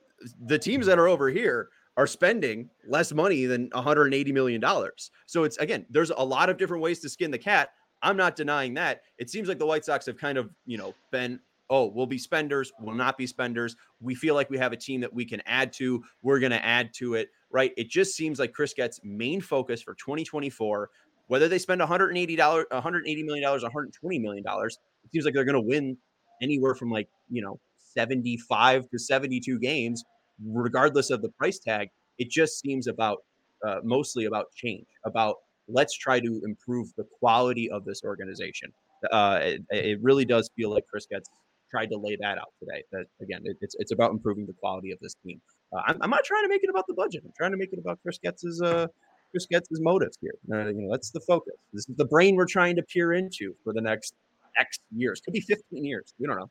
the 0.46 0.60
teams 0.60 0.86
that 0.88 1.00
are 1.00 1.08
over 1.08 1.30
here 1.30 1.70
are 1.98 2.08
spending 2.08 2.70
less 2.88 3.12
money 3.12 3.46
than 3.46 3.70
180 3.74 4.32
million 4.32 4.62
dollars. 4.62 5.12
So 5.26 5.44
it's 5.44 5.58
again, 5.58 5.86
there's 5.90 6.12
a 6.12 6.24
lot 6.24 6.50
of 6.50 6.58
different 6.58 6.84
ways 6.84 7.00
to 7.00 7.10
skin 7.10 7.32
the 7.32 7.38
cat. 7.38 7.70
I'm 8.02 8.16
not 8.16 8.36
denying 8.36 8.76
that. 8.76 9.02
It 9.18 9.30
seems 9.30 9.50
like 9.50 9.60
the 9.60 9.66
White 9.66 9.84
Sox 9.84 10.06
have 10.06 10.18
kind 10.18 10.38
of, 10.38 10.50
you 10.66 10.78
know, 10.78 10.94
been 11.12 11.40
oh, 11.70 11.86
we'll 11.86 12.08
be 12.08 12.18
spenders, 12.18 12.72
we'll 12.80 12.96
not 12.96 13.18
be 13.18 13.28
spenders. 13.28 13.76
We 14.02 14.16
feel 14.16 14.34
like 14.34 14.50
we 14.50 14.58
have 14.58 14.74
a 14.74 14.78
team 14.78 15.02
that 15.02 15.14
we 15.14 15.24
can 15.26 15.42
add 15.46 15.72
to. 15.74 16.04
We're 16.24 16.40
going 16.40 16.52
to 16.52 16.66
add 16.66 16.94
to 16.96 17.14
it, 17.14 17.30
right? 17.52 17.72
It 17.78 17.90
just 17.90 18.16
seems 18.16 18.40
like 18.40 18.54
Chris 18.54 18.74
Getz 18.74 19.00
main 19.04 19.40
focus 19.40 19.82
for 19.82 19.94
2024, 19.94 20.90
whether 21.28 21.48
they 21.48 21.60
spend 21.60 21.80
180 21.80 22.36
dollars, 22.36 22.66
180 22.72 23.24
million 23.24 23.44
dollars, 23.44 23.62
120 23.62 24.20
million 24.20 24.44
dollars, 24.44 24.80
it 25.04 25.12
seems 25.12 25.26
like 25.26 25.34
they're 25.34 25.46
going 25.46 25.54
to 25.54 25.62
win 25.62 25.98
anywhere 26.42 26.74
from 26.74 26.90
like 26.90 27.10
you 27.30 27.42
know 27.42 27.60
75 27.94 28.90
to 28.90 29.00
72 29.00 29.60
games, 29.60 30.04
regardless 30.46 31.10
of 31.10 31.22
the 31.22 31.30
price 31.30 31.60
tag. 31.60 31.90
It 32.18 32.30
just 32.30 32.60
seems 32.60 32.88
about 32.88 33.20
uh, 33.66 33.80
mostly 33.84 34.26
about 34.26 34.54
change, 34.56 34.88
about 35.06 35.38
let's 35.68 35.96
try 35.98 36.20
to 36.20 36.42
improve 36.44 36.94
the 36.98 37.06
quality 37.20 37.70
of 37.70 37.86
this 37.86 38.04
organization. 38.04 38.72
Uh, 39.12 39.40
it, 39.42 39.62
it, 39.70 40.00
really 40.02 40.26
does 40.26 40.50
feel 40.56 40.72
like 40.72 40.86
Chris 40.90 41.06
Getz 41.10 41.30
tried 41.72 41.88
to 41.88 41.98
lay 41.98 42.18
that 42.20 42.38
out 42.38 42.52
today. 42.60 42.84
That 42.92 43.06
again, 43.22 43.42
it, 43.46 43.58
it's 43.62 43.76
it's 43.80 43.92
about 43.92 44.12
improving 44.12 44.46
the 44.46 44.54
quality 44.54 44.92
of 44.92 45.00
this 45.00 45.16
team. 45.26 45.40
Uh, 45.72 45.82
I'm, 45.88 45.98
I'm, 46.02 46.10
not 46.10 46.26
trying 46.26 46.44
to 46.44 46.50
make 46.50 46.64
it 46.64 46.70
about 46.70 46.86
the 46.88 46.94
budget. 46.94 47.22
I'm 47.24 47.32
trying 47.38 47.52
to 47.52 47.58
make 47.58 47.72
it 47.72 47.80
about 47.80 48.00
Chris 48.02 48.20
Getz's 48.22 48.62
uh, 48.62 48.88
Chris 49.32 49.46
Getz's 49.46 49.80
motives 49.80 50.18
here. 50.20 50.34
Uh, 50.52 50.68
you 50.70 50.82
know, 50.82 50.92
that's 50.92 51.12
the 51.12 51.22
focus. 51.22 51.54
This 51.72 51.88
is 51.88 51.96
the 51.96 52.06
brain 52.06 52.36
we're 52.36 52.46
trying 52.46 52.76
to 52.76 52.84
peer 52.84 53.14
into 53.14 53.56
for 53.64 53.72
the 53.72 53.82
next 53.82 54.14
X 54.58 54.80
years. 54.96 55.22
Could 55.22 55.34
be 55.34 55.42
15 55.42 55.86
years. 55.86 56.14
We 56.20 56.28
don't 56.28 56.38
know. 56.38 56.50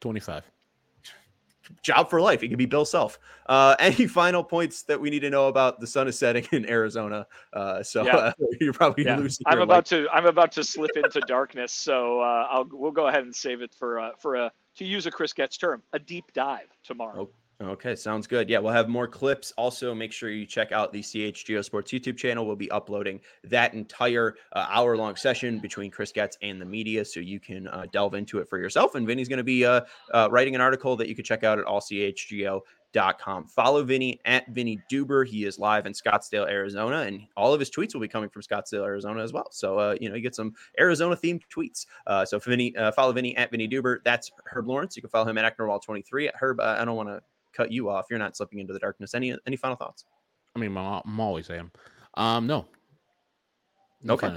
25 0.00 0.44
job 1.82 2.10
for 2.10 2.20
life. 2.20 2.40
He 2.40 2.48
could 2.48 2.58
be 2.58 2.66
Bill 2.66 2.84
Self. 2.84 3.18
Uh, 3.46 3.76
any 3.80 4.06
final 4.06 4.42
points 4.42 4.82
that 4.82 5.00
we 5.00 5.10
need 5.10 5.20
to 5.20 5.30
know 5.30 5.48
about 5.48 5.80
the 5.80 5.86
sun 5.86 6.08
is 6.08 6.18
setting 6.18 6.46
in 6.52 6.68
Arizona? 6.68 7.26
Uh, 7.52 7.82
so 7.82 8.04
yeah. 8.04 8.16
uh, 8.16 8.32
you're 8.60 8.72
probably 8.72 9.04
yeah. 9.04 9.16
losing. 9.16 9.44
I'm 9.46 9.60
about 9.60 9.86
to 9.86 10.08
I'm 10.12 10.26
about 10.26 10.52
to 10.52 10.64
slip 10.64 10.92
into 10.96 11.20
darkness. 11.20 11.72
So 11.72 12.20
uh, 12.20 12.48
I'll 12.50 12.68
we'll 12.70 12.92
go 12.92 13.08
ahead 13.08 13.24
and 13.24 13.34
save 13.34 13.62
it 13.62 13.74
for 13.78 14.00
uh, 14.00 14.10
for 14.18 14.36
a 14.36 14.52
to 14.76 14.84
use 14.84 15.06
a 15.06 15.10
Chris 15.10 15.32
Getz 15.32 15.56
term, 15.56 15.82
a 15.92 15.98
deep 15.98 16.32
dive 16.32 16.68
tomorrow. 16.84 17.22
Oh. 17.22 17.30
Okay, 17.62 17.96
sounds 17.96 18.26
good. 18.26 18.50
Yeah, 18.50 18.58
we'll 18.58 18.74
have 18.74 18.86
more 18.86 19.08
clips. 19.08 19.50
Also, 19.56 19.94
make 19.94 20.12
sure 20.12 20.28
you 20.28 20.44
check 20.44 20.72
out 20.72 20.92
the 20.92 21.00
CHGO 21.00 21.64
Sports 21.64 21.90
YouTube 21.90 22.18
channel. 22.18 22.46
We'll 22.46 22.54
be 22.54 22.70
uploading 22.70 23.18
that 23.44 23.72
entire 23.72 24.34
uh, 24.52 24.66
hour 24.68 24.94
long 24.94 25.16
session 25.16 25.58
between 25.58 25.90
Chris 25.90 26.12
Getz 26.12 26.36
and 26.42 26.60
the 26.60 26.66
media 26.66 27.02
so 27.02 27.18
you 27.18 27.40
can 27.40 27.66
uh, 27.68 27.86
delve 27.92 28.12
into 28.12 28.40
it 28.40 28.48
for 28.50 28.58
yourself. 28.58 28.94
And 28.94 29.06
Vinnie's 29.06 29.28
going 29.28 29.38
to 29.38 29.44
be 29.44 29.64
uh, 29.64 29.80
uh, 30.12 30.28
writing 30.30 30.54
an 30.54 30.60
article 30.60 30.96
that 30.96 31.08
you 31.08 31.14
can 31.14 31.24
check 31.24 31.44
out 31.44 31.58
at 31.58 31.64
allchgo.com. 31.64 33.46
Follow 33.46 33.82
Vinnie 33.84 34.20
at 34.26 34.46
Vinnie 34.50 34.78
Duber. 34.92 35.26
He 35.26 35.46
is 35.46 35.58
live 35.58 35.86
in 35.86 35.94
Scottsdale, 35.94 36.46
Arizona, 36.50 37.00
and 37.00 37.22
all 37.38 37.54
of 37.54 37.60
his 37.60 37.70
tweets 37.70 37.94
will 37.94 38.02
be 38.02 38.08
coming 38.08 38.28
from 38.28 38.42
Scottsdale, 38.42 38.84
Arizona 38.84 39.22
as 39.22 39.32
well. 39.32 39.48
So, 39.50 39.78
uh, 39.78 39.96
you 39.98 40.10
know, 40.10 40.14
you 40.14 40.20
get 40.20 40.34
some 40.34 40.52
Arizona 40.78 41.16
themed 41.16 41.40
tweets. 41.50 41.86
Uh, 42.06 42.26
so, 42.26 42.38
Vinnie, 42.38 42.74
follow 42.94 43.14
Vinnie 43.14 43.34
at 43.38 43.50
Vinnie 43.50 43.66
Duber. 43.66 44.00
That's 44.04 44.30
Herb 44.44 44.68
Lawrence. 44.68 44.94
You 44.94 45.00
can 45.00 45.08
follow 45.08 45.26
him 45.26 45.38
at 45.38 45.56
Ecknerwall23. 45.56 46.32
Herb, 46.38 46.60
I 46.60 46.84
don't 46.84 46.96
want 46.96 47.08
to 47.08 47.22
cut 47.56 47.72
you 47.72 47.88
off. 47.88 48.06
You're 48.10 48.18
not 48.18 48.36
slipping 48.36 48.58
into 48.58 48.72
the 48.72 48.78
darkness. 48.78 49.14
Any 49.14 49.36
any 49.46 49.56
final 49.56 49.76
thoughts? 49.76 50.04
I 50.54 50.58
mean, 50.58 50.76
I'm 50.76 51.20
always 51.20 51.50
am. 51.50 51.70
Um, 52.14 52.46
no. 52.46 52.66
no 54.02 54.14
okay. 54.14 54.36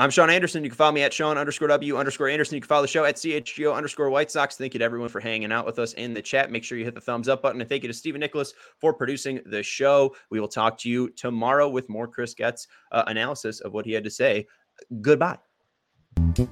I'm 0.00 0.10
Sean 0.10 0.30
Anderson. 0.30 0.62
You 0.62 0.70
can 0.70 0.76
follow 0.76 0.92
me 0.92 1.02
at 1.02 1.12
Sean 1.12 1.36
underscore 1.36 1.66
W 1.68 1.96
underscore 1.96 2.28
Anderson. 2.28 2.54
You 2.54 2.60
can 2.60 2.68
follow 2.68 2.82
the 2.82 2.88
show 2.88 3.04
at 3.04 3.16
CHGO 3.16 3.74
underscore 3.74 4.10
White 4.10 4.30
Sox. 4.30 4.56
Thank 4.56 4.74
you 4.74 4.78
to 4.78 4.84
everyone 4.84 5.08
for 5.08 5.18
hanging 5.18 5.50
out 5.50 5.66
with 5.66 5.80
us 5.80 5.92
in 5.94 6.14
the 6.14 6.22
chat. 6.22 6.52
Make 6.52 6.62
sure 6.62 6.78
you 6.78 6.84
hit 6.84 6.94
the 6.94 7.00
thumbs 7.00 7.28
up 7.28 7.42
button. 7.42 7.60
And 7.60 7.68
thank 7.68 7.82
you 7.82 7.88
to 7.88 7.92
Stephen 7.94 8.20
Nicholas 8.20 8.54
for 8.78 8.94
producing 8.94 9.40
the 9.46 9.60
show. 9.60 10.14
We 10.30 10.38
will 10.38 10.46
talk 10.46 10.78
to 10.78 10.88
you 10.88 11.10
tomorrow 11.10 11.68
with 11.68 11.88
more 11.88 12.06
Chris 12.06 12.32
Getz 12.32 12.68
uh, 12.92 13.02
analysis 13.08 13.60
of 13.60 13.72
what 13.72 13.86
he 13.86 13.92
had 13.92 14.04
to 14.04 14.10
say. 14.10 14.46
Goodbye. 15.00 15.38
We 16.28 16.44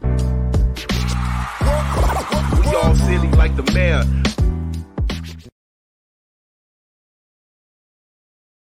all 2.74 2.97
silly 2.97 3.30
like 3.30 3.55
the 3.55 3.70
mayor. 3.72 4.03